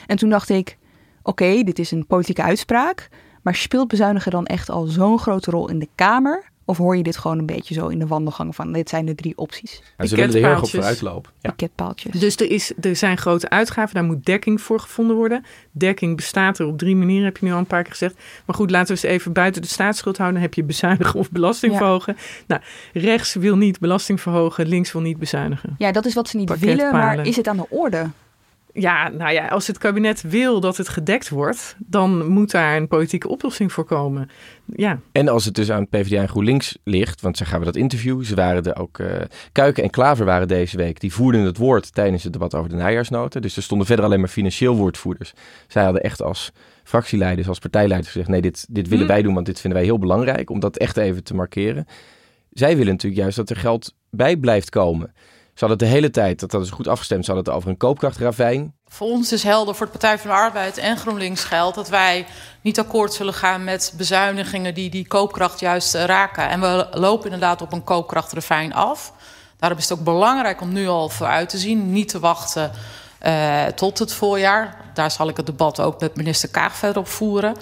En 0.08 0.18
toen 0.18 0.30
dacht 0.30 0.50
ik, 0.50 0.78
oké, 1.24 1.64
dit 1.64 1.80
is 1.80 1.92
een 1.92 2.06
politieke 2.06 2.42
uitspraak. 2.42 3.10
Maar 3.42 3.56
speelt 3.56 3.88
bezuinigen 3.88 4.32
dan 4.32 4.46
echt 4.46 4.70
al 4.70 4.86
zo'n 4.86 5.20
grote 5.20 5.52
rol 5.52 5.70
in 5.70 5.80
de 5.80 5.90
Kamer? 5.96 6.52
Of 6.66 6.78
hoor 6.78 6.98
je 6.98 7.04
dit 7.04 7.18
gewoon 7.18 7.38
een 7.38 7.46
beetje 7.46 7.74
zo 7.74 7.88
in 7.88 8.00
de 8.00 8.08
wandelgang 8.08 8.56
van 8.56 8.72
dit 8.72 8.90
zijn 8.90 9.06
de 9.06 9.16
drie 9.16 9.38
opties? 9.38 9.82
En 9.98 10.08
ze 10.08 10.16
willen 10.16 10.36
er 10.36 10.42
heel 10.42 10.50
erg 10.50 10.62
op 10.62 10.70
vooruitlopen. 10.70 11.32
Ja. 11.34 11.50
Pakketpaaltjes. 11.50 12.20
Dus 12.20 12.36
er, 12.36 12.52
is, 12.52 12.74
er 12.82 12.96
zijn 12.96 13.18
grote 13.18 13.50
uitgaven, 13.50 13.94
daar 13.94 14.04
moet 14.04 14.26
dekking 14.26 14.62
voor 14.62 14.80
gevonden 14.80 15.16
worden. 15.16 15.46
Dekking 15.72 16.16
bestaat 16.16 16.60
er 16.60 16.66
op 16.66 16.78
drie 16.78 16.96
manieren, 16.96 17.26
heb 17.26 17.38
je 17.38 17.46
nu 17.46 17.52
al 17.52 17.58
een 17.58 17.68
paar 17.68 17.84
keer 17.84 17.92
gezegd. 17.92 18.16
Maar 18.46 18.56
goed, 18.56 18.72
laten 18.72 18.96
we 18.96 19.02
eens 19.02 19.12
even 19.12 19.34
buiten 19.34 19.62
de 19.62 19.68
staatsschuld 19.68 20.18
houden. 20.18 20.40
Dan 20.40 20.50
heb 20.50 20.58
je 20.58 20.64
bezuinigen 20.64 21.20
of 21.20 21.32
belasting 21.32 21.76
verhogen. 21.76 22.18
Nou, 22.48 22.62
rechts 22.94 23.34
wil 23.34 23.56
niet 23.56 23.80
belasting 23.80 24.22
verhogen, 24.22 24.68
links 24.68 24.92
wil 24.92 25.02
niet 25.02 25.18
bezuinigen. 25.18 25.76
Ja, 25.78 25.92
dat 25.92 26.06
is 26.06 26.14
wat 26.14 26.30
ze 26.30 26.38
niet 26.38 26.60
willen, 26.60 26.92
maar 26.92 27.26
is 27.26 27.36
het 27.36 27.48
aan 27.48 27.58
de 27.58 27.70
orde? 27.70 28.10
Ja, 28.74 29.10
nou 29.10 29.32
ja, 29.32 29.48
als 29.48 29.68
het 29.68 29.78
kabinet 29.78 30.22
wil 30.22 30.60
dat 30.60 30.78
het 30.78 30.90
gedekt 30.90 31.30
wordt, 31.30 31.76
dan 31.80 32.28
moet 32.28 32.52
daar 32.52 32.78
een 32.78 32.88
politieke 32.88 33.28
oplossing 33.28 33.72
voor 33.72 33.86
komen. 33.86 34.30
Ja. 34.66 35.00
En 35.12 35.28
als 35.28 35.46
het 35.46 35.56
dus 35.56 35.72
aan 35.72 35.88
PvdA 35.88 36.22
en 36.22 36.30
GroenLinks 36.30 36.78
ligt, 36.84 37.22
want 37.22 37.38
ze 37.38 37.46
gaan 37.46 37.60
we 37.60 37.66
dat 37.66 37.76
interview, 37.76 38.24
ze 38.24 38.36
waren 38.36 38.64
er 38.64 38.80
ook, 38.80 38.98
uh, 38.98 39.08
Kuiken 39.52 39.84
en 39.84 39.90
Klaver 39.90 40.26
waren 40.26 40.48
deze 40.48 40.78
week, 40.78 41.00
die 41.00 41.14
voerden 41.14 41.42
het 41.42 41.58
woord 41.58 41.94
tijdens 41.94 42.24
het 42.24 42.34
debat 42.34 42.56
over 42.56 42.70
de 42.70 42.76
najaarsnoten. 42.76 43.42
Dus 43.42 43.56
er 43.56 43.64
stonden 43.64 43.88
verder 43.88 44.06
alleen 44.06 44.20
maar 44.20 44.30
financieel 44.30 44.76
woordvoerders. 44.76 45.34
Zij 45.68 45.84
hadden 45.84 46.04
echt 46.04 46.22
als 46.22 46.52
fractieleiders, 46.84 47.48
als 47.48 47.60
partijleiders 47.60 48.12
gezegd, 48.12 48.30
nee, 48.30 48.42
dit, 48.42 48.66
dit 48.70 48.88
willen 48.88 49.06
hmm. 49.06 49.14
wij 49.14 49.22
doen, 49.22 49.34
want 49.34 49.46
dit 49.46 49.60
vinden 49.60 49.80
wij 49.80 49.88
heel 49.88 50.00
belangrijk, 50.00 50.50
om 50.50 50.60
dat 50.60 50.78
echt 50.78 50.98
even 50.98 51.24
te 51.24 51.36
markeren. 51.36 51.86
Zij 52.52 52.78
willen 52.78 52.92
natuurlijk 52.92 53.22
juist 53.22 53.38
dat 53.38 53.50
er 53.50 53.56
geld 53.56 53.96
bij 54.10 54.38
blijft 54.38 54.70
komen. 54.70 55.14
Ze 55.54 55.66
hadden 55.66 55.78
de 55.78 55.94
hele 55.94 56.10
tijd, 56.10 56.40
dat, 56.40 56.52
dat 56.52 56.62
is 56.62 56.70
goed 56.70 56.88
afgestemd, 56.88 57.26
ze 57.26 57.32
hadden 57.32 57.54
het 57.54 57.62
over 57.62 57.72
een 57.72 57.78
koopkrachtravijn. 57.78 58.76
Voor 58.88 59.08
ons 59.08 59.32
is 59.32 59.44
helder, 59.44 59.76
voor 59.76 59.86
de 59.86 59.92
Partij 59.92 60.20
van 60.20 60.30
de 60.30 60.36
Arbeid 60.36 60.78
en 60.78 60.98
GroenLinks 60.98 61.44
geldt... 61.44 61.76
dat 61.76 61.90
wij 61.90 62.26
niet 62.62 62.80
akkoord 62.80 63.14
zullen 63.14 63.34
gaan 63.34 63.64
met 63.64 63.94
bezuinigingen 63.98 64.74
die 64.74 64.90
die 64.90 65.08
koopkracht 65.08 65.60
juist 65.60 65.96
uh, 65.96 66.04
raken. 66.04 66.50
En 66.50 66.62
we 66.62 66.88
lopen 66.92 67.26
inderdaad 67.26 67.62
op 67.62 67.74
een 67.74 67.84
koopkrachtravijn 67.84 68.74
af. 68.74 69.14
Daarom 69.58 69.78
is 69.78 69.90
het 69.90 69.98
ook 69.98 70.06
belangrijk 70.06 70.62
om 70.62 70.74
nu 70.74 70.88
al 70.88 71.10
vooruit 71.10 71.50
te 71.50 71.58
zien. 71.58 71.92
Niet 71.92 72.10
te 72.10 72.20
wachten 72.20 72.72
uh, 73.26 73.66
tot 73.66 74.00
het 74.00 74.14
voorjaar. 74.14 74.78
Daar 74.94 75.12
zal 75.12 75.30
ik 75.30 75.38
het 75.38 75.46
debat 75.46 75.80
ook 75.80 76.00
met 76.00 76.16
minister 76.16 76.50
Kaag 76.50 76.76
verder 76.76 76.98
op 76.98 77.08
voeren. 77.08 77.56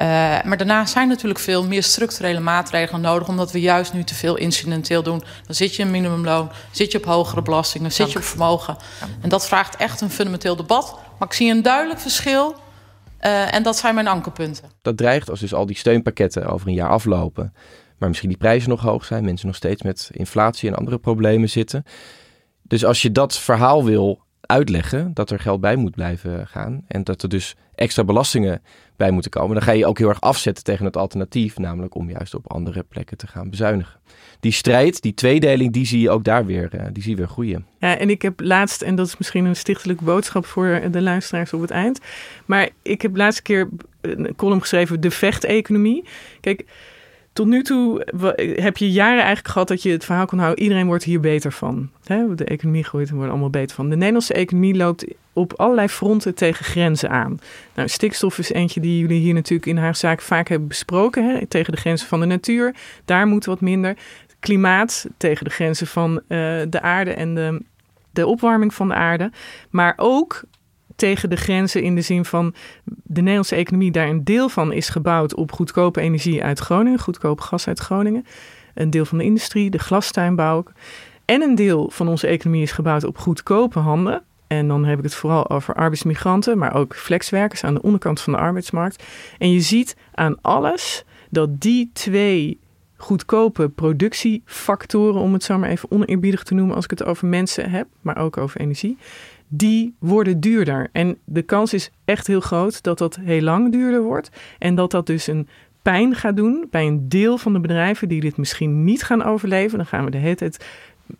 Uh, 0.00 0.06
maar 0.42 0.56
daarna 0.56 0.86
zijn 0.86 1.08
natuurlijk 1.08 1.40
veel 1.40 1.66
meer 1.66 1.82
structurele 1.82 2.40
maatregelen 2.40 3.00
nodig, 3.00 3.28
omdat 3.28 3.52
we 3.52 3.60
juist 3.60 3.92
nu 3.92 4.04
te 4.04 4.14
veel 4.14 4.36
incidenteel 4.36 5.02
doen. 5.02 5.22
Dan 5.46 5.54
zit 5.54 5.74
je 5.74 5.82
in 5.82 5.90
minimumloon, 5.90 6.50
zit 6.70 6.92
je 6.92 6.98
op 6.98 7.04
hogere 7.04 7.42
belastingen, 7.42 7.92
zit 7.92 8.12
je 8.12 8.18
op 8.18 8.24
vermogen. 8.24 8.76
En 9.20 9.28
dat 9.28 9.46
vraagt 9.46 9.76
echt 9.76 10.00
een 10.00 10.10
fundamenteel 10.10 10.56
debat. 10.56 10.98
Maar 11.18 11.28
ik 11.28 11.34
zie 11.34 11.50
een 11.50 11.62
duidelijk 11.62 12.00
verschil. 12.00 12.54
Uh, 13.20 13.54
en 13.54 13.62
dat 13.62 13.76
zijn 13.76 13.94
mijn 13.94 14.08
ankerpunten. 14.08 14.64
Dat 14.82 14.96
dreigt 14.96 15.30
als 15.30 15.40
dus 15.40 15.54
al 15.54 15.66
die 15.66 15.76
steunpakketten 15.76 16.46
over 16.46 16.68
een 16.68 16.74
jaar 16.74 16.90
aflopen. 16.90 17.54
Maar 17.98 18.08
misschien 18.08 18.28
die 18.28 18.38
prijzen 18.38 18.68
nog 18.68 18.80
hoog 18.80 19.04
zijn, 19.04 19.24
mensen 19.24 19.46
nog 19.46 19.56
steeds 19.56 19.82
met 19.82 20.10
inflatie 20.12 20.68
en 20.68 20.76
andere 20.76 20.98
problemen 20.98 21.48
zitten. 21.48 21.84
Dus 22.62 22.84
als 22.84 23.02
je 23.02 23.12
dat 23.12 23.38
verhaal 23.38 23.84
wil 23.84 24.22
uitleggen, 24.40 25.14
dat 25.14 25.30
er 25.30 25.40
geld 25.40 25.60
bij 25.60 25.76
moet 25.76 25.94
blijven 25.94 26.46
gaan 26.46 26.84
en 26.86 27.04
dat 27.04 27.22
er 27.22 27.28
dus 27.28 27.56
extra 27.74 28.04
belastingen 28.04 28.62
bij 29.00 29.10
moeten 29.10 29.30
komen, 29.30 29.54
dan 29.54 29.64
ga 29.64 29.72
je 29.72 29.86
ook 29.86 29.98
heel 29.98 30.08
erg 30.08 30.20
afzetten 30.20 30.64
tegen 30.64 30.84
het 30.84 30.96
alternatief, 30.96 31.58
namelijk 31.58 31.94
om 31.94 32.10
juist 32.10 32.34
op 32.34 32.52
andere 32.52 32.84
plekken 32.88 33.16
te 33.16 33.26
gaan 33.26 33.50
bezuinigen. 33.50 34.00
Die 34.40 34.52
strijd, 34.52 35.02
die 35.02 35.14
tweedeling, 35.14 35.72
die 35.72 35.86
zie 35.86 36.00
je 36.00 36.10
ook 36.10 36.24
daar 36.24 36.46
weer, 36.46 36.70
uh, 36.74 36.82
die 36.92 37.02
zie 37.02 37.12
je 37.12 37.16
weer 37.16 37.28
groeien. 37.28 37.66
Ja, 37.78 37.98
en 37.98 38.10
ik 38.10 38.22
heb 38.22 38.40
laatst, 38.40 38.82
en 38.82 38.94
dat 38.94 39.06
is 39.06 39.16
misschien 39.16 39.44
een 39.44 39.56
stichtelijke 39.56 40.04
boodschap 40.04 40.46
voor 40.46 40.80
de 40.90 41.02
luisteraars 41.02 41.52
op 41.52 41.60
het 41.60 41.70
eind, 41.70 42.00
maar 42.46 42.68
ik 42.82 43.02
heb 43.02 43.16
laatste 43.16 43.42
keer 43.42 43.68
een 44.00 44.34
column 44.36 44.60
geschreven, 44.60 45.00
de 45.00 45.10
vechteconomie. 45.10 46.04
Kijk, 46.40 46.64
tot 47.32 47.46
nu 47.46 47.62
toe 47.62 48.06
heb 48.56 48.76
je 48.76 48.90
jaren 48.90 49.18
eigenlijk 49.18 49.48
gehad 49.48 49.68
dat 49.68 49.82
je 49.82 49.90
het 49.90 50.04
verhaal 50.04 50.26
kon 50.26 50.38
houden: 50.38 50.62
iedereen 50.62 50.86
wordt 50.86 51.04
hier 51.04 51.20
beter 51.20 51.52
van. 51.52 51.90
De 52.04 52.44
economie 52.44 52.84
groeit 52.84 53.04
en 53.04 53.10
we 53.10 53.16
worden 53.16 53.32
allemaal 53.32 53.60
beter 53.60 53.76
van. 53.76 53.90
De 53.90 53.96
Nederlandse 53.96 54.34
economie 54.34 54.76
loopt 54.76 55.04
op 55.32 55.52
allerlei 55.52 55.88
fronten 55.88 56.34
tegen 56.34 56.64
grenzen 56.64 57.10
aan. 57.10 57.38
Nou, 57.74 57.88
stikstof 57.88 58.38
is 58.38 58.52
eentje 58.52 58.80
die 58.80 58.98
jullie 58.98 59.20
hier 59.20 59.34
natuurlijk 59.34 59.66
in 59.66 59.76
haar 59.76 59.96
zaak 59.96 60.20
vaak 60.20 60.48
hebben 60.48 60.68
besproken. 60.68 61.24
Hè? 61.24 61.46
Tegen 61.46 61.72
de 61.72 61.78
grenzen 61.78 62.08
van 62.08 62.20
de 62.20 62.26
natuur. 62.26 62.74
Daar 63.04 63.26
moet 63.26 63.44
wat 63.44 63.60
minder. 63.60 63.96
Klimaat 64.40 65.06
tegen 65.16 65.44
de 65.44 65.50
grenzen 65.50 65.86
van 65.86 66.12
uh, 66.14 66.18
de 66.68 66.80
aarde 66.80 67.12
en 67.12 67.34
de 67.34 67.60
de 68.10 68.26
opwarming 68.26 68.74
van 68.74 68.88
de 68.88 68.94
aarde, 68.94 69.30
maar 69.70 69.94
ook 69.96 70.42
tegen 71.00 71.30
de 71.30 71.36
grenzen 71.36 71.82
in 71.82 71.94
de 71.94 72.00
zin 72.00 72.24
van 72.24 72.54
de 72.84 73.20
Nederlandse 73.20 73.54
economie, 73.54 73.90
daar 73.90 74.08
een 74.08 74.24
deel 74.24 74.48
van 74.48 74.72
is 74.72 74.88
gebouwd 74.88 75.34
op 75.34 75.52
goedkope 75.52 76.00
energie 76.00 76.44
uit 76.44 76.58
Groningen, 76.58 76.98
goedkoop 76.98 77.40
gas 77.40 77.66
uit 77.66 77.78
Groningen. 77.78 78.26
Een 78.74 78.90
deel 78.90 79.04
van 79.04 79.18
de 79.18 79.24
industrie, 79.24 79.70
de 79.70 79.78
glastuinbouw. 79.78 80.64
En 81.24 81.42
een 81.42 81.54
deel 81.54 81.90
van 81.90 82.08
onze 82.08 82.26
economie 82.26 82.62
is 82.62 82.72
gebouwd 82.72 83.04
op 83.04 83.18
goedkope 83.18 83.78
handen. 83.78 84.22
En 84.46 84.68
dan 84.68 84.84
heb 84.84 84.98
ik 84.98 85.04
het 85.04 85.14
vooral 85.14 85.50
over 85.50 85.74
arbeidsmigranten, 85.74 86.58
maar 86.58 86.74
ook 86.74 86.96
flexwerkers 86.96 87.64
aan 87.64 87.74
de 87.74 87.82
onderkant 87.82 88.20
van 88.20 88.32
de 88.32 88.38
arbeidsmarkt. 88.38 89.04
En 89.38 89.52
je 89.52 89.60
ziet 89.60 89.96
aan 90.14 90.40
alles 90.40 91.04
dat 91.30 91.60
die 91.60 91.90
twee 91.92 92.58
goedkope 92.96 93.68
productiefactoren, 93.68 95.20
om 95.20 95.32
het 95.32 95.44
zo 95.44 95.58
maar 95.58 95.68
even 95.68 95.90
oneerbiedig 95.90 96.42
te 96.42 96.54
noemen 96.54 96.74
als 96.74 96.84
ik 96.84 96.90
het 96.90 97.04
over 97.04 97.26
mensen 97.26 97.70
heb, 97.70 97.86
maar 98.00 98.16
ook 98.16 98.36
over 98.36 98.60
energie, 98.60 98.98
die 99.52 99.94
worden 99.98 100.40
duurder. 100.40 100.88
En 100.92 101.18
de 101.24 101.42
kans 101.42 101.74
is 101.74 101.90
echt 102.04 102.26
heel 102.26 102.40
groot 102.40 102.82
dat 102.82 102.98
dat 102.98 103.18
heel 103.20 103.40
lang 103.40 103.72
duurder 103.72 104.02
wordt 104.02 104.30
en 104.58 104.74
dat 104.74 104.90
dat 104.90 105.06
dus 105.06 105.26
een 105.26 105.48
pijn 105.82 106.14
gaat 106.14 106.36
doen 106.36 106.66
bij 106.70 106.86
een 106.86 107.08
deel 107.08 107.38
van 107.38 107.52
de 107.52 107.60
bedrijven 107.60 108.08
die 108.08 108.20
dit 108.20 108.36
misschien 108.36 108.84
niet 108.84 109.02
gaan 109.02 109.24
overleven. 109.24 109.78
Dan 109.78 109.86
gaan 109.86 110.04
we 110.04 110.10
de 110.10 110.18
hele 110.18 110.34
tijd 110.34 110.66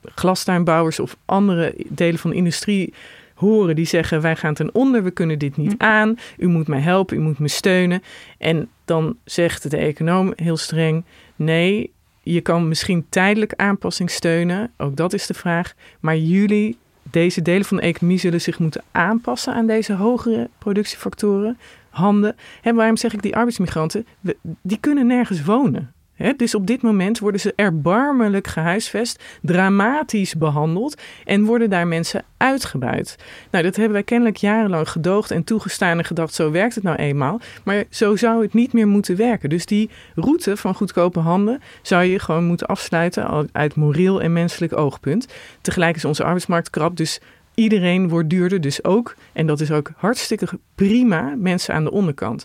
glastuinbouwers 0.04 1.00
of 1.00 1.16
andere 1.24 1.74
delen 1.88 2.18
van 2.18 2.30
de 2.30 2.36
industrie 2.36 2.92
horen 3.34 3.76
die 3.76 3.86
zeggen: 3.86 4.20
Wij 4.20 4.36
gaan 4.36 4.54
ten 4.54 4.74
onder, 4.74 5.02
we 5.02 5.10
kunnen 5.10 5.38
dit 5.38 5.56
niet 5.56 5.74
hm. 5.78 5.82
aan. 5.84 6.18
U 6.38 6.46
moet 6.46 6.68
mij 6.68 6.80
helpen, 6.80 7.16
u 7.16 7.20
moet 7.20 7.38
me 7.38 7.48
steunen. 7.48 8.02
En 8.38 8.68
dan 8.84 9.16
zegt 9.24 9.70
de 9.70 9.76
econoom 9.76 10.32
heel 10.36 10.56
streng: 10.56 11.04
Nee, 11.36 11.92
je 12.22 12.40
kan 12.40 12.68
misschien 12.68 13.06
tijdelijk 13.08 13.52
aanpassing 13.56 14.10
steunen. 14.10 14.70
Ook 14.76 14.96
dat 14.96 15.12
is 15.12 15.26
de 15.26 15.34
vraag. 15.34 15.74
Maar 16.00 16.16
jullie, 16.16 16.76
deze 17.10 17.42
delen 17.42 17.64
van 17.64 17.76
de 17.76 17.82
economie, 17.82 18.18
zullen 18.18 18.40
zich 18.40 18.58
moeten 18.58 18.82
aanpassen 18.90 19.54
aan 19.54 19.66
deze 19.66 19.92
hogere 19.92 20.48
productiefactoren. 20.58 21.58
Handen. 21.90 22.36
En 22.62 22.74
waarom 22.74 22.96
zeg 22.96 23.12
ik 23.12 23.22
die 23.22 23.36
arbeidsmigranten? 23.36 24.06
Die 24.62 24.78
kunnen 24.80 25.06
nergens 25.06 25.44
wonen 25.44 25.92
dus 26.36 26.54
op 26.54 26.66
dit 26.66 26.82
moment 26.82 27.18
worden 27.18 27.40
ze 27.40 27.52
erbarmelijk 27.56 28.46
gehuisvest, 28.46 29.22
dramatisch 29.42 30.34
behandeld 30.34 31.00
en 31.24 31.44
worden 31.44 31.70
daar 31.70 31.86
mensen 31.86 32.24
uitgebuit. 32.36 33.16
Nou, 33.50 33.64
dat 33.64 33.76
hebben 33.76 33.92
wij 33.92 34.02
kennelijk 34.02 34.36
jarenlang 34.36 34.88
gedoogd 34.88 35.30
en 35.30 35.44
toegestaan 35.44 35.98
en 35.98 36.04
gedacht, 36.04 36.34
zo 36.34 36.50
werkt 36.50 36.74
het 36.74 36.84
nou 36.84 36.96
eenmaal. 36.96 37.40
Maar 37.64 37.84
zo 37.90 38.16
zou 38.16 38.42
het 38.42 38.54
niet 38.54 38.72
meer 38.72 38.88
moeten 38.88 39.16
werken. 39.16 39.48
Dus 39.48 39.66
die 39.66 39.90
route 40.14 40.56
van 40.56 40.74
goedkope 40.74 41.18
handen 41.18 41.60
zou 41.82 42.04
je 42.04 42.18
gewoon 42.18 42.44
moeten 42.44 42.66
afsluiten 42.66 43.48
uit 43.52 43.74
moreel 43.74 44.22
en 44.22 44.32
menselijk 44.32 44.76
oogpunt. 44.76 45.26
Tegelijk 45.60 45.96
is 45.96 46.04
onze 46.04 46.24
arbeidsmarkt 46.24 46.70
krap, 46.70 46.96
dus 46.96 47.20
iedereen 47.54 48.08
wordt 48.08 48.30
duurder. 48.30 48.60
Dus 48.60 48.84
ook, 48.84 49.14
en 49.32 49.46
dat 49.46 49.60
is 49.60 49.70
ook 49.70 49.90
hartstikke 49.96 50.48
prima, 50.74 51.34
mensen 51.36 51.74
aan 51.74 51.84
de 51.84 51.90
onderkant. 51.90 52.44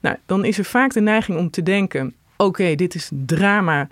Nou, 0.00 0.16
dan 0.26 0.44
is 0.44 0.58
er 0.58 0.64
vaak 0.64 0.92
de 0.92 1.00
neiging 1.00 1.38
om 1.38 1.50
te 1.50 1.62
denken 1.62 2.14
oké, 2.36 2.74
dit 2.74 2.94
is 2.94 3.10
drama. 3.12 3.88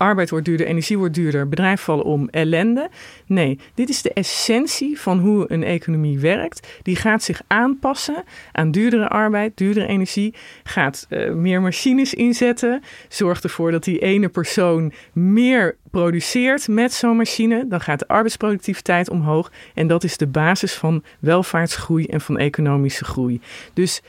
Arbeid 0.00 0.30
wordt 0.30 0.44
duurder, 0.44 0.66
energie 0.66 0.98
wordt 0.98 1.14
duurder, 1.14 1.48
bedrijven 1.48 1.84
vallen 1.84 2.04
om, 2.04 2.28
ellende. 2.28 2.90
Nee, 3.26 3.58
dit 3.74 3.88
is 3.88 4.02
de 4.02 4.12
essentie 4.12 5.00
van 5.00 5.18
hoe 5.18 5.44
een 5.48 5.62
economie 5.62 6.18
werkt. 6.18 6.68
Die 6.82 6.96
gaat 6.96 7.22
zich 7.22 7.42
aanpassen 7.46 8.24
aan 8.52 8.70
duurdere 8.70 9.08
arbeid, 9.08 9.56
duurdere 9.56 9.86
energie, 9.86 10.34
gaat 10.62 11.06
uh, 11.08 11.32
meer 11.32 11.62
machines 11.62 12.14
inzetten, 12.14 12.82
zorgt 13.08 13.44
ervoor 13.44 13.70
dat 13.70 13.84
die 13.84 13.98
ene 13.98 14.28
persoon 14.28 14.92
meer 15.12 15.76
produceert 15.90 16.68
met 16.68 16.92
zo'n 16.92 17.16
machine. 17.16 17.64
Dan 17.68 17.80
gaat 17.80 17.98
de 17.98 18.08
arbeidsproductiviteit 18.08 19.10
omhoog 19.10 19.52
en 19.74 19.86
dat 19.86 20.04
is 20.04 20.16
de 20.16 20.26
basis 20.26 20.74
van 20.74 21.04
welvaartsgroei 21.18 22.04
en 22.04 22.20
van 22.20 22.38
economische 22.38 23.04
groei. 23.04 23.40
Dus 23.74 24.02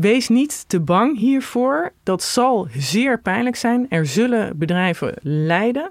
Wees 0.00 0.28
niet 0.28 0.68
te 0.68 0.80
bang 0.80 1.18
hiervoor. 1.18 1.92
Dat 2.02 2.22
zal 2.22 2.68
zeer 2.76 3.20
pijnlijk 3.20 3.56
zijn. 3.56 3.86
Er 3.88 4.06
zullen 4.06 4.58
bedrijven 4.58 5.14
lijden. 5.22 5.90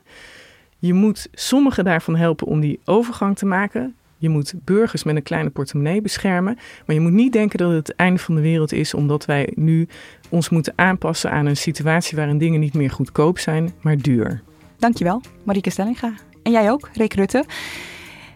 Je 0.80 0.93
moet 0.93 1.28
sommigen 1.34 1.84
daarvan 1.84 2.16
helpen 2.16 2.47
om 2.47 2.60
die 2.60 2.80
overgang 2.84 3.38
te 3.38 3.45
maken. 3.45 3.95
Je 4.18 4.30
moet 4.30 4.53
burgers 4.64 5.03
met 5.03 5.16
een 5.16 5.24
kleine 5.24 5.49
portemonnee 5.49 6.01
beschermen. 6.01 6.58
Maar 6.86 6.95
je 6.95 7.01
moet 7.01 7.12
niet 7.12 7.34
denken 7.34 7.58
dat 7.58 7.72
het 7.72 7.88
het 7.88 7.95
einde 7.95 8.20
van 8.20 8.36
de 8.36 8.41
wereld 8.41 8.72
is, 8.72 8.93
omdat 8.93 9.26
wij 9.26 9.51
nu 9.56 9.88
ons 10.30 10.49
moeten 10.49 10.74
aanpassen 10.76 11.32
aan 11.32 11.45
een 11.45 11.58
situatie 11.58 12.18
waarin 12.18 12.38
dingen 12.38 12.60
niet 12.60 12.74
meer 12.74 12.91
goedkoop 12.91 13.39
zijn, 13.39 13.74
maar 13.82 13.97
duur. 13.97 14.41
Dankjewel, 14.78 15.22
Marieke 15.43 15.70
Stellinga. 15.70 16.14
En 16.43 16.51
jij 16.51 16.72
ook, 16.72 16.89
Rick 16.93 17.14
Rutte. 17.14 17.45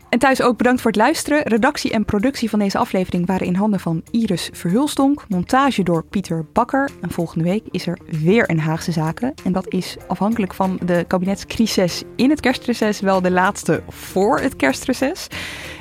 En 0.09 0.19
thuis 0.19 0.41
ook 0.41 0.57
bedankt 0.57 0.81
voor 0.81 0.91
het 0.91 0.99
luisteren. 0.99 1.41
Redactie 1.41 1.91
en 1.91 2.05
productie 2.05 2.49
van 2.49 2.59
deze 2.59 2.77
aflevering 2.77 3.25
waren 3.25 3.47
in 3.47 3.55
handen 3.55 3.79
van 3.79 4.03
Iris 4.11 4.49
Verhulstonk. 4.53 5.25
Montage 5.27 5.83
door 5.83 6.03
Pieter 6.03 6.45
Bakker. 6.53 6.89
En 7.01 7.11
volgende 7.11 7.43
week 7.43 7.63
is 7.71 7.87
er 7.87 7.97
weer 8.21 8.49
een 8.49 8.59
Haagse 8.59 8.91
Zaken. 8.91 9.33
En 9.43 9.51
dat 9.51 9.73
is 9.73 9.97
afhankelijk 10.07 10.53
van 10.53 10.79
de 10.85 11.05
kabinetscrisis 11.07 12.03
in 12.15 12.29
het 12.29 12.39
kerstreces 12.39 12.99
wel 12.99 13.21
de 13.21 13.31
laatste 13.31 13.83
voor 13.89 14.39
het 14.39 14.55
kerstreces. 14.55 15.27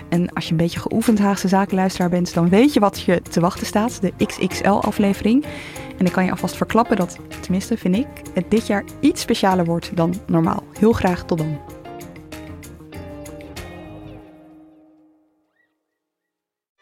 En 0.09 0.33
als 0.33 0.45
je 0.45 0.51
een 0.51 0.57
beetje 0.57 0.81
geoefend 0.81 1.19
Haagse 1.19 1.49
Zakenluisteraar 1.49 2.11
bent, 2.11 2.35
dan 2.35 2.49
weet 2.49 2.73
je 2.73 2.81
wat 2.81 3.01
je 3.01 3.23
te 3.23 3.41
wachten 3.41 3.67
staat. 3.67 4.01
De 4.01 4.13
XXL-aflevering. 4.27 5.45
En 5.99 6.07
ik 6.07 6.13
kan 6.13 6.25
je 6.25 6.31
alvast 6.31 6.57
verklappen 6.57 6.97
dat, 6.97 7.19
tenminste 7.41 7.77
vind 7.77 7.97
ik, 7.97 8.07
het 8.35 8.51
dit 8.51 8.67
jaar 8.67 8.85
iets 9.01 9.21
specialer 9.21 9.65
wordt 9.65 9.97
dan 9.97 10.15
normaal. 10.27 10.63
Heel 10.79 10.93
graag 10.93 11.25
tot 11.25 11.39
dan. 11.39 11.78